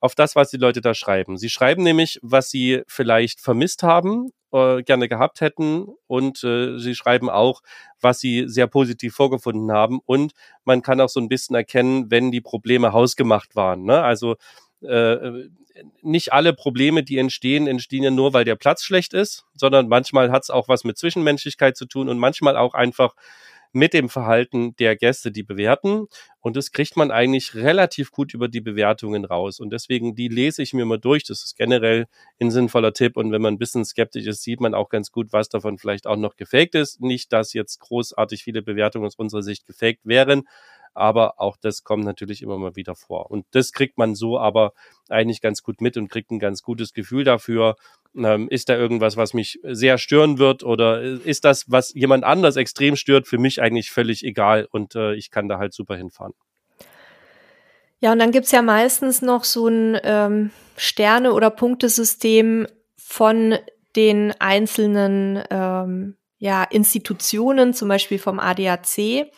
Auf 0.00 0.14
das, 0.14 0.36
was 0.36 0.50
die 0.50 0.56
Leute 0.56 0.80
da 0.80 0.94
schreiben. 0.94 1.38
Sie 1.38 1.48
schreiben 1.48 1.82
nämlich, 1.82 2.18
was 2.22 2.50
sie 2.50 2.82
vielleicht 2.86 3.40
vermisst 3.40 3.82
haben, 3.82 4.30
äh, 4.52 4.82
gerne 4.82 5.08
gehabt 5.08 5.40
hätten 5.40 5.86
und 6.06 6.42
äh, 6.44 6.78
sie 6.78 6.94
schreiben 6.94 7.30
auch, 7.30 7.62
was 8.00 8.20
sie 8.20 8.44
sehr 8.46 8.66
positiv 8.66 9.14
vorgefunden 9.14 9.72
haben 9.72 10.00
und 10.04 10.32
man 10.64 10.82
kann 10.82 11.00
auch 11.00 11.08
so 11.08 11.20
ein 11.20 11.28
bisschen 11.28 11.56
erkennen, 11.56 12.10
wenn 12.10 12.30
die 12.30 12.40
Probleme 12.40 12.92
hausgemacht 12.92 13.56
waren. 13.56 13.84
Ne? 13.84 14.02
Also 14.02 14.36
äh, 14.82 15.48
nicht 16.02 16.32
alle 16.32 16.52
Probleme, 16.52 17.02
die 17.02 17.18
entstehen, 17.18 17.66
entstehen 17.66 18.02
ja 18.02 18.10
nur, 18.10 18.32
weil 18.32 18.44
der 18.44 18.56
Platz 18.56 18.82
schlecht 18.82 19.14
ist, 19.14 19.44
sondern 19.54 19.88
manchmal 19.88 20.30
hat 20.30 20.44
es 20.44 20.50
auch 20.50 20.68
was 20.68 20.84
mit 20.84 20.96
Zwischenmenschlichkeit 20.96 21.76
zu 21.76 21.86
tun 21.86 22.08
und 22.08 22.18
manchmal 22.18 22.56
auch 22.56 22.74
einfach 22.74 23.14
mit 23.76 23.92
dem 23.92 24.08
Verhalten 24.08 24.74
der 24.76 24.96
Gäste, 24.96 25.30
die 25.30 25.42
bewerten. 25.42 26.06
Und 26.40 26.56
das 26.56 26.72
kriegt 26.72 26.96
man 26.96 27.10
eigentlich 27.10 27.54
relativ 27.54 28.10
gut 28.10 28.32
über 28.32 28.48
die 28.48 28.62
Bewertungen 28.62 29.26
raus. 29.26 29.60
Und 29.60 29.70
deswegen, 29.70 30.14
die 30.14 30.28
lese 30.28 30.62
ich 30.62 30.72
mir 30.72 30.86
mal 30.86 30.98
durch. 30.98 31.24
Das 31.24 31.44
ist 31.44 31.56
generell 31.56 32.06
ein 32.40 32.50
sinnvoller 32.50 32.94
Tipp. 32.94 33.18
Und 33.18 33.32
wenn 33.32 33.42
man 33.42 33.54
ein 33.54 33.58
bisschen 33.58 33.84
skeptisch 33.84 34.26
ist, 34.26 34.42
sieht 34.42 34.60
man 34.60 34.74
auch 34.74 34.88
ganz 34.88 35.12
gut, 35.12 35.32
was 35.32 35.50
davon 35.50 35.76
vielleicht 35.76 36.06
auch 36.06 36.16
noch 36.16 36.36
gefaked 36.36 36.74
ist. 36.74 37.02
Nicht, 37.02 37.34
dass 37.34 37.52
jetzt 37.52 37.78
großartig 37.80 38.42
viele 38.42 38.62
Bewertungen 38.62 39.04
aus 39.04 39.16
unserer 39.16 39.42
Sicht 39.42 39.66
gefaked 39.66 40.00
wären, 40.04 40.44
aber 40.96 41.40
auch 41.40 41.56
das 41.56 41.84
kommt 41.84 42.04
natürlich 42.04 42.42
immer 42.42 42.58
mal 42.58 42.76
wieder 42.76 42.94
vor. 42.94 43.30
Und 43.30 43.46
das 43.52 43.72
kriegt 43.72 43.98
man 43.98 44.14
so 44.14 44.38
aber 44.38 44.72
eigentlich 45.08 45.40
ganz 45.40 45.62
gut 45.62 45.80
mit 45.80 45.96
und 45.96 46.08
kriegt 46.08 46.30
ein 46.30 46.38
ganz 46.38 46.62
gutes 46.62 46.92
Gefühl 46.92 47.24
dafür. 47.24 47.76
Ähm, 48.16 48.48
ist 48.48 48.68
da 48.68 48.76
irgendwas, 48.76 49.16
was 49.16 49.34
mich 49.34 49.60
sehr 49.62 49.98
stören 49.98 50.38
wird 50.38 50.62
oder 50.64 51.02
ist 51.02 51.44
das, 51.44 51.70
was 51.70 51.92
jemand 51.94 52.24
anders 52.24 52.56
extrem 52.56 52.96
stört, 52.96 53.28
für 53.28 53.38
mich 53.38 53.60
eigentlich 53.60 53.90
völlig 53.90 54.24
egal 54.24 54.66
und 54.70 54.94
äh, 54.94 55.14
ich 55.14 55.30
kann 55.30 55.48
da 55.48 55.58
halt 55.58 55.74
super 55.74 55.96
hinfahren. 55.96 56.32
Ja, 58.00 58.12
und 58.12 58.18
dann 58.18 58.30
gibt's 58.30 58.52
ja 58.52 58.62
meistens 58.62 59.22
noch 59.22 59.44
so 59.44 59.68
ein 59.68 59.98
ähm, 60.02 60.50
Sterne- 60.76 61.32
oder 61.32 61.50
Punktesystem 61.50 62.66
von 62.96 63.56
den 63.96 64.34
einzelnen 64.38 65.42
ähm, 65.50 66.16
ja, 66.38 66.64
Institutionen, 66.64 67.72
zum 67.72 67.88
Beispiel 67.88 68.18
vom 68.18 68.38
ADAC. 68.38 69.30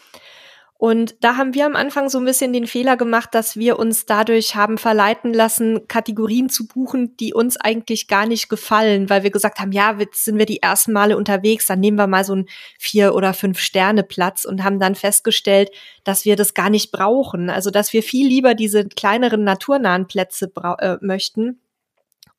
Und 0.81 1.17
da 1.25 1.37
haben 1.37 1.55
wir 1.55 1.67
am 1.67 1.75
Anfang 1.75 2.09
so 2.09 2.19
ein 2.19 2.25
bisschen 2.25 2.53
den 2.53 2.69
Fehler 2.69 2.97
gemacht, 2.97 3.31
dass 3.35 3.57
wir 3.57 3.81
uns 3.81 4.07
dadurch 4.07 4.55
haben 4.55 4.79
verleiten 4.79 5.35
lassen, 5.35 5.89
Kategorien 5.89 6.49
zu 6.51 6.69
buchen, 6.69 7.17
die 7.17 7.35
uns 7.35 7.57
eigentlich 7.57 8.07
gar 8.07 8.27
nicht 8.27 8.49
gefallen, 8.49 9.11
weil 9.11 9.25
wir 9.25 9.33
gesagt 9.33 9.59
haben, 9.59 9.73
ja, 9.73 9.99
jetzt 9.99 10.25
sind 10.25 10.39
wir 10.39 10.47
die 10.47 10.63
ersten 10.63 10.93
Male 10.93 11.17
unterwegs, 11.17 11.67
dann 11.67 11.81
nehmen 11.81 11.99
wir 11.99 12.07
mal 12.07 12.23
so 12.23 12.35
einen 12.35 12.47
vier 12.79 13.17
oder 13.17 13.35
fünf 13.35 13.59
Sterne 13.59 14.05
Platz 14.05 14.45
und 14.45 14.63
haben 14.63 14.79
dann 14.79 14.95
festgestellt, 14.95 15.71
dass 16.05 16.25
wir 16.25 16.37
das 16.37 16.55
gar 16.55 16.71
nicht 16.71 16.93
brauchen. 16.93 17.51
Also, 17.51 17.73
dass 17.73 17.93
wir 17.93 18.05
viel 18.05 18.29
lieber 18.29 18.55
diese 18.55 18.87
kleineren 18.87 19.43
naturnahen 19.43 20.07
Plätze 20.07 20.49
äh, 20.79 20.97
möchten. 21.01 21.61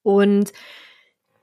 Und 0.01 0.53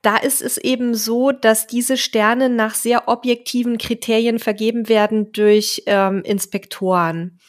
da 0.06 0.16
ist 0.16 0.40
es 0.40 0.56
eben 0.56 0.94
so, 0.94 1.32
dass 1.32 1.66
diese 1.66 1.96
Sterne 1.96 2.48
nach 2.48 2.76
sehr 2.76 3.08
objektiven 3.08 3.76
Kriterien 3.76 4.38
vergeben 4.38 4.88
werden 4.88 5.32
durch 5.32 5.82
ähm, 5.86 6.22
Inspektoren. 6.22 7.40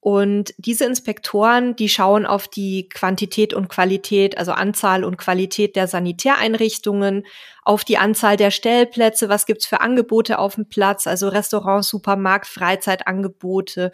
Und 0.00 0.54
diese 0.56 0.86
Inspektoren, 0.86 1.76
die 1.76 1.90
schauen 1.90 2.24
auf 2.24 2.48
die 2.48 2.88
Quantität 2.88 3.52
und 3.52 3.68
Qualität, 3.68 4.38
also 4.38 4.52
Anzahl 4.52 5.04
und 5.04 5.18
Qualität 5.18 5.76
der 5.76 5.86
Sanitäreinrichtungen, 5.86 7.26
auf 7.62 7.84
die 7.84 7.98
Anzahl 7.98 8.38
der 8.38 8.52
Stellplätze, 8.52 9.28
was 9.28 9.44
gibt's 9.44 9.66
für 9.66 9.82
Angebote 9.82 10.38
auf 10.38 10.54
dem 10.54 10.66
Platz, 10.66 11.06
also 11.06 11.28
Restaurant, 11.28 11.84
Supermarkt, 11.84 12.46
Freizeitangebote, 12.46 13.92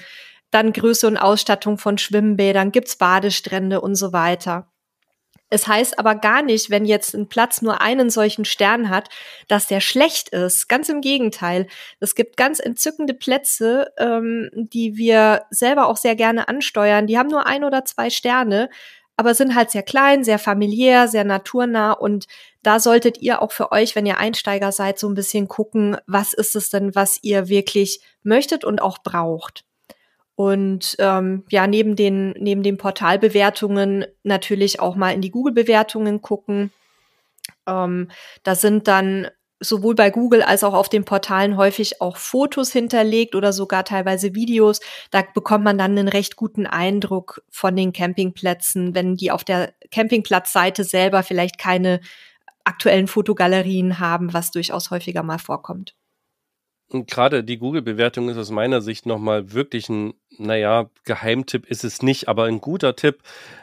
dann 0.53 0.73
Größe 0.73 1.09
und 1.09 1.17
Ausstattung 1.17 1.79
von 1.79 1.99
Schwimmbädern, 1.99 2.71
gibt's 2.71 2.95
Badestrände 2.95 3.81
und 3.81 3.97
so 3.97 4.13
weiter. 4.13 4.69
Es 5.55 5.69
heißt 5.69 6.01
aber 6.01 6.17
gar 6.17 6.43
nicht, 6.43 6.69
wenn 6.69 6.85
jetzt 6.85 7.15
ein 7.15 7.29
Platz 7.29 7.63
nur 7.63 7.81
einen 7.81 8.11
solchen 8.11 8.45
Stern 8.45 8.91
hat, 8.91 9.09
dass 9.47 9.69
der 9.69 9.79
schlecht 9.79 10.31
ist. 10.31 10.69
Ganz 10.69 10.89
im 10.89 11.01
Gegenteil. 11.01 11.69
Es 12.01 12.17
gibt 12.17 12.37
ganz 12.37 12.59
entzückende 12.59 13.15
Plätze, 13.15 13.93
ähm, 13.97 14.51
die 14.53 14.97
wir 14.97 15.45
selber 15.51 15.87
auch 15.87 15.97
sehr 15.97 16.17
gerne 16.17 16.49
ansteuern. 16.49 17.07
Die 17.07 17.17
haben 17.17 17.29
nur 17.29 17.47
ein 17.47 17.63
oder 17.63 17.85
zwei 17.85 18.11
Sterne, 18.11 18.69
aber 19.17 19.37
sind 19.37 19.55
halt 19.55 19.71
sehr 19.71 19.85
klein, 19.85 20.25
sehr 20.25 20.41
familiär, 20.41 21.07
sehr 21.07 21.23
naturnah 21.23 21.93
und 21.93 22.27
da 22.65 22.81
solltet 22.81 23.19
ihr 23.23 23.41
auch 23.41 23.53
für 23.53 23.71
euch, 23.71 23.95
wenn 23.95 24.07
ihr 24.07 24.19
Einsteiger 24.19 24.73
seid, 24.73 24.99
so 24.99 25.09
ein 25.09 25.15
bisschen 25.15 25.47
gucken, 25.47 25.97
was 26.09 26.33
ist 26.33 26.57
es 26.57 26.69
denn, 26.69 26.97
was 26.97 27.21
ihr 27.23 27.47
wirklich 27.47 28.01
möchtet 28.25 28.65
und 28.65 28.83
auch 28.83 28.99
braucht. 29.05 29.65
Und 30.37 30.97
ähm, 30.99 31.45
ja, 31.49 31.67
neben 31.67 31.97
den, 31.97 32.31
neben 32.33 32.63
den 32.63 32.77
Portalbewertungen 32.77 34.07
natürlich 34.25 34.81
auch 34.81 34.97
mal 34.97 35.13
in 35.13 35.21
die 35.21 35.31
Google-Bewertungen 35.31 36.23
gucken. 36.23 36.73
Ähm, 37.67 38.11
da 38.43 38.55
sind 38.55 38.89
dann 38.89 39.29
sowohl 39.61 39.95
bei 39.95 40.11
Google 40.11 40.43
als 40.43 40.65
auch 40.65 40.75
auf 40.75 40.89
den 40.89 41.05
Portalen 41.05 41.57
häufig 41.57 42.01
auch 42.01 42.17
Fotos 42.17 42.73
hinterlegt 42.73 43.35
oder 43.35 43.53
sogar 43.53 43.85
teilweise 43.85 44.35
Videos. 44.35 44.81
Da 45.11 45.23
bekommt 45.23 45.65
man 45.65 45.79
dann 45.79 45.93
einen 45.93 46.09
recht 46.09 46.37
guten 46.37 46.67
Eindruck 46.67 47.43
von 47.49 47.77
den 47.77 47.93
Campingplätzen, 47.93 48.95
wenn 48.95 49.17
die 49.17 49.31
auf 49.31 49.45
der 49.45 49.75
Campingplatzseite 49.91 50.85
selber 50.85 51.23
vielleicht 51.23 51.59
keine 51.59 52.01
aktuellen 52.65 53.07
Fotogalerien 53.07 53.99
haben, 53.99 54.33
was 54.33 54.51
durchaus 54.51 54.91
häufiger 54.91 55.23
mal 55.23 55.39
vorkommt. 55.39 55.95
Und 56.91 57.11
gerade 57.11 57.43
die 57.43 57.59
Google-Bewertung 57.59 58.29
ist 58.29 58.37
aus 58.37 58.51
meiner 58.51 58.81
Sicht 58.81 59.07
nochmal 59.07 59.53
wirklich 59.53 59.89
ein, 59.89 60.15
naja, 60.39 60.91
Geheimtipp 61.05 61.67
ist 61.67 61.85
es 61.85 62.03
nicht, 62.03 62.29
aber 62.29 62.45
ein 62.45 62.61
guter 62.61 62.97
Tipp, 62.97 63.21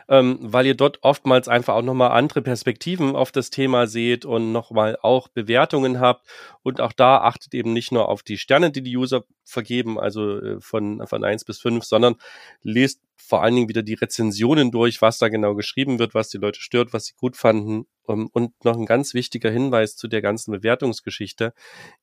ähm, 0.09 0.39
weil 0.41 0.65
ihr 0.65 0.75
dort 0.75 0.99
oftmals 1.03 1.47
einfach 1.47 1.75
auch 1.75 1.81
nochmal 1.81 2.11
andere 2.11 2.41
Perspektiven 2.41 3.15
auf 3.15 3.31
das 3.31 3.49
Thema 3.49 3.87
seht 3.87 4.25
und 4.25 4.51
nochmal 4.51 4.97
auch 5.01 5.27
Bewertungen 5.27 5.99
habt. 5.99 6.27
Und 6.63 6.81
auch 6.81 6.93
da 6.93 7.17
achtet 7.17 7.53
eben 7.53 7.73
nicht 7.73 7.91
nur 7.91 8.09
auf 8.09 8.23
die 8.23 8.37
Sterne, 8.37 8.71
die 8.71 8.81
die 8.81 8.97
User 8.97 9.23
vergeben, 9.43 9.99
also 9.99 10.39
äh, 10.39 10.61
von, 10.61 11.05
von 11.07 11.23
eins 11.23 11.45
bis 11.45 11.59
fünf, 11.59 11.83
sondern 11.83 12.15
lest 12.61 13.01
vor 13.15 13.43
allen 13.43 13.55
Dingen 13.55 13.69
wieder 13.69 13.83
die 13.83 13.93
Rezensionen 13.93 14.71
durch, 14.71 15.01
was 15.01 15.17
da 15.17 15.29
genau 15.29 15.55
geschrieben 15.55 15.99
wird, 15.99 16.13
was 16.13 16.29
die 16.29 16.37
Leute 16.39 16.59
stört, 16.59 16.91
was 16.91 17.05
sie 17.05 17.13
gut 17.15 17.37
fanden 17.37 17.85
Ähm, 18.07 18.29
und 18.33 18.65
noch 18.65 18.77
ein 18.77 18.85
ganz 18.85 19.13
wichtiger 19.13 19.51
Hinweis 19.51 19.95
zu 19.95 20.07
der 20.07 20.21
ganzen 20.21 20.51
Bewertungsgeschichte. 20.51 21.53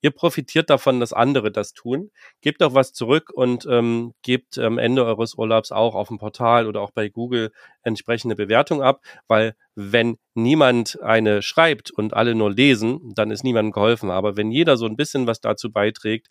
Ihr 0.01 0.11
profitiert 0.11 0.71
davon, 0.71 1.01
dass 1.01 1.13
andere 1.13 1.51
das 1.51 1.73
tun. 1.73 2.11
Gebt 2.41 2.63
auch 2.63 2.75
was 2.75 2.93
zurück 2.93 3.31
und 3.35 3.67
ähm, 3.71 4.15
gebt 4.23 4.58
am 4.59 4.79
Ende 4.79 5.05
eures 5.05 5.35
Urlaubs 5.35 5.73
auch 5.73 5.95
auf 5.95 6.09
dem 6.09 6.19
Portal 6.19 6.67
oder 6.67 6.81
auch 6.81 6.91
bei 6.91 7.09
Google 7.09 7.53
entsprechende 7.83 8.37
Bewertung 8.37 8.83
ab, 8.83 9.01
weil 9.27 9.55
wenn 9.75 10.19
niemand 10.35 11.01
eine 11.03 11.43
schreibt 11.43 11.91
und 11.91 12.15
alle 12.15 12.35
nur 12.35 12.51
lesen, 12.51 13.13
dann 13.15 13.31
ist 13.31 13.45
niemandem 13.45 13.73
geholfen. 13.73 14.11
Aber 14.11 14.37
wenn 14.37 14.51
jeder 14.51 14.77
so 14.77 14.87
ein 14.87 14.97
bisschen 14.97 15.27
was 15.27 15.41
dazu 15.41 15.73
beiträgt, 15.73 16.29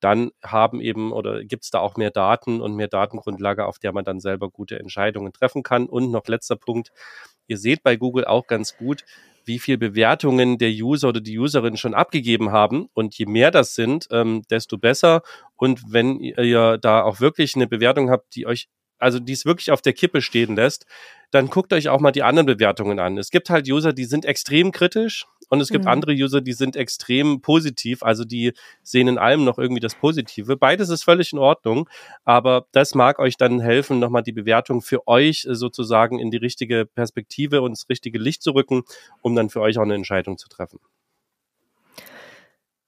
dann 0.00 0.30
haben 0.42 0.80
eben 0.80 1.12
oder 1.12 1.44
gibt 1.44 1.64
es 1.64 1.70
da 1.70 1.78
auch 1.78 1.96
mehr 1.96 2.10
Daten 2.10 2.60
und 2.60 2.74
mehr 2.74 2.88
Datengrundlage, 2.88 3.66
auf 3.66 3.78
der 3.78 3.92
man 3.92 4.04
dann 4.04 4.20
selber 4.20 4.50
gute 4.50 4.78
Entscheidungen 4.78 5.32
treffen 5.32 5.62
kann. 5.62 5.86
Und 5.86 6.10
noch 6.10 6.26
letzter 6.26 6.56
Punkt, 6.56 6.90
ihr 7.46 7.58
seht 7.58 7.82
bei 7.82 7.96
Google 7.96 8.24
auch 8.24 8.46
ganz 8.46 8.76
gut, 8.76 9.04
wie 9.44 9.58
viel 9.58 9.78
Bewertungen 9.78 10.58
der 10.58 10.70
User 10.70 11.08
oder 11.08 11.20
die 11.20 11.38
Userin 11.38 11.76
schon 11.76 11.94
abgegeben 11.94 12.52
haben. 12.52 12.88
Und 12.94 13.16
je 13.16 13.26
mehr 13.26 13.50
das 13.50 13.74
sind, 13.74 14.06
ähm, 14.10 14.42
desto 14.50 14.78
besser. 14.78 15.22
Und 15.56 15.82
wenn 15.92 16.20
ihr 16.20 16.78
da 16.78 17.02
auch 17.02 17.20
wirklich 17.20 17.54
eine 17.54 17.66
Bewertung 17.66 18.10
habt, 18.10 18.34
die 18.34 18.46
euch 18.46 18.68
also 19.00 19.18
die 19.18 19.32
es 19.32 19.44
wirklich 19.44 19.70
auf 19.70 19.82
der 19.82 19.92
Kippe 19.92 20.22
stehen 20.22 20.56
lässt, 20.56 20.86
dann 21.30 21.48
guckt 21.48 21.72
euch 21.72 21.88
auch 21.88 22.00
mal 22.00 22.12
die 22.12 22.22
anderen 22.22 22.46
Bewertungen 22.46 22.98
an. 22.98 23.16
Es 23.16 23.30
gibt 23.30 23.50
halt 23.50 23.68
User, 23.68 23.92
die 23.92 24.04
sind 24.04 24.24
extrem 24.24 24.72
kritisch 24.72 25.26
und 25.48 25.60
es 25.60 25.68
gibt 25.68 25.84
mhm. 25.84 25.90
andere 25.90 26.12
User, 26.12 26.40
die 26.40 26.52
sind 26.52 26.76
extrem 26.76 27.40
positiv, 27.40 28.02
also 28.02 28.24
die 28.24 28.52
sehen 28.82 29.08
in 29.08 29.18
allem 29.18 29.44
noch 29.44 29.58
irgendwie 29.58 29.80
das 29.80 29.94
Positive. 29.94 30.56
Beides 30.56 30.90
ist 30.90 31.04
völlig 31.04 31.32
in 31.32 31.38
Ordnung, 31.38 31.88
aber 32.24 32.66
das 32.72 32.94
mag 32.94 33.18
euch 33.18 33.36
dann 33.36 33.60
helfen, 33.60 33.98
nochmal 33.98 34.22
die 34.22 34.32
Bewertung 34.32 34.82
für 34.82 35.06
euch 35.06 35.46
sozusagen 35.48 36.18
in 36.18 36.30
die 36.30 36.36
richtige 36.36 36.86
Perspektive 36.86 37.62
und 37.62 37.72
das 37.72 37.88
richtige 37.88 38.18
Licht 38.18 38.42
zu 38.42 38.52
rücken, 38.52 38.82
um 39.22 39.34
dann 39.34 39.50
für 39.50 39.60
euch 39.60 39.78
auch 39.78 39.82
eine 39.82 39.94
Entscheidung 39.94 40.36
zu 40.38 40.48
treffen. 40.48 40.80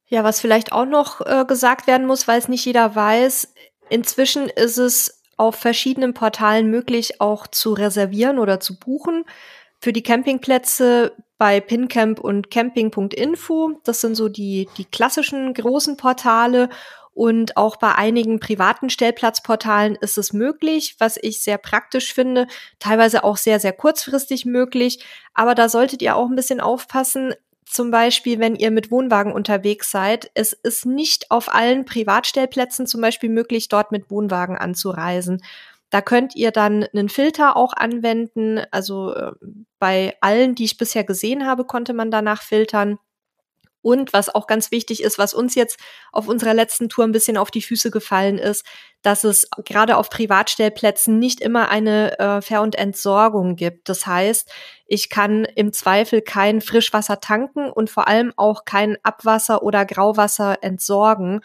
Ja, 0.06 0.24
was 0.24 0.40
vielleicht 0.40 0.72
auch 0.72 0.84
noch 0.84 1.22
äh, 1.22 1.44
gesagt 1.46 1.86
werden 1.86 2.06
muss, 2.06 2.28
weil 2.28 2.38
es 2.38 2.48
nicht 2.48 2.66
jeder 2.66 2.94
weiß, 2.94 3.54
inzwischen 3.88 4.48
ist 4.48 4.76
es 4.76 5.21
auf 5.42 5.56
verschiedenen 5.56 6.14
Portalen 6.14 6.70
möglich, 6.70 7.20
auch 7.20 7.48
zu 7.48 7.72
reservieren 7.72 8.38
oder 8.38 8.60
zu 8.60 8.78
buchen. 8.78 9.24
Für 9.80 9.92
die 9.92 10.04
Campingplätze 10.04 11.16
bei 11.36 11.58
Pincamp 11.58 12.20
und 12.20 12.52
camping.info. 12.52 13.80
Das 13.82 14.00
sind 14.00 14.14
so 14.14 14.28
die, 14.28 14.68
die 14.76 14.84
klassischen 14.84 15.52
großen 15.52 15.96
Portale. 15.96 16.68
Und 17.12 17.56
auch 17.56 17.74
bei 17.74 17.92
einigen 17.96 18.38
privaten 18.38 18.88
Stellplatzportalen 18.88 19.96
ist 19.96 20.16
es 20.16 20.32
möglich, 20.32 20.94
was 21.00 21.18
ich 21.20 21.42
sehr 21.42 21.58
praktisch 21.58 22.14
finde, 22.14 22.46
teilweise 22.78 23.24
auch 23.24 23.36
sehr, 23.36 23.58
sehr 23.58 23.72
kurzfristig 23.72 24.46
möglich. 24.46 25.04
Aber 25.34 25.56
da 25.56 25.68
solltet 25.68 26.02
ihr 26.02 26.14
auch 26.14 26.28
ein 26.28 26.36
bisschen 26.36 26.60
aufpassen 26.60 27.34
zum 27.72 27.90
Beispiel, 27.90 28.38
wenn 28.38 28.54
ihr 28.54 28.70
mit 28.70 28.90
Wohnwagen 28.90 29.32
unterwegs 29.32 29.90
seid, 29.90 30.30
es 30.34 30.52
ist 30.52 30.84
nicht 30.86 31.30
auf 31.30 31.52
allen 31.52 31.84
Privatstellplätzen 31.84 32.86
zum 32.86 33.00
Beispiel 33.00 33.30
möglich, 33.30 33.68
dort 33.68 33.92
mit 33.92 34.10
Wohnwagen 34.10 34.56
anzureisen. 34.58 35.42
Da 35.90 36.00
könnt 36.00 36.34
ihr 36.36 36.50
dann 36.52 36.84
einen 36.84 37.08
Filter 37.08 37.56
auch 37.56 37.72
anwenden. 37.74 38.60
Also 38.70 39.14
äh, 39.14 39.32
bei 39.78 40.16
allen, 40.20 40.54
die 40.54 40.64
ich 40.64 40.78
bisher 40.78 41.04
gesehen 41.04 41.46
habe, 41.46 41.64
konnte 41.64 41.92
man 41.92 42.10
danach 42.10 42.42
filtern. 42.42 42.98
Und 43.82 44.12
was 44.12 44.32
auch 44.34 44.46
ganz 44.46 44.70
wichtig 44.70 45.02
ist, 45.02 45.18
was 45.18 45.34
uns 45.34 45.54
jetzt 45.54 45.78
auf 46.12 46.28
unserer 46.28 46.54
letzten 46.54 46.88
Tour 46.88 47.04
ein 47.04 47.12
bisschen 47.12 47.36
auf 47.36 47.50
die 47.50 47.62
Füße 47.62 47.90
gefallen 47.90 48.38
ist, 48.38 48.64
dass 49.02 49.24
es 49.24 49.48
gerade 49.64 49.96
auf 49.96 50.08
Privatstellplätzen 50.08 51.18
nicht 51.18 51.40
immer 51.40 51.68
eine 51.68 52.18
äh, 52.18 52.40
Ver- 52.40 52.62
und 52.62 52.76
Entsorgung 52.76 53.56
gibt. 53.56 53.88
Das 53.88 54.06
heißt, 54.06 54.50
ich 54.86 55.10
kann 55.10 55.44
im 55.44 55.72
Zweifel 55.72 56.22
kein 56.22 56.60
Frischwasser 56.60 57.20
tanken 57.20 57.70
und 57.70 57.90
vor 57.90 58.06
allem 58.06 58.32
auch 58.36 58.64
kein 58.64 58.96
Abwasser 59.02 59.62
oder 59.62 59.84
Grauwasser 59.84 60.58
entsorgen. 60.62 61.40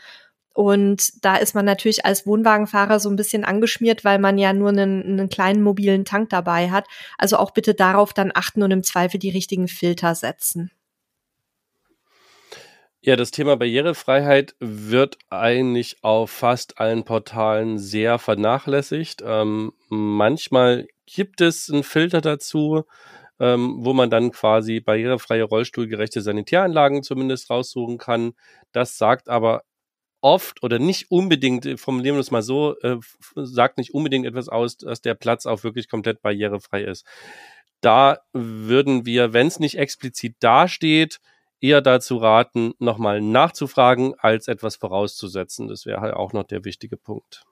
Und 0.54 1.24
da 1.24 1.36
ist 1.36 1.54
man 1.54 1.66
natürlich 1.66 2.04
als 2.04 2.26
Wohnwagenfahrer 2.26 3.00
so 3.00 3.10
ein 3.10 3.16
bisschen 3.16 3.46
angeschmiert, 3.46 4.04
weil 4.04 4.18
man 4.18 4.40
ja 4.40 4.54
nur 4.54 4.70
einen, 4.70 5.04
einen, 5.04 5.30
kleinen 5.30 5.62
mobilen 5.62 6.04
Tank 6.04 6.30
dabei 6.30 6.72
hat. 6.72 6.88
Also 7.20 7.38
auch 7.38 7.52
bitte 7.52 7.76
darauf 7.76 8.12
dann 8.12 8.32
achten 8.34 8.64
und 8.64 8.72
im 8.72 8.82
Zweifel 8.82 9.20
die 9.20 9.30
richtigen 9.30 9.68
Filter 9.68 10.16
setzen. 10.16 10.72
Ja, 13.02 13.16
das 13.16 13.32
Thema 13.32 13.56
Barrierefreiheit 13.58 14.56
wird 14.60 15.18
eigentlich 15.30 15.98
auf 16.04 16.32
fast 16.32 16.80
allen 16.80 17.06
Portalen 17.06 17.78
sehr 17.78 18.18
vernachlässigt. 18.20 19.22
Ähm, 19.26 19.72
manchmal 19.88 20.88
gibt 21.06 21.40
es 21.42 21.70
einen 21.70 21.84
Filter 21.84 22.22
dazu, 22.22 22.84
ähm, 23.40 23.78
wo 23.80 23.94
man 23.94 24.10
dann 24.10 24.32
quasi 24.32 24.80
barrierefreie, 24.80 25.44
rollstuhlgerechte 25.44 26.22
Sanitäranlagen 26.22 27.04
zumindest 27.04 27.50
raussuchen 27.52 27.98
kann. 28.00 28.34
Das 28.72 28.98
sagt 28.98 29.30
aber 29.30 29.64
oft 30.22 30.64
oder 30.64 30.80
nicht 30.80 31.12
unbedingt, 31.12 31.80
formulieren 31.80 32.16
wir 32.18 32.22
es 32.22 32.32
mal 32.32 32.42
so, 32.42 32.76
äh, 32.82 32.98
sagt 33.36 33.78
nicht 33.78 33.94
unbedingt 33.94 34.26
etwas 34.26 34.50
aus, 34.50 34.78
dass 34.78 35.02
der 35.02 35.16
Platz 35.16 35.46
auch 35.46 35.64
wirklich 35.64 35.90
komplett 35.90 36.22
barrierefrei 36.22 36.84
ist. 36.84 37.06
Da 37.82 38.20
würden 38.34 39.06
wir, 39.06 39.34
wenn 39.34 39.48
es 39.48 39.60
nicht 39.60 39.78
explizit 39.78 40.36
dasteht, 40.40 41.20
eher 41.62 41.82
dazu 41.82 42.18
raten, 42.18 42.74
nochmal 42.80 43.22
nachzufragen, 43.22 44.16
als 44.20 44.48
etwas 44.48 44.76
vorauszusetzen. 44.76 45.68
Das 45.68 45.86
wäre 45.86 46.02
halt 46.02 46.14
auch 46.14 46.34
noch 46.34 46.44
der 46.44 46.66
wichtige 46.66 46.98
Punkt. 46.98 47.44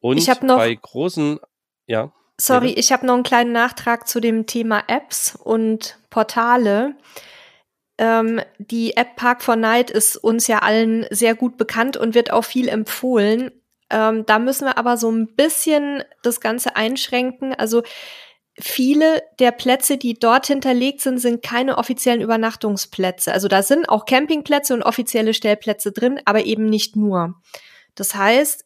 Und 0.00 0.18
ich 0.18 0.28
noch, 0.42 0.56
bei 0.56 0.74
großen, 0.74 1.38
ja. 1.86 2.12
Sorry, 2.38 2.68
bitte? 2.68 2.80
ich 2.80 2.92
habe 2.92 3.06
noch 3.06 3.14
einen 3.14 3.22
kleinen 3.22 3.52
Nachtrag 3.52 4.06
zu 4.08 4.20
dem 4.20 4.46
Thema 4.46 4.84
Apps 4.88 5.36
und 5.36 5.98
Portale. 6.10 6.94
Ähm, 7.98 8.40
die 8.58 8.96
App 8.96 9.16
Park 9.16 9.42
for 9.42 9.56
Night 9.56 9.90
ist 9.90 10.16
uns 10.16 10.46
ja 10.46 10.58
allen 10.58 11.06
sehr 11.10 11.34
gut 11.34 11.56
bekannt 11.56 11.96
und 11.96 12.14
wird 12.14 12.30
auch 12.30 12.44
viel 12.44 12.68
empfohlen. 12.68 13.52
Ähm, 13.88 14.26
da 14.26 14.38
müssen 14.38 14.66
wir 14.66 14.76
aber 14.78 14.96
so 14.96 15.10
ein 15.10 15.34
bisschen 15.34 16.02
das 16.22 16.40
Ganze 16.40 16.76
einschränken. 16.76 17.54
Also 17.54 17.82
viele 18.58 19.22
der 19.38 19.52
Plätze, 19.52 19.96
die 19.96 20.14
dort 20.14 20.46
hinterlegt 20.46 21.00
sind, 21.00 21.18
sind 21.18 21.42
keine 21.42 21.78
offiziellen 21.78 22.20
Übernachtungsplätze. 22.20 23.32
Also 23.32 23.48
da 23.48 23.62
sind 23.62 23.88
auch 23.88 24.04
Campingplätze 24.04 24.74
und 24.74 24.82
offizielle 24.82 25.34
Stellplätze 25.34 25.92
drin, 25.92 26.20
aber 26.24 26.44
eben 26.44 26.66
nicht 26.66 26.96
nur. 26.96 27.34
Das 27.94 28.14
heißt, 28.14 28.65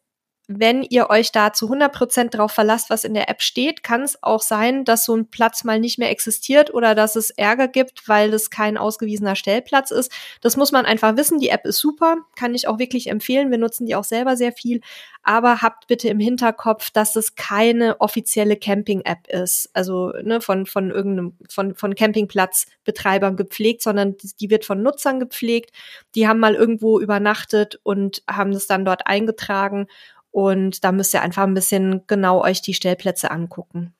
wenn 0.52 0.82
ihr 0.82 1.10
euch 1.10 1.30
da 1.30 1.52
zu 1.52 1.66
100 1.66 1.92
Prozent 1.92 2.34
drauf 2.34 2.50
verlasst, 2.50 2.90
was 2.90 3.04
in 3.04 3.14
der 3.14 3.28
App 3.28 3.40
steht, 3.40 3.84
kann 3.84 4.02
es 4.02 4.20
auch 4.20 4.42
sein, 4.42 4.84
dass 4.84 5.04
so 5.04 5.14
ein 5.14 5.28
Platz 5.30 5.62
mal 5.62 5.78
nicht 5.78 5.96
mehr 5.96 6.10
existiert 6.10 6.74
oder 6.74 6.96
dass 6.96 7.14
es 7.14 7.30
Ärger 7.30 7.68
gibt, 7.68 8.08
weil 8.08 8.34
es 8.34 8.50
kein 8.50 8.76
ausgewiesener 8.76 9.36
Stellplatz 9.36 9.92
ist. 9.92 10.10
Das 10.40 10.56
muss 10.56 10.72
man 10.72 10.86
einfach 10.86 11.16
wissen. 11.16 11.38
Die 11.38 11.50
App 11.50 11.66
ist 11.66 11.78
super, 11.78 12.16
kann 12.34 12.52
ich 12.52 12.66
auch 12.66 12.80
wirklich 12.80 13.06
empfehlen. 13.10 13.52
Wir 13.52 13.58
nutzen 13.58 13.86
die 13.86 13.94
auch 13.94 14.02
selber 14.02 14.36
sehr 14.36 14.50
viel. 14.50 14.80
Aber 15.22 15.62
habt 15.62 15.86
bitte 15.86 16.08
im 16.08 16.18
Hinterkopf, 16.18 16.90
dass 16.90 17.14
es 17.14 17.36
keine 17.36 18.00
offizielle 18.00 18.56
Camping-App 18.56 19.28
ist, 19.28 19.70
also 19.74 20.12
ne, 20.22 20.40
von 20.40 20.64
von 20.64 20.90
irgendeinem 20.90 21.36
von 21.48 21.74
von 21.74 21.94
Campingplatzbetreibern 21.94 23.36
gepflegt, 23.36 23.82
sondern 23.82 24.16
die 24.40 24.50
wird 24.50 24.64
von 24.64 24.82
Nutzern 24.82 25.20
gepflegt. 25.20 25.72
Die 26.14 26.26
haben 26.26 26.40
mal 26.40 26.54
irgendwo 26.54 26.98
übernachtet 26.98 27.78
und 27.82 28.22
haben 28.28 28.52
es 28.52 28.66
dann 28.66 28.86
dort 28.86 29.06
eingetragen 29.06 29.86
und 30.30 30.84
da 30.84 30.92
müsst 30.92 31.14
ihr 31.14 31.22
einfach 31.22 31.42
ein 31.42 31.54
bisschen 31.54 32.04
genau 32.06 32.42
euch 32.42 32.62
die 32.62 32.74
Stellplätze 32.74 33.30
angucken. 33.30 33.94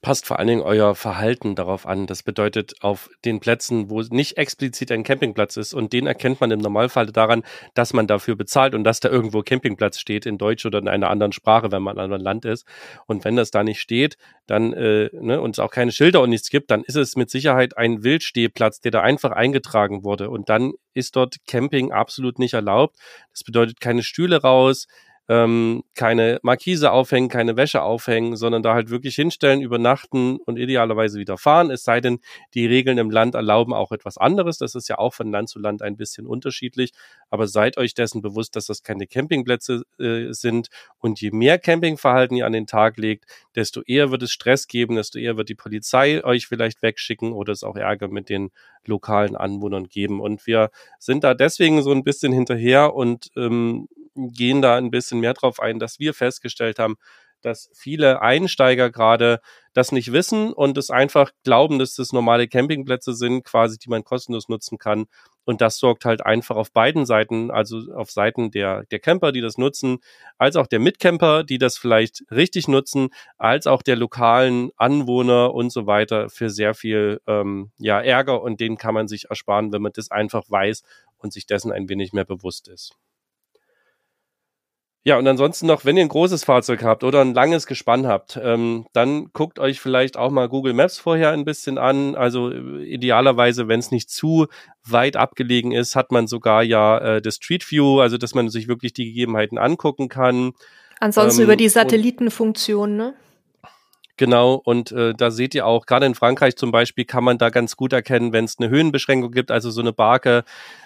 Passt 0.00 0.26
vor 0.26 0.38
allen 0.38 0.46
Dingen 0.46 0.62
euer 0.62 0.94
Verhalten 0.94 1.56
darauf 1.56 1.84
an. 1.84 2.06
Das 2.06 2.22
bedeutet, 2.22 2.74
auf 2.82 3.10
den 3.24 3.40
Plätzen, 3.40 3.90
wo 3.90 4.00
nicht 4.00 4.38
explizit 4.38 4.92
ein 4.92 5.02
Campingplatz 5.02 5.56
ist, 5.56 5.74
und 5.74 5.92
den 5.92 6.06
erkennt 6.06 6.40
man 6.40 6.52
im 6.52 6.60
Normalfall 6.60 7.06
daran, 7.06 7.42
dass 7.74 7.92
man 7.92 8.06
dafür 8.06 8.36
bezahlt 8.36 8.76
und 8.76 8.84
dass 8.84 9.00
da 9.00 9.08
irgendwo 9.08 9.42
Campingplatz 9.42 9.98
steht, 9.98 10.24
in 10.24 10.38
Deutsch 10.38 10.64
oder 10.64 10.78
in 10.78 10.86
einer 10.86 11.10
anderen 11.10 11.32
Sprache, 11.32 11.72
wenn 11.72 11.82
man 11.82 11.96
in 11.96 11.98
einem 11.98 12.12
anderen 12.12 12.22
Land 12.22 12.44
ist. 12.44 12.64
Und 13.06 13.24
wenn 13.24 13.34
das 13.34 13.50
da 13.50 13.64
nicht 13.64 13.80
steht, 13.80 14.16
dann, 14.46 14.72
äh, 14.72 15.10
ne, 15.12 15.40
und 15.40 15.56
es 15.56 15.58
auch 15.58 15.72
keine 15.72 15.90
Schilder 15.90 16.20
und 16.20 16.30
nichts 16.30 16.48
gibt, 16.48 16.70
dann 16.70 16.84
ist 16.84 16.94
es 16.94 17.16
mit 17.16 17.28
Sicherheit 17.28 17.76
ein 17.76 18.04
Wildstehplatz, 18.04 18.80
der 18.80 18.92
da 18.92 19.00
einfach 19.00 19.32
eingetragen 19.32 20.04
wurde. 20.04 20.30
Und 20.30 20.48
dann 20.48 20.74
ist 20.94 21.16
dort 21.16 21.38
Camping 21.48 21.90
absolut 21.90 22.38
nicht 22.38 22.54
erlaubt. 22.54 22.96
Das 23.32 23.42
bedeutet 23.42 23.80
keine 23.80 24.04
Stühle 24.04 24.42
raus, 24.42 24.86
ähm, 25.28 25.84
keine 25.94 26.40
Markise 26.42 26.90
aufhängen, 26.90 27.28
keine 27.28 27.56
Wäsche 27.56 27.82
aufhängen, 27.82 28.36
sondern 28.36 28.62
da 28.62 28.72
halt 28.72 28.88
wirklich 28.88 29.14
hinstellen, 29.14 29.60
übernachten 29.60 30.38
und 30.38 30.58
idealerweise 30.58 31.18
wieder 31.18 31.36
fahren. 31.36 31.70
Es 31.70 31.84
sei 31.84 32.00
denn, 32.00 32.20
die 32.54 32.66
Regeln 32.66 32.96
im 32.96 33.10
Land 33.10 33.34
erlauben 33.34 33.74
auch 33.74 33.92
etwas 33.92 34.16
anderes. 34.16 34.56
Das 34.56 34.74
ist 34.74 34.88
ja 34.88 34.98
auch 34.98 35.12
von 35.12 35.30
Land 35.30 35.50
zu 35.50 35.58
Land 35.58 35.82
ein 35.82 35.96
bisschen 35.96 36.26
unterschiedlich. 36.26 36.92
Aber 37.28 37.46
seid 37.46 37.76
euch 37.76 37.92
dessen 37.92 38.22
bewusst, 38.22 38.56
dass 38.56 38.66
das 38.66 38.82
keine 38.82 39.06
Campingplätze 39.06 39.82
äh, 39.98 40.32
sind. 40.32 40.68
Und 40.98 41.20
je 41.20 41.30
mehr 41.30 41.58
Campingverhalten 41.58 42.36
ihr 42.36 42.46
an 42.46 42.52
den 42.52 42.66
Tag 42.66 42.96
legt, 42.96 43.26
desto 43.54 43.82
eher 43.82 44.10
wird 44.10 44.22
es 44.22 44.32
Stress 44.32 44.66
geben, 44.66 44.96
desto 44.96 45.18
eher 45.18 45.36
wird 45.36 45.50
die 45.50 45.54
Polizei 45.54 46.24
euch 46.24 46.46
vielleicht 46.46 46.80
wegschicken 46.80 47.32
oder 47.32 47.52
es 47.52 47.64
auch 47.64 47.76
Ärger 47.76 48.08
mit 48.08 48.30
den 48.30 48.50
lokalen 48.86 49.36
Anwohnern 49.36 49.88
geben. 49.88 50.22
Und 50.22 50.46
wir 50.46 50.70
sind 50.98 51.22
da 51.22 51.34
deswegen 51.34 51.82
so 51.82 51.92
ein 51.92 52.02
bisschen 52.02 52.32
hinterher 52.32 52.94
und 52.94 53.30
ähm, 53.36 53.88
gehen 54.32 54.62
da 54.62 54.76
ein 54.76 54.90
bisschen 54.90 55.20
mehr 55.20 55.34
drauf 55.34 55.60
ein, 55.60 55.78
dass 55.78 55.98
wir 55.98 56.14
festgestellt 56.14 56.78
haben, 56.78 56.96
dass 57.42 57.70
viele 57.74 58.20
Einsteiger 58.20 58.90
gerade 58.90 59.40
das 59.72 59.92
nicht 59.92 60.12
wissen 60.12 60.52
und 60.52 60.76
es 60.76 60.90
einfach 60.90 61.30
glauben, 61.44 61.78
dass 61.78 61.94
das 61.94 62.12
normale 62.12 62.48
Campingplätze 62.48 63.14
sind, 63.14 63.44
quasi, 63.44 63.78
die 63.78 63.88
man 63.88 64.02
kostenlos 64.02 64.48
nutzen 64.48 64.78
kann. 64.78 65.06
Und 65.44 65.60
das 65.60 65.78
sorgt 65.78 66.04
halt 66.04 66.26
einfach 66.26 66.56
auf 66.56 66.72
beiden 66.72 67.06
Seiten, 67.06 67.50
also 67.50 67.92
auf 67.94 68.10
Seiten 68.10 68.50
der, 68.50 68.84
der 68.90 68.98
Camper, 68.98 69.32
die 69.32 69.40
das 69.40 69.56
nutzen, 69.56 69.98
als 70.36 70.56
auch 70.56 70.66
der 70.66 70.80
Mitcamper, 70.80 71.44
die 71.44 71.58
das 71.58 71.78
vielleicht 71.78 72.24
richtig 72.30 72.68
nutzen, 72.68 73.10
als 73.38 73.66
auch 73.66 73.82
der 73.82 73.96
lokalen 73.96 74.70
Anwohner 74.76 75.54
und 75.54 75.70
so 75.70 75.86
weiter 75.86 76.28
für 76.28 76.50
sehr 76.50 76.74
viel 76.74 77.20
ähm, 77.26 77.70
ja, 77.78 78.00
Ärger 78.00 78.42
und 78.42 78.60
den 78.60 78.76
kann 78.76 78.94
man 78.94 79.08
sich 79.08 79.30
ersparen, 79.30 79.72
wenn 79.72 79.82
man 79.82 79.92
das 79.94 80.10
einfach 80.10 80.44
weiß 80.48 80.82
und 81.18 81.32
sich 81.32 81.46
dessen 81.46 81.72
ein 81.72 81.88
wenig 81.88 82.12
mehr 82.12 82.24
bewusst 82.24 82.68
ist. 82.68 82.96
Ja, 85.08 85.16
und 85.16 85.26
ansonsten 85.26 85.66
noch, 85.66 85.86
wenn 85.86 85.96
ihr 85.96 86.02
ein 86.02 86.10
großes 86.10 86.44
Fahrzeug 86.44 86.82
habt 86.82 87.02
oder 87.02 87.22
ein 87.22 87.32
langes 87.32 87.66
Gespann 87.66 88.06
habt, 88.06 88.38
ähm, 88.42 88.84
dann 88.92 89.30
guckt 89.32 89.58
euch 89.58 89.80
vielleicht 89.80 90.18
auch 90.18 90.30
mal 90.30 90.50
Google 90.50 90.74
Maps 90.74 90.98
vorher 90.98 91.30
ein 91.30 91.46
bisschen 91.46 91.78
an. 91.78 92.14
Also 92.14 92.50
äh, 92.50 92.84
idealerweise, 92.84 93.68
wenn 93.68 93.80
es 93.80 93.90
nicht 93.90 94.10
zu 94.10 94.48
weit 94.84 95.16
abgelegen 95.16 95.72
ist, 95.72 95.96
hat 95.96 96.12
man 96.12 96.26
sogar 96.26 96.62
ja 96.62 96.98
äh, 96.98 97.22
das 97.22 97.36
Street 97.36 97.70
View, 97.70 98.00
also 98.00 98.18
dass 98.18 98.34
man 98.34 98.50
sich 98.50 98.68
wirklich 98.68 98.92
die 98.92 99.06
Gegebenheiten 99.06 99.56
angucken 99.56 100.10
kann. 100.10 100.52
Ansonsten 101.00 101.40
ähm, 101.40 101.44
über 101.46 101.56
die 101.56 101.70
Satellitenfunktion, 101.70 102.94
ne? 102.94 103.14
Genau, 104.18 104.54
und 104.54 104.90
äh, 104.90 105.14
da 105.14 105.30
seht 105.30 105.54
ihr 105.54 105.64
auch, 105.64 105.86
gerade 105.86 106.04
in 106.04 106.16
Frankreich 106.16 106.56
zum 106.56 106.72
Beispiel 106.72 107.04
kann 107.04 107.22
man 107.22 107.38
da 107.38 107.50
ganz 107.50 107.76
gut 107.76 107.92
erkennen, 107.92 108.32
wenn 108.32 108.46
es 108.46 108.58
eine 108.58 108.68
Höhenbeschränkung 108.68 109.30
gibt, 109.30 109.52
also 109.52 109.70
so 109.70 109.80
eine 109.80 109.92
Barke 109.92 110.42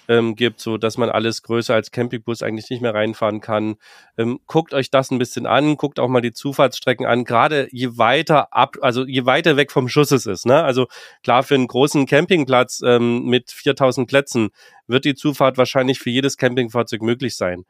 ähm, 0.07 0.37
gibt, 0.37 0.61
so 0.61 0.77
dass 0.77 0.99
man 0.99 1.09
alles 1.09 1.43
größer 1.43 1.73
als 1.75 1.91
Campingbus 1.91 2.43
eigentlich 2.43 2.69
nicht 2.69 2.83
mehr 2.83 2.93
reinfahren 2.93 3.41
kann. 3.41 3.77
Ähm, 4.19 4.39
guckt 4.47 4.75
euch 4.75 4.91
das 4.91 5.11
ein 5.11 5.19
bisschen 5.19 5.47
an, 5.47 5.79
guckt 5.79 5.99
auch 5.99 6.09
mal 6.09 6.21
die 6.21 6.35
Zufahrtsstrecken 6.35 7.07
an, 7.07 7.25
gerade 7.25 7.69
je 7.71 7.97
weiter 7.97 8.53
ab, 8.53 8.77
also 8.83 9.07
je 9.07 9.25
weiter 9.25 9.57
weg 9.57 9.73
vom 9.73 9.89
Schuss 9.89 10.11
es 10.11 10.27
ist. 10.27 10.45
Ne? 10.45 10.63
Also 10.63 10.89
klar, 11.25 11.43
für 11.43 11.55
einen 11.55 11.69
großen 11.69 12.05
Campingplatz 12.05 12.83
ähm, 12.85 13.25
mit 13.25 13.51
4000 13.51 14.07
Plätzen 14.07 14.51
wird 14.87 15.07
die 15.07 15.15
Zufahrt 15.15 15.57
wahrscheinlich 15.57 16.01
für 16.01 16.11
jedes 16.11 16.37
Campingfahrzeug 16.37 17.01
möglich 17.01 17.35
sein. 17.35 17.65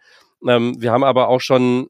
Ähm, 0.45 0.75
wir 0.83 0.91
haben 0.91 1.05
aber 1.05 1.29
auch 1.29 1.41
schon 1.41 1.89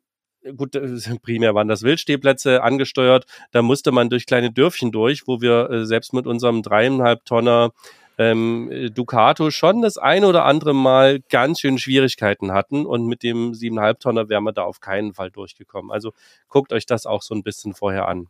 gut, 0.56 0.72
primär 1.22 1.54
waren 1.54 1.68
das 1.68 1.82
Wildstehplätze 1.82 2.62
angesteuert. 2.62 3.26
Da 3.50 3.62
musste 3.62 3.92
man 3.92 4.10
durch 4.10 4.26
kleine 4.26 4.52
Dörfchen 4.52 4.92
durch, 4.92 5.26
wo 5.26 5.40
wir 5.40 5.70
äh, 5.70 5.86
selbst 5.86 6.12
mit 6.12 6.26
unserem 6.26 6.62
dreieinhalb 6.62 7.24
Tonner 7.24 7.72
ähm, 8.18 8.90
Ducato 8.94 9.50
schon 9.50 9.82
das 9.82 9.96
ein 9.98 10.24
oder 10.24 10.44
andere 10.44 10.74
Mal 10.74 11.20
ganz 11.30 11.60
schön 11.60 11.78
Schwierigkeiten 11.78 12.52
hatten 12.52 12.84
und 12.86 13.06
mit 13.06 13.22
dem 13.22 13.54
siebeneinhalb 13.54 14.00
Tonner 14.00 14.28
wären 14.28 14.44
wir 14.44 14.52
da 14.52 14.64
auf 14.64 14.80
keinen 14.80 15.14
Fall 15.14 15.30
durchgekommen. 15.30 15.90
Also 15.90 16.12
guckt 16.48 16.72
euch 16.72 16.86
das 16.86 17.06
auch 17.06 17.22
so 17.22 17.34
ein 17.34 17.42
bisschen 17.42 17.74
vorher 17.74 18.08
an. 18.08 18.28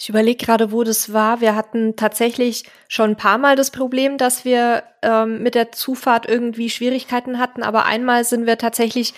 Ich 0.00 0.08
überlege 0.08 0.44
gerade, 0.44 0.70
wo 0.70 0.84
das 0.84 1.12
war. 1.12 1.40
Wir 1.40 1.56
hatten 1.56 1.96
tatsächlich 1.96 2.62
schon 2.86 3.10
ein 3.10 3.16
paar 3.16 3.36
Mal 3.36 3.56
das 3.56 3.72
Problem, 3.72 4.16
dass 4.16 4.44
wir 4.44 4.84
ähm, 5.02 5.42
mit 5.42 5.56
der 5.56 5.72
Zufahrt 5.72 6.28
irgendwie 6.28 6.70
Schwierigkeiten 6.70 7.40
hatten, 7.40 7.64
aber 7.64 7.84
einmal 7.84 8.22
sind 8.22 8.46
wir 8.46 8.58
tatsächlich 8.58 9.12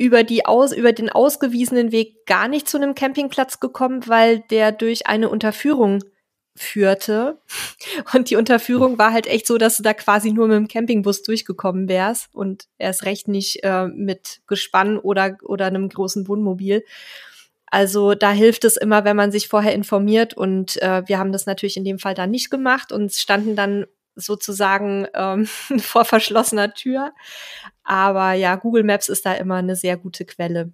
über 0.00 0.24
die 0.24 0.46
aus, 0.46 0.72
über 0.72 0.94
den 0.94 1.10
ausgewiesenen 1.10 1.92
Weg 1.92 2.24
gar 2.24 2.48
nicht 2.48 2.66
zu 2.66 2.78
einem 2.78 2.94
Campingplatz 2.94 3.60
gekommen, 3.60 4.08
weil 4.08 4.40
der 4.50 4.72
durch 4.72 5.06
eine 5.06 5.28
Unterführung 5.28 6.02
führte. 6.56 7.38
Und 8.14 8.30
die 8.30 8.36
Unterführung 8.36 8.96
war 8.96 9.12
halt 9.12 9.26
echt 9.26 9.46
so, 9.46 9.58
dass 9.58 9.76
du 9.76 9.82
da 9.82 9.92
quasi 9.92 10.32
nur 10.32 10.48
mit 10.48 10.56
dem 10.56 10.68
Campingbus 10.68 11.22
durchgekommen 11.22 11.86
wärst 11.86 12.34
und 12.34 12.64
erst 12.78 13.04
recht 13.04 13.28
nicht 13.28 13.62
äh, 13.62 13.88
mit 13.88 14.40
Gespann 14.46 14.98
oder, 14.98 15.36
oder 15.42 15.66
einem 15.66 15.90
großen 15.90 16.26
Wohnmobil. 16.28 16.82
Also 17.66 18.14
da 18.14 18.32
hilft 18.32 18.64
es 18.64 18.78
immer, 18.78 19.04
wenn 19.04 19.16
man 19.16 19.30
sich 19.30 19.48
vorher 19.48 19.74
informiert 19.74 20.32
und 20.32 20.80
äh, 20.80 21.02
wir 21.06 21.18
haben 21.18 21.30
das 21.30 21.44
natürlich 21.44 21.76
in 21.76 21.84
dem 21.84 21.98
Fall 21.98 22.14
dann 22.14 22.30
nicht 22.30 22.50
gemacht 22.50 22.90
und 22.90 23.12
standen 23.12 23.54
dann 23.54 23.84
sozusagen 24.14 25.06
ähm, 25.14 25.46
vor 25.78 26.04
verschlossener 26.06 26.72
Tür. 26.72 27.12
Aber 27.90 28.34
ja, 28.34 28.54
Google 28.54 28.84
Maps 28.84 29.08
ist 29.08 29.26
da 29.26 29.34
immer 29.34 29.56
eine 29.56 29.74
sehr 29.74 29.96
gute 29.96 30.24
Quelle. 30.24 30.70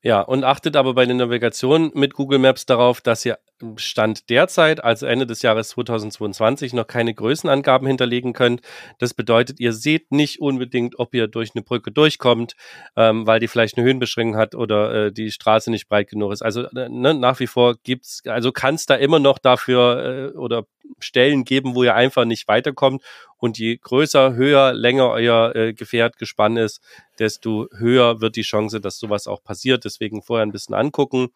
Ja, 0.00 0.20
und 0.20 0.44
achtet 0.44 0.76
aber 0.76 0.94
bei 0.94 1.04
der 1.04 1.16
Navigation 1.16 1.90
mit 1.94 2.14
Google 2.14 2.38
Maps 2.38 2.64
darauf, 2.64 3.00
dass 3.00 3.26
ihr 3.26 3.40
Stand 3.74 4.30
derzeit, 4.30 4.84
also 4.84 5.06
Ende 5.06 5.26
des 5.26 5.42
Jahres 5.42 5.70
2022, 5.70 6.74
noch 6.74 6.86
keine 6.86 7.12
Größenangaben 7.12 7.88
hinterlegen 7.88 8.34
könnt. 8.34 8.60
Das 9.00 9.14
bedeutet, 9.14 9.58
ihr 9.58 9.72
seht 9.72 10.12
nicht 10.12 10.40
unbedingt, 10.40 10.96
ob 11.00 11.12
ihr 11.12 11.26
durch 11.26 11.50
eine 11.56 11.64
Brücke 11.64 11.90
durchkommt, 11.90 12.54
ähm, 12.94 13.26
weil 13.26 13.40
die 13.40 13.48
vielleicht 13.48 13.76
eine 13.76 13.84
Höhenbeschränkung 13.84 14.38
hat 14.38 14.54
oder 14.54 15.06
äh, 15.06 15.12
die 15.12 15.32
Straße 15.32 15.72
nicht 15.72 15.88
breit 15.88 16.08
genug 16.08 16.32
ist. 16.32 16.42
Also 16.42 16.66
äh, 16.66 16.88
ne, 16.88 17.14
nach 17.14 17.40
wie 17.40 17.48
vor 17.48 17.74
gibt's, 17.82 18.22
also 18.26 18.52
kann 18.52 18.76
es 18.76 18.86
da 18.86 18.94
immer 18.94 19.18
noch 19.18 19.38
dafür 19.38 20.32
äh, 20.34 20.36
oder 20.36 20.66
Stellen 21.00 21.44
geben, 21.44 21.74
wo 21.74 21.82
ihr 21.82 21.96
einfach 21.96 22.24
nicht 22.24 22.46
weiterkommt. 22.46 23.02
Und 23.38 23.58
je 23.58 23.76
größer, 23.76 24.34
höher, 24.34 24.72
länger 24.72 25.10
euer 25.10 25.54
äh, 25.54 25.72
Gefährt 25.72 26.18
gespannt 26.18 26.58
ist, 26.58 26.80
desto 27.18 27.68
höher 27.76 28.20
wird 28.20 28.36
die 28.36 28.42
Chance, 28.42 28.80
dass 28.80 28.98
sowas 28.98 29.26
auch 29.26 29.42
passiert. 29.42 29.84
Deswegen 29.84 30.22
vorher 30.22 30.44
ein 30.44 30.52
bisschen 30.52 30.74
angucken. 30.74 31.28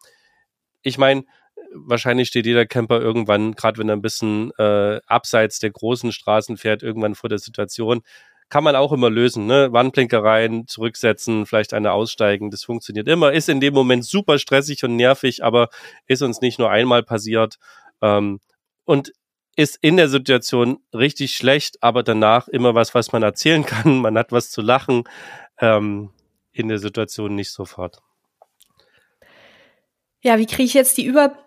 Ich 0.81 0.97
meine, 0.97 1.23
wahrscheinlich 1.73 2.27
steht 2.27 2.45
jeder 2.45 2.65
Camper 2.65 3.01
irgendwann, 3.01 3.53
gerade 3.53 3.77
wenn 3.77 3.89
er 3.89 3.95
ein 3.95 4.01
bisschen 4.01 4.51
äh, 4.57 4.99
abseits 5.07 5.59
der 5.59 5.71
großen 5.71 6.11
Straßen 6.11 6.57
fährt, 6.57 6.83
irgendwann 6.83 7.15
vor 7.15 7.29
der 7.29 7.39
Situation. 7.39 8.01
Kann 8.49 8.63
man 8.63 8.75
auch 8.75 8.91
immer 8.91 9.09
lösen, 9.09 9.47
ne? 9.47 9.71
Wandblinker 9.71 10.23
rein, 10.23 10.67
zurücksetzen, 10.67 11.45
vielleicht 11.45 11.73
eine 11.73 11.91
aussteigen. 11.93 12.51
Das 12.51 12.63
funktioniert 12.63 13.07
immer. 13.07 13.31
Ist 13.31 13.49
in 13.49 13.61
dem 13.61 13.73
Moment 13.73 14.05
super 14.05 14.37
stressig 14.37 14.83
und 14.83 14.95
nervig, 14.95 15.43
aber 15.43 15.69
ist 16.07 16.21
uns 16.21 16.41
nicht 16.41 16.59
nur 16.59 16.69
einmal 16.69 17.01
passiert. 17.01 17.57
Ähm, 18.01 18.41
und 18.85 19.13
ist 19.55 19.77
in 19.81 19.97
der 19.97 20.09
Situation 20.09 20.79
richtig 20.93 21.35
schlecht, 21.35 21.81
aber 21.83 22.03
danach 22.03 22.47
immer 22.47 22.75
was, 22.75 22.95
was 22.95 23.11
man 23.11 23.23
erzählen 23.23 23.65
kann. 23.65 23.97
Man 24.01 24.17
hat 24.17 24.31
was 24.31 24.51
zu 24.51 24.61
lachen. 24.61 25.03
Ähm, 25.59 26.09
in 26.53 26.67
der 26.67 26.77
Situation 26.77 27.35
nicht 27.35 27.51
sofort. 27.51 28.01
Ja, 30.21 30.37
wie 30.37 30.45
kriege 30.45 30.63
ich 30.63 30.73
jetzt 30.73 30.97
die 30.97 31.05
Über 31.05 31.37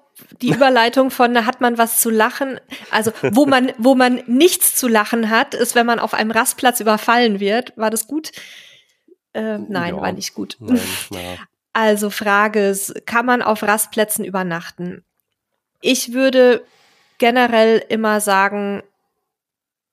die 0.40 0.50
Überleitung 0.54 1.10
von 1.10 1.34
da 1.34 1.44
hat 1.44 1.60
man 1.60 1.78
was 1.78 2.00
zu 2.00 2.10
lachen. 2.10 2.58
Also 2.90 3.12
wo 3.32 3.46
man 3.46 3.72
wo 3.78 3.94
man 3.94 4.22
nichts 4.26 4.74
zu 4.74 4.88
lachen 4.88 5.30
hat, 5.30 5.54
ist, 5.54 5.74
wenn 5.74 5.86
man 5.86 5.98
auf 5.98 6.14
einem 6.14 6.30
Rastplatz 6.30 6.80
überfallen 6.80 7.38
wird. 7.38 7.76
War 7.76 7.90
das 7.90 8.06
gut? 8.06 8.32
Äh, 9.34 9.58
nein, 9.58 9.94
ja. 9.96 10.00
war 10.00 10.12
nicht 10.12 10.34
gut. 10.34 10.56
Nein, 10.58 10.80
also 11.74 12.10
Frage, 12.10 12.74
kann 13.04 13.26
man 13.26 13.42
auf 13.42 13.62
Rastplätzen 13.62 14.24
übernachten? 14.24 15.04
Ich 15.82 16.14
würde 16.14 16.64
generell 17.18 17.82
immer 17.88 18.20
sagen, 18.20 18.82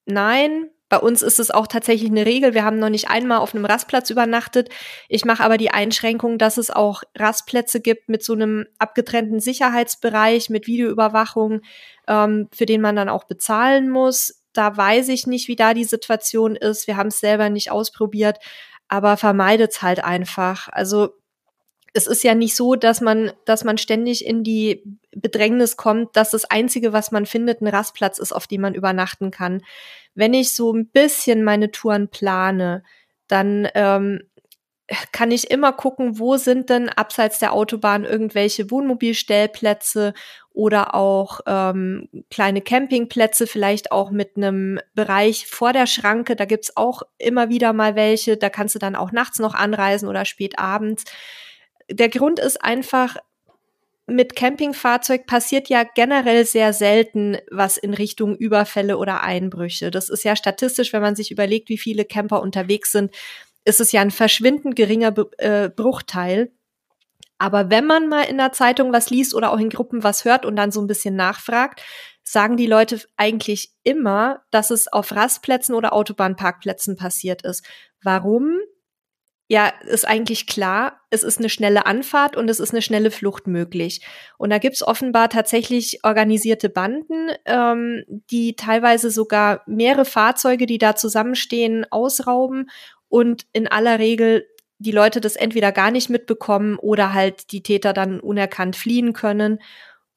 nein, 0.05 0.69
bei 0.93 0.99
uns 0.99 1.23
ist 1.23 1.39
es 1.39 1.49
auch 1.49 1.65
tatsächlich 1.65 2.11
eine 2.11 2.27
Regel. 2.27 2.53
Wir 2.53 2.63
haben 2.63 2.77
noch 2.77 2.89
nicht 2.89 3.09
einmal 3.09 3.39
auf 3.39 3.55
einem 3.55 3.65
Rastplatz 3.65 4.11
übernachtet. 4.11 4.69
Ich 5.09 5.25
mache 5.25 5.43
aber 5.43 5.57
die 5.57 5.71
Einschränkung, 5.71 6.37
dass 6.37 6.57
es 6.57 6.69
auch 6.69 7.01
Rastplätze 7.15 7.81
gibt 7.81 8.09
mit 8.09 8.23
so 8.23 8.33
einem 8.33 8.67
abgetrennten 8.77 9.39
Sicherheitsbereich, 9.39 10.51
mit 10.51 10.67
Videoüberwachung, 10.67 11.61
ähm, 12.07 12.47
für 12.53 12.67
den 12.67 12.81
man 12.81 12.95
dann 12.95 13.09
auch 13.09 13.23
bezahlen 13.23 13.89
muss. 13.89 14.43
Da 14.53 14.77
weiß 14.77 15.09
ich 15.09 15.25
nicht, 15.25 15.47
wie 15.47 15.55
da 15.55 15.73
die 15.73 15.83
Situation 15.83 16.55
ist. 16.55 16.85
Wir 16.85 16.95
haben 16.95 17.07
es 17.07 17.19
selber 17.19 17.49
nicht 17.49 17.71
ausprobiert, 17.71 18.37
aber 18.87 19.17
vermeidet 19.17 19.71
es 19.71 19.81
halt 19.81 20.03
einfach. 20.03 20.69
Also 20.71 21.15
es 21.93 22.07
ist 22.07 22.23
ja 22.23 22.33
nicht 22.33 22.55
so, 22.55 22.75
dass 22.75 23.01
man, 23.01 23.31
dass 23.45 23.63
man 23.63 23.77
ständig 23.77 24.25
in 24.25 24.43
die 24.43 24.83
Bedrängnis 25.15 25.77
kommt, 25.77 26.15
dass 26.17 26.31
das 26.31 26.45
Einzige, 26.45 26.91
was 26.91 27.11
man 27.11 27.27
findet, 27.27 27.61
ein 27.61 27.67
Rastplatz 27.67 28.17
ist, 28.17 28.33
auf 28.33 28.47
dem 28.47 28.61
man 28.61 28.73
übernachten 28.73 29.29
kann. 29.29 29.61
Wenn 30.15 30.33
ich 30.33 30.55
so 30.55 30.73
ein 30.73 30.87
bisschen 30.87 31.43
meine 31.43 31.69
Touren 31.71 32.07
plane, 32.07 32.83
dann 33.27 33.67
ähm, 33.75 34.21
kann 35.11 35.31
ich 35.31 35.49
immer 35.49 35.71
gucken, 35.71 36.19
wo 36.19 36.37
sind 36.37 36.69
denn 36.69 36.89
abseits 36.89 37.39
der 37.39 37.53
Autobahn 37.53 38.05
irgendwelche 38.05 38.69
Wohnmobilstellplätze 38.71 40.13
oder 40.51 40.95
auch 40.95 41.41
ähm, 41.45 42.09
kleine 42.29 42.61
Campingplätze, 42.61 43.47
vielleicht 43.47 43.91
auch 43.91 44.09
mit 44.09 44.35
einem 44.35 44.79
Bereich 44.93 45.47
vor 45.47 45.73
der 45.73 45.87
Schranke. 45.87 46.35
Da 46.35 46.45
gibt's 46.45 46.75
auch 46.75 47.03
immer 47.17 47.49
wieder 47.49 47.71
mal 47.71 47.95
welche. 47.95 48.35
Da 48.35 48.49
kannst 48.49 48.75
du 48.75 48.79
dann 48.79 48.95
auch 48.95 49.11
nachts 49.11 49.39
noch 49.39 49.53
anreisen 49.53 50.07
oder 50.07 50.25
spät 50.25 50.59
abends 50.59 51.05
der 51.89 52.09
Grund 52.09 52.39
ist 52.39 52.63
einfach, 52.63 53.17
mit 54.05 54.35
Campingfahrzeug 54.35 55.25
passiert 55.27 55.69
ja 55.69 55.83
generell 55.83 56.45
sehr 56.45 56.73
selten 56.73 57.37
was 57.49 57.77
in 57.77 57.93
Richtung 57.93 58.35
Überfälle 58.35 58.97
oder 58.97 59.21
Einbrüche. 59.23 59.91
Das 59.91 60.09
ist 60.09 60.23
ja 60.23 60.35
statistisch, 60.35 60.91
wenn 60.91 61.01
man 61.01 61.15
sich 61.15 61.31
überlegt, 61.31 61.69
wie 61.69 61.77
viele 61.77 62.03
Camper 62.03 62.41
unterwegs 62.41 62.91
sind, 62.91 63.15
ist 63.65 63.79
es 63.79 63.91
ja 63.93 64.01
ein 64.01 64.11
verschwindend 64.11 64.75
geringer 64.75 65.13
äh, 65.37 65.69
Bruchteil. 65.69 66.51
Aber 67.37 67.69
wenn 67.69 67.85
man 67.85 68.09
mal 68.09 68.23
in 68.23 68.37
der 68.37 68.51
Zeitung 68.51 68.91
was 68.93 69.09
liest 69.09 69.33
oder 69.33 69.51
auch 69.51 69.59
in 69.59 69.69
Gruppen 69.69 70.03
was 70.03 70.25
hört 70.25 70.45
und 70.45 70.55
dann 70.55 70.71
so 70.71 70.81
ein 70.81 70.87
bisschen 70.87 71.15
nachfragt, 71.15 71.81
sagen 72.23 72.57
die 72.57 72.67
Leute 72.67 73.01
eigentlich 73.17 73.71
immer, 73.83 74.41
dass 74.51 74.71
es 74.71 74.91
auf 74.91 75.11
Rastplätzen 75.13 75.75
oder 75.75 75.93
Autobahnparkplätzen 75.93 76.95
passiert 76.95 77.41
ist. 77.43 77.65
Warum? 78.01 78.59
Ja, 79.49 79.71
ist 79.87 80.07
eigentlich 80.07 80.47
klar, 80.47 81.01
es 81.09 81.21
ist 81.21 81.39
eine 81.39 81.49
schnelle 81.49 81.85
Anfahrt 81.85 82.37
und 82.37 82.49
es 82.49 82.59
ist 82.59 82.71
eine 82.71 82.81
schnelle 82.81 83.11
Flucht 83.11 83.45
möglich. 83.45 84.01
Und 84.37 84.49
da 84.49 84.57
gibt's 84.57 84.81
offenbar 84.81 85.29
tatsächlich 85.29 85.99
organisierte 86.03 86.69
Banden, 86.69 87.29
ähm, 87.45 88.03
die 88.31 88.55
teilweise 88.55 89.11
sogar 89.11 89.61
mehrere 89.67 90.05
Fahrzeuge, 90.05 90.65
die 90.65 90.77
da 90.77 90.95
zusammenstehen, 90.95 91.85
ausrauben 91.91 92.69
und 93.09 93.45
in 93.51 93.67
aller 93.67 93.99
Regel 93.99 94.47
die 94.79 94.91
Leute 94.91 95.21
das 95.21 95.35
entweder 95.35 95.71
gar 95.71 95.91
nicht 95.91 96.09
mitbekommen 96.09 96.77
oder 96.77 97.13
halt 97.13 97.51
die 97.51 97.63
Täter 97.63 97.93
dann 97.93 98.19
unerkannt 98.19 98.75
fliehen 98.75 99.13
können. 99.13 99.59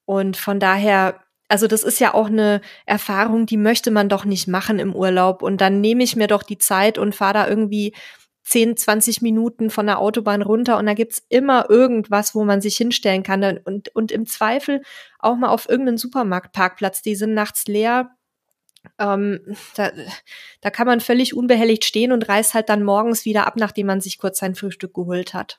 Und 0.04 0.36
von 0.36 0.60
daher, 0.60 1.20
also 1.48 1.66
das 1.66 1.82
ist 1.82 2.00
ja 2.00 2.14
auch 2.14 2.26
eine 2.26 2.60
Erfahrung, 2.84 3.46
die 3.46 3.56
möchte 3.56 3.90
man 3.90 4.08
doch 4.08 4.24
nicht 4.24 4.48
machen 4.48 4.78
im 4.78 4.94
Urlaub. 4.94 5.42
Und 5.42 5.60
dann 5.60 5.80
nehme 5.80 6.02
ich 6.02 6.16
mir 6.16 6.26
doch 6.26 6.42
die 6.42 6.58
Zeit 6.58 6.98
und 6.98 7.14
fahre 7.14 7.34
da 7.34 7.48
irgendwie 7.48 7.92
10, 8.46 8.76
20 8.76 9.22
Minuten 9.22 9.70
von 9.70 9.86
der 9.86 9.98
Autobahn 9.98 10.40
runter 10.40 10.78
und 10.78 10.86
da 10.86 10.94
gibt's 10.94 11.20
immer 11.28 11.68
irgendwas, 11.68 12.32
wo 12.32 12.44
man 12.44 12.60
sich 12.60 12.76
hinstellen 12.76 13.24
kann. 13.24 13.58
Und, 13.64 13.88
und 13.94 14.12
im 14.12 14.24
Zweifel 14.24 14.82
auch 15.18 15.34
mal 15.34 15.48
auf 15.48 15.68
irgendeinen 15.68 15.98
Supermarktparkplatz, 15.98 17.02
die 17.02 17.16
sind 17.16 17.34
nachts 17.34 17.66
leer. 17.66 18.10
Ähm, 19.00 19.40
da, 19.74 19.90
da 20.60 20.70
kann 20.70 20.86
man 20.86 21.00
völlig 21.00 21.34
unbehelligt 21.34 21.84
stehen 21.84 22.12
und 22.12 22.28
reist 22.28 22.54
halt 22.54 22.68
dann 22.68 22.84
morgens 22.84 23.24
wieder 23.24 23.48
ab, 23.48 23.54
nachdem 23.56 23.88
man 23.88 24.00
sich 24.00 24.16
kurz 24.16 24.38
sein 24.38 24.54
Frühstück 24.54 24.94
geholt 24.94 25.34
hat. 25.34 25.58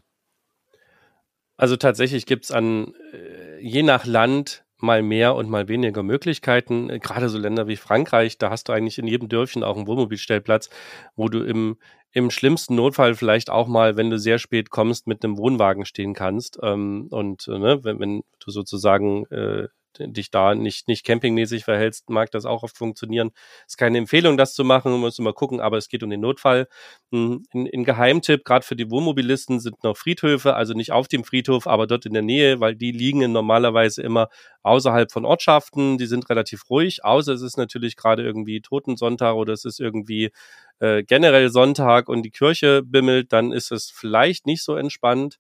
Also 1.58 1.76
tatsächlich 1.76 2.26
gibt's 2.26 2.52
an, 2.52 2.94
äh, 3.12 3.60
je 3.60 3.84
nach 3.84 4.06
Land, 4.06 4.64
mal 4.80 5.02
mehr 5.02 5.36
und 5.36 5.50
mal 5.50 5.68
weniger 5.68 6.04
Möglichkeiten. 6.04 6.90
Äh, 6.90 7.00
gerade 7.00 7.30
so 7.30 7.38
Länder 7.38 7.68
wie 7.68 7.76
Frankreich, 7.76 8.38
da 8.38 8.50
hast 8.50 8.70
du 8.70 8.74
eigentlich 8.74 8.98
in 8.98 9.08
jedem 9.08 9.28
Dörfchen 9.28 9.64
auch 9.64 9.76
einen 9.76 9.88
Wohnmobilstellplatz, 9.88 10.70
wo 11.16 11.30
du 11.30 11.44
im, 11.44 11.78
im 12.18 12.32
schlimmsten 12.32 12.74
Notfall 12.74 13.14
vielleicht 13.14 13.52
auch 13.52 13.68
mal, 13.68 13.96
wenn 13.96 14.10
du 14.10 14.18
sehr 14.18 14.40
spät 14.40 14.72
kommst, 14.72 15.06
mit 15.06 15.24
einem 15.24 15.38
Wohnwagen 15.38 15.86
stehen 15.86 16.16
kannst. 16.16 16.58
Ähm, 16.64 17.08
und 17.12 17.48
äh, 17.48 17.60
ne, 17.60 17.84
wenn, 17.84 18.00
wenn 18.00 18.24
du 18.40 18.52
sozusagen 18.52 19.28
äh, 19.28 19.68
dich 20.00 20.32
da 20.32 20.56
nicht, 20.56 20.88
nicht 20.88 21.06
campingmäßig 21.06 21.64
verhältst, 21.66 22.10
mag 22.10 22.32
das 22.32 22.46
auch 22.46 22.64
oft 22.64 22.78
funktionieren. 22.78 23.32
Ist 23.66 23.78
keine 23.78 23.98
Empfehlung, 23.98 24.38
das 24.38 24.54
zu 24.54 24.64
machen, 24.64 24.92
musst 25.00 25.20
du 25.20 25.24
mal 25.24 25.34
gucken, 25.34 25.60
aber 25.60 25.78
es 25.78 25.90
geht 25.90 26.04
um 26.04 26.10
den 26.10 26.22
Notfall. 26.22 26.68
Hm, 27.12 27.44
in, 27.52 27.66
in 27.66 27.84
Geheimtipp, 27.84 28.46
gerade 28.46 28.66
für 28.66 28.76
die 28.76 28.90
Wohnmobilisten 28.90 29.60
sind 29.60 29.84
noch 29.84 29.98
Friedhöfe, 29.98 30.56
also 30.56 30.74
nicht 30.74 30.92
auf 30.92 31.08
dem 31.08 31.24
Friedhof, 31.24 31.68
aber 31.68 31.88
dort 31.88 32.06
in 32.06 32.14
der 32.14 32.22
Nähe, 32.22 32.60
weil 32.60 32.76
die 32.76 32.92
liegen 32.92 33.32
normalerweise 33.32 34.02
immer 34.02 34.30
außerhalb 34.64 35.12
von 35.12 35.26
Ortschaften, 35.26 35.98
die 35.98 36.06
sind 36.06 36.30
relativ 36.30 36.70
ruhig, 36.70 37.04
außer 37.04 37.34
es 37.34 37.42
ist 37.42 37.58
natürlich 37.58 37.96
gerade 37.96 38.24
irgendwie 38.24 38.62
Totensonntag 38.62 39.36
oder 39.36 39.54
es 39.54 39.66
ist 39.66 39.80
irgendwie 39.80 40.32
äh, 40.80 41.04
generell 41.04 41.50
Sonntag 41.50 42.10
und 42.10 42.24
die 42.24 42.32
Kirche 42.32 42.84
bimmelt, 42.84 43.34
dann 43.34 43.52
ist 43.52 43.72
es 43.72 43.90
vielleicht 43.90 44.46
nicht 44.46 44.64
so 44.64 44.76
entspannt. 44.76 45.40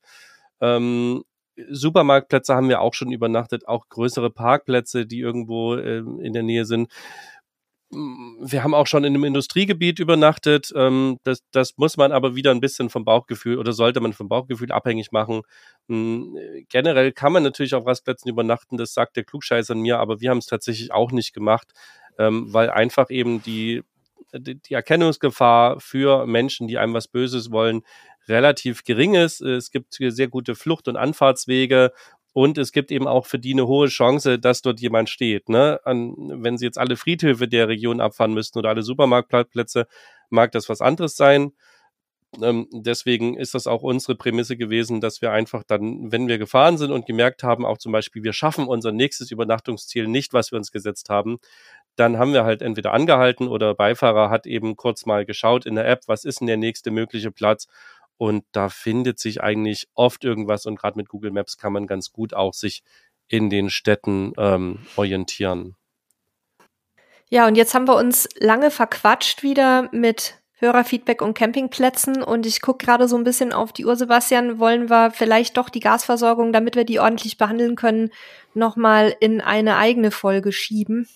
Ähm, 0.61 1.23
Supermarktplätze 1.69 2.55
haben 2.55 2.69
wir 2.69 2.81
auch 2.81 2.93
schon 2.93 3.11
übernachtet, 3.11 3.67
auch 3.67 3.89
größere 3.89 4.29
Parkplätze, 4.29 5.05
die 5.05 5.19
irgendwo 5.19 5.75
äh, 5.75 5.99
in 5.99 6.33
der 6.33 6.43
Nähe 6.43 6.65
sind. 6.65 6.91
Mm, 7.89 8.37
wir 8.41 8.63
haben 8.63 8.73
auch 8.73 8.87
schon 8.87 9.03
in 9.03 9.13
einem 9.15 9.23
Industriegebiet 9.23 9.99
übernachtet. 9.99 10.71
Ähm, 10.75 11.19
das, 11.23 11.39
das 11.51 11.77
muss 11.77 11.97
man 11.97 12.11
aber 12.11 12.35
wieder 12.35 12.51
ein 12.51 12.59
bisschen 12.59 12.89
vom 12.89 13.05
Bauchgefühl 13.05 13.57
oder 13.57 13.73
sollte 13.73 14.01
man 14.01 14.13
vom 14.13 14.27
Bauchgefühl 14.27 14.71
abhängig 14.71 15.11
machen. 15.11 15.41
Ähm, 15.89 16.37
generell 16.69 17.11
kann 17.13 17.33
man 17.33 17.43
natürlich 17.43 17.75
auf 17.75 17.85
Rastplätzen 17.85 18.29
übernachten, 18.29 18.77
das 18.77 18.93
sagt 18.93 19.15
der 19.15 19.23
Klugscheißer 19.23 19.75
mir, 19.75 19.99
aber 19.99 20.19
wir 20.21 20.29
haben 20.31 20.39
es 20.39 20.47
tatsächlich 20.47 20.91
auch 20.91 21.11
nicht 21.11 21.33
gemacht, 21.33 21.71
ähm, 22.19 22.53
weil 22.53 22.69
einfach 22.69 23.09
eben 23.09 23.41
die 23.41 23.83
die 24.33 24.73
Erkennungsgefahr 24.73 25.79
für 25.79 26.25
Menschen, 26.25 26.67
die 26.67 26.77
einem 26.77 26.93
was 26.93 27.07
Böses 27.07 27.51
wollen, 27.51 27.83
relativ 28.27 28.83
gering 28.83 29.15
ist. 29.15 29.41
Es 29.41 29.71
gibt 29.71 29.93
sehr 29.93 30.27
gute 30.27 30.55
Flucht- 30.55 30.87
und 30.87 30.97
Anfahrtswege 30.97 31.93
und 32.33 32.57
es 32.57 32.71
gibt 32.71 32.91
eben 32.91 33.07
auch 33.07 33.25
für 33.25 33.39
die 33.39 33.53
eine 33.53 33.67
hohe 33.67 33.87
Chance, 33.87 34.37
dass 34.37 34.61
dort 34.61 34.79
jemand 34.79 35.09
steht. 35.09 35.49
Ne? 35.49 35.79
An, 35.85 36.13
wenn 36.17 36.57
sie 36.57 36.65
jetzt 36.65 36.77
alle 36.77 36.95
Friedhöfe 36.95 37.47
der 37.47 37.67
Region 37.67 37.99
abfahren 37.99 38.33
müssten 38.33 38.59
oder 38.59 38.69
alle 38.69 38.83
Supermarktplätze, 38.83 39.87
mag 40.29 40.51
das 40.51 40.69
was 40.69 40.81
anderes 40.81 41.15
sein. 41.15 41.53
Ähm, 42.41 42.67
deswegen 42.71 43.35
ist 43.37 43.55
das 43.55 43.65
auch 43.67 43.81
unsere 43.81 44.15
Prämisse 44.15 44.57
gewesen, 44.57 45.01
dass 45.01 45.21
wir 45.21 45.31
einfach 45.31 45.63
dann, 45.63 46.11
wenn 46.11 46.27
wir 46.27 46.37
gefahren 46.37 46.77
sind 46.77 46.91
und 46.91 47.05
gemerkt 47.05 47.41
haben, 47.41 47.65
auch 47.65 47.77
zum 47.77 47.91
Beispiel, 47.91 48.23
wir 48.23 48.33
schaffen 48.33 48.67
unser 48.67 48.91
nächstes 48.91 49.31
Übernachtungsziel 49.31 50.07
nicht, 50.07 50.33
was 50.33 50.51
wir 50.51 50.57
uns 50.57 50.71
gesetzt 50.71 51.09
haben, 51.09 51.39
dann 51.97 52.17
haben 52.17 52.33
wir 52.33 52.45
halt 52.45 52.61
entweder 52.61 52.93
angehalten 52.93 53.47
oder 53.47 53.73
Beifahrer 53.75 54.29
hat 54.29 54.45
eben 54.45 54.75
kurz 54.75 55.05
mal 55.05 55.25
geschaut 55.25 55.65
in 55.65 55.75
der 55.75 55.87
App, 55.87 56.03
was 56.07 56.25
ist 56.25 56.39
denn 56.39 56.47
der 56.47 56.57
nächste 56.57 56.91
mögliche 56.91 57.31
Platz 57.31 57.67
und 58.17 58.45
da 58.51 58.69
findet 58.69 59.19
sich 59.19 59.41
eigentlich 59.41 59.87
oft 59.93 60.23
irgendwas 60.23 60.65
und 60.65 60.77
gerade 60.77 60.97
mit 60.97 61.09
Google 61.09 61.31
Maps 61.31 61.57
kann 61.57 61.73
man 61.73 61.87
ganz 61.87 62.11
gut 62.11 62.33
auch 62.33 62.53
sich 62.53 62.83
in 63.27 63.49
den 63.49 63.69
Städten 63.69 64.33
ähm, 64.37 64.79
orientieren. 64.95 65.75
Ja, 67.29 67.45
und 67.47 67.55
jetzt 67.55 67.73
haben 67.73 67.87
wir 67.87 67.97
uns 67.97 68.29
lange 68.39 68.71
verquatscht 68.71 69.43
wieder 69.43 69.89
mit 69.91 70.35
Hörerfeedback 70.59 71.21
und 71.21 71.37
Campingplätzen 71.37 72.23
und 72.23 72.45
ich 72.45 72.61
gucke 72.61 72.85
gerade 72.85 73.07
so 73.07 73.17
ein 73.17 73.23
bisschen 73.23 73.53
auf 73.53 73.73
die 73.73 73.85
Uhr, 73.85 73.95
Sebastian. 73.95 74.59
Wollen 74.59 74.89
wir 74.89 75.11
vielleicht 75.11 75.57
doch 75.57 75.69
die 75.69 75.81
Gasversorgung, 75.81 76.51
damit 76.53 76.75
wir 76.75 76.85
die 76.85 76.99
ordentlich 76.99 77.37
behandeln 77.37 77.75
können, 77.75 78.11
nochmal 78.53 79.15
in 79.19 79.41
eine 79.41 79.77
eigene 79.77 80.09
Folge 80.09 80.51
schieben? 80.51 81.07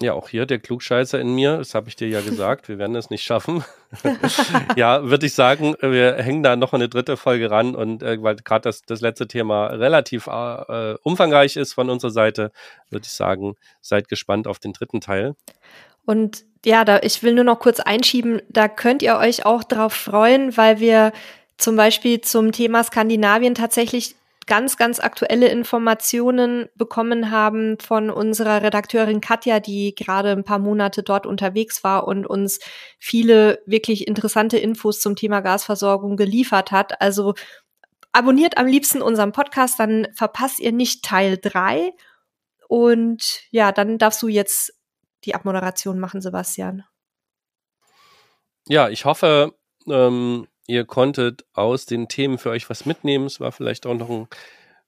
Ja, 0.00 0.14
auch 0.14 0.28
hier 0.28 0.46
der 0.46 0.58
Klugscheißer 0.58 1.20
in 1.20 1.34
mir, 1.34 1.58
das 1.58 1.74
habe 1.74 1.88
ich 1.88 1.96
dir 1.96 2.08
ja 2.08 2.20
gesagt, 2.22 2.68
wir 2.68 2.78
werden 2.78 2.96
es 2.96 3.10
nicht 3.10 3.22
schaffen. 3.22 3.62
ja, 4.76 5.04
würde 5.04 5.26
ich 5.26 5.34
sagen, 5.34 5.76
wir 5.80 6.14
hängen 6.14 6.42
da 6.42 6.56
noch 6.56 6.72
eine 6.72 6.88
dritte 6.88 7.16
Folge 7.16 7.50
ran 7.50 7.74
und 7.74 8.02
äh, 8.02 8.20
weil 8.22 8.36
gerade 8.36 8.62
das, 8.62 8.82
das 8.82 9.00
letzte 9.00 9.28
Thema 9.28 9.66
relativ 9.66 10.26
äh, 10.26 10.94
umfangreich 11.02 11.56
ist 11.56 11.74
von 11.74 11.90
unserer 11.90 12.10
Seite, 12.10 12.52
würde 12.90 13.04
ich 13.04 13.12
sagen, 13.12 13.54
seid 13.80 14.08
gespannt 14.08 14.46
auf 14.48 14.58
den 14.58 14.72
dritten 14.72 15.00
Teil. 15.00 15.36
Und 16.04 16.44
ja, 16.64 16.84
da, 16.84 17.00
ich 17.02 17.22
will 17.22 17.34
nur 17.34 17.44
noch 17.44 17.60
kurz 17.60 17.78
einschieben, 17.78 18.40
da 18.48 18.68
könnt 18.68 19.02
ihr 19.02 19.16
euch 19.16 19.44
auch 19.44 19.62
drauf 19.62 19.92
freuen, 19.92 20.56
weil 20.56 20.80
wir 20.80 21.12
zum 21.58 21.76
Beispiel 21.76 22.20
zum 22.20 22.50
Thema 22.50 22.82
Skandinavien 22.82 23.54
tatsächlich 23.54 24.16
ganz, 24.46 24.76
ganz 24.76 25.00
aktuelle 25.00 25.48
Informationen 25.48 26.68
bekommen 26.74 27.30
haben 27.30 27.78
von 27.78 28.10
unserer 28.10 28.62
Redakteurin 28.62 29.20
Katja, 29.20 29.60
die 29.60 29.94
gerade 29.94 30.30
ein 30.30 30.44
paar 30.44 30.58
Monate 30.58 31.02
dort 31.02 31.26
unterwegs 31.26 31.84
war 31.84 32.06
und 32.06 32.26
uns 32.26 32.60
viele 32.98 33.62
wirklich 33.66 34.06
interessante 34.08 34.58
Infos 34.58 35.00
zum 35.00 35.16
Thema 35.16 35.40
Gasversorgung 35.40 36.16
geliefert 36.16 36.72
hat. 36.72 37.00
Also 37.00 37.34
abonniert 38.12 38.58
am 38.58 38.66
liebsten 38.66 39.02
unseren 39.02 39.32
Podcast, 39.32 39.78
dann 39.80 40.08
verpasst 40.14 40.60
ihr 40.60 40.72
nicht 40.72 41.04
Teil 41.04 41.38
drei 41.40 41.92
Und 42.68 43.42
ja, 43.50 43.70
dann 43.70 43.98
darfst 43.98 44.22
du 44.22 44.28
jetzt 44.28 44.72
die 45.24 45.34
Abmoderation 45.34 45.98
machen, 45.98 46.22
Sebastian. 46.22 46.84
Ja, 48.66 48.88
ich 48.88 49.04
hoffe, 49.04 49.54
ähm, 49.86 50.46
ihr 50.66 50.84
konntet 50.84 51.44
aus 51.52 51.86
den 51.86 52.08
Themen 52.08 52.38
für 52.38 52.50
euch 52.50 52.68
was 52.70 52.86
mitnehmen. 52.86 53.26
Es 53.26 53.40
war 53.40 53.52
vielleicht 53.52 53.86
auch 53.86 53.94
noch 53.94 54.10
ein, 54.10 54.28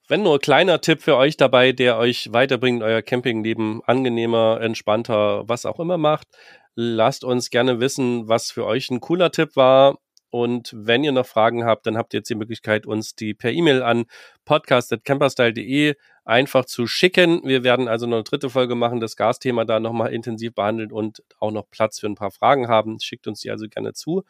wenn 0.08 0.22
nur 0.22 0.34
ein 0.34 0.40
kleiner 0.40 0.80
Tipp 0.80 1.02
für 1.02 1.16
euch 1.16 1.36
dabei, 1.36 1.72
der 1.72 1.98
euch 1.98 2.32
weiterbringt, 2.32 2.82
euer 2.82 3.02
Campingleben 3.02 3.82
angenehmer, 3.84 4.60
entspannter, 4.60 5.48
was 5.48 5.66
auch 5.66 5.80
immer 5.80 5.98
macht. 5.98 6.28
Lasst 6.74 7.24
uns 7.24 7.50
gerne 7.50 7.80
wissen, 7.80 8.28
was 8.28 8.50
für 8.50 8.66
euch 8.66 8.90
ein 8.90 9.00
cooler 9.00 9.30
Tipp 9.30 9.56
war. 9.56 9.98
Und 10.30 10.72
wenn 10.74 11.04
ihr 11.04 11.12
noch 11.12 11.26
Fragen 11.26 11.64
habt, 11.64 11.86
dann 11.86 11.96
habt 11.96 12.12
ihr 12.12 12.18
jetzt 12.18 12.28
die 12.28 12.34
Möglichkeit, 12.34 12.86
uns 12.86 13.14
die 13.14 13.34
per 13.34 13.52
E-Mail 13.52 13.84
an 13.84 14.06
podcast.camperstyle.de 14.44 15.94
einfach 16.24 16.64
zu 16.64 16.88
schicken. 16.88 17.40
Wir 17.44 17.62
werden 17.62 17.86
also 17.86 18.06
noch 18.06 18.16
eine 18.16 18.24
dritte 18.24 18.50
Folge 18.50 18.74
machen, 18.74 18.98
das 18.98 19.14
Gasthema 19.14 19.64
da 19.64 19.78
nochmal 19.78 20.12
intensiv 20.12 20.52
behandeln 20.54 20.90
und 20.90 21.22
auch 21.38 21.52
noch 21.52 21.70
Platz 21.70 22.00
für 22.00 22.08
ein 22.08 22.16
paar 22.16 22.32
Fragen 22.32 22.66
haben. 22.66 22.98
Schickt 22.98 23.28
uns 23.28 23.42
die 23.42 23.50
also 23.52 23.68
gerne 23.68 23.92
zu. 23.92 24.24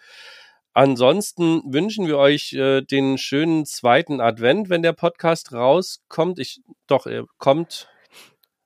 Ansonsten 0.75 1.63
wünschen 1.73 2.09
wir 2.09 2.19
euch 2.19 2.53
äh, 2.53 2.83
den 2.83 3.17
schönen 3.17 3.65
zweiten 3.65 4.21
Advent, 4.21 4.69
wenn 4.69 4.83
der 4.83 4.93
Podcast 4.93 5.53
rauskommt. 5.53 6.41
Ich 6.41 6.63
doch, 6.89 7.07
er 7.07 7.27
kommt 7.39 7.89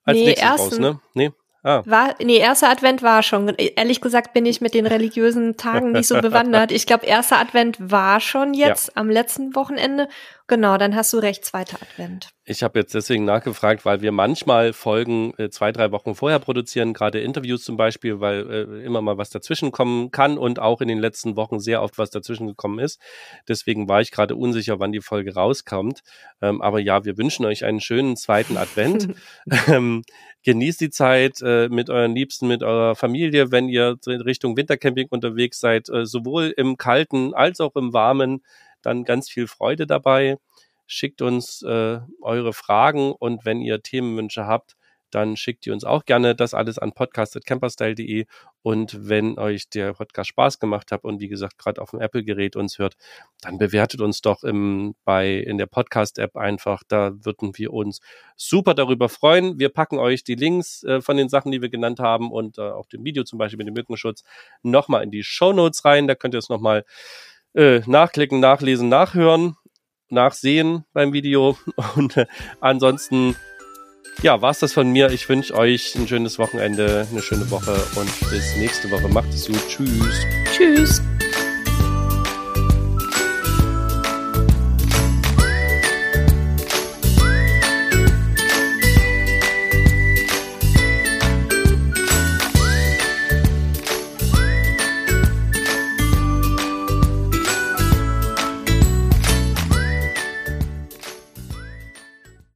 als 0.04 0.16
nee, 0.16 0.24
nächstes 0.24 0.48
ersten, 0.48 0.84
raus, 0.84 0.94
ne? 0.94 1.00
Nee. 1.12 1.32
Ah. 1.68 1.82
War, 1.84 2.14
nee, 2.18 2.38
erster 2.38 2.70
Advent 2.70 3.02
war 3.02 3.22
schon. 3.22 3.48
Ehrlich 3.48 4.00
gesagt 4.00 4.32
bin 4.32 4.46
ich 4.46 4.62
mit 4.62 4.72
den 4.72 4.86
religiösen 4.86 5.58
Tagen 5.58 5.92
nicht 5.92 6.06
so 6.06 6.14
bewandert. 6.22 6.72
Ich 6.72 6.86
glaube, 6.86 7.04
erster 7.04 7.38
Advent 7.38 7.76
war 7.78 8.20
schon 8.20 8.54
jetzt 8.54 8.86
ja. 8.86 8.92
am 8.94 9.10
letzten 9.10 9.54
Wochenende 9.54 10.08
Genau, 10.50 10.78
dann 10.78 10.96
hast 10.96 11.12
du 11.12 11.18
recht, 11.18 11.44
zweiter 11.44 11.76
Advent. 11.82 12.30
Ich 12.46 12.62
habe 12.62 12.78
jetzt 12.78 12.94
deswegen 12.94 13.26
nachgefragt, 13.26 13.84
weil 13.84 14.00
wir 14.00 14.12
manchmal 14.12 14.72
Folgen 14.72 15.34
äh, 15.36 15.50
zwei, 15.50 15.72
drei 15.72 15.92
Wochen 15.92 16.14
vorher 16.14 16.38
produzieren, 16.38 16.94
gerade 16.94 17.20
Interviews 17.20 17.62
zum 17.64 17.76
Beispiel, 17.76 18.20
weil 18.20 18.50
äh, 18.50 18.82
immer 18.82 19.02
mal 19.02 19.18
was 19.18 19.28
dazwischen 19.28 19.72
kommen 19.72 20.10
kann 20.10 20.38
und 20.38 20.58
auch 20.58 20.80
in 20.80 20.88
den 20.88 21.00
letzten 21.00 21.36
Wochen 21.36 21.60
sehr 21.60 21.82
oft 21.82 21.98
was 21.98 22.08
dazwischen 22.08 22.46
gekommen 22.46 22.78
ist. 22.78 22.98
Deswegen 23.46 23.90
war 23.90 24.00
ich 24.00 24.10
gerade 24.10 24.36
unsicher, 24.36 24.80
wann 24.80 24.90
die 24.90 25.02
Folge 25.02 25.34
rauskommt. 25.34 26.00
Ähm, 26.40 26.62
aber 26.62 26.80
ja, 26.80 27.04
wir 27.04 27.18
wünschen 27.18 27.44
euch 27.44 27.66
einen 27.66 27.82
schönen 27.82 28.16
zweiten 28.16 28.56
Advent. 28.56 29.08
ähm, 29.68 30.02
genießt 30.44 30.80
die 30.80 30.90
Zeit 30.90 31.42
äh, 31.42 31.57
mit 31.68 31.90
euren 31.90 32.14
Liebsten, 32.14 32.46
mit 32.46 32.62
eurer 32.62 32.94
Familie, 32.94 33.50
wenn 33.50 33.68
ihr 33.68 33.96
Richtung 34.06 34.56
Wintercamping 34.56 35.08
unterwegs 35.10 35.58
seid, 35.58 35.88
äh, 35.88 36.06
sowohl 36.06 36.54
im 36.56 36.76
kalten 36.76 37.34
als 37.34 37.60
auch 37.60 37.74
im 37.74 37.92
warmen 37.92 38.42
dann 38.82 39.04
ganz 39.04 39.28
viel 39.28 39.48
Freude 39.48 39.86
dabei. 39.86 40.36
Schickt 40.86 41.20
uns 41.20 41.62
äh, 41.62 41.98
eure 42.22 42.52
Fragen 42.52 43.12
und 43.12 43.44
wenn 43.44 43.60
ihr 43.60 43.82
Themenwünsche 43.82 44.46
habt, 44.46 44.76
dann 45.10 45.36
schickt 45.36 45.66
ihr 45.66 45.72
uns 45.72 45.84
auch 45.84 46.04
gerne 46.04 46.34
das 46.34 46.54
alles 46.54 46.78
an 46.78 46.92
podcast.camperstyle.de 46.92 48.26
und 48.62 49.08
wenn 49.08 49.38
euch 49.38 49.68
der 49.70 49.94
Podcast 49.94 50.30
Spaß 50.30 50.58
gemacht 50.58 50.92
hat 50.92 51.04
und 51.04 51.20
wie 51.20 51.28
gesagt 51.28 51.58
gerade 51.58 51.80
auf 51.80 51.90
dem 51.90 52.00
Apple-Gerät 52.00 52.56
uns 52.56 52.78
hört, 52.78 52.96
dann 53.40 53.58
bewertet 53.58 54.00
uns 54.00 54.20
doch 54.20 54.42
im, 54.42 54.94
bei, 55.04 55.34
in 55.34 55.58
der 55.58 55.66
Podcast-App 55.66 56.36
einfach. 56.36 56.82
Da 56.86 57.12
würden 57.22 57.56
wir 57.56 57.72
uns 57.72 58.00
super 58.36 58.74
darüber 58.74 59.08
freuen. 59.08 59.58
Wir 59.58 59.68
packen 59.68 59.98
euch 59.98 60.24
die 60.24 60.34
Links 60.34 60.82
äh, 60.84 61.00
von 61.00 61.16
den 61.16 61.28
Sachen, 61.28 61.52
die 61.52 61.62
wir 61.62 61.70
genannt 61.70 62.00
haben 62.00 62.30
und 62.30 62.58
äh, 62.58 62.62
auch 62.62 62.86
dem 62.86 63.04
Video 63.04 63.24
zum 63.24 63.38
Beispiel 63.38 63.58
mit 63.58 63.68
dem 63.68 63.74
Mückenschutz 63.74 64.22
nochmal 64.62 65.02
in 65.02 65.10
die 65.10 65.22
Show 65.22 65.52
Notes 65.52 65.84
rein. 65.84 66.06
Da 66.08 66.14
könnt 66.14 66.34
ihr 66.34 66.38
es 66.38 66.48
nochmal 66.48 66.84
äh, 67.54 67.80
nachklicken, 67.86 68.40
nachlesen, 68.40 68.88
nachhören, 68.88 69.56
nachsehen 70.10 70.84
beim 70.92 71.12
Video. 71.12 71.56
Und 71.96 72.16
äh, 72.16 72.26
ansonsten, 72.60 73.36
ja, 74.22 74.40
war's 74.42 74.58
das 74.58 74.72
von 74.72 74.90
mir. 74.90 75.10
Ich 75.10 75.28
wünsche 75.28 75.54
euch 75.54 75.94
ein 75.94 76.08
schönes 76.08 76.38
Wochenende, 76.38 77.06
eine 77.10 77.22
schöne 77.22 77.50
Woche 77.50 77.74
und 77.96 78.30
bis 78.30 78.56
nächste 78.56 78.90
Woche. 78.90 79.08
Macht 79.08 79.32
es 79.32 79.46
gut. 79.46 79.66
Tschüss. 79.68 80.26
Tschüss. 80.56 81.02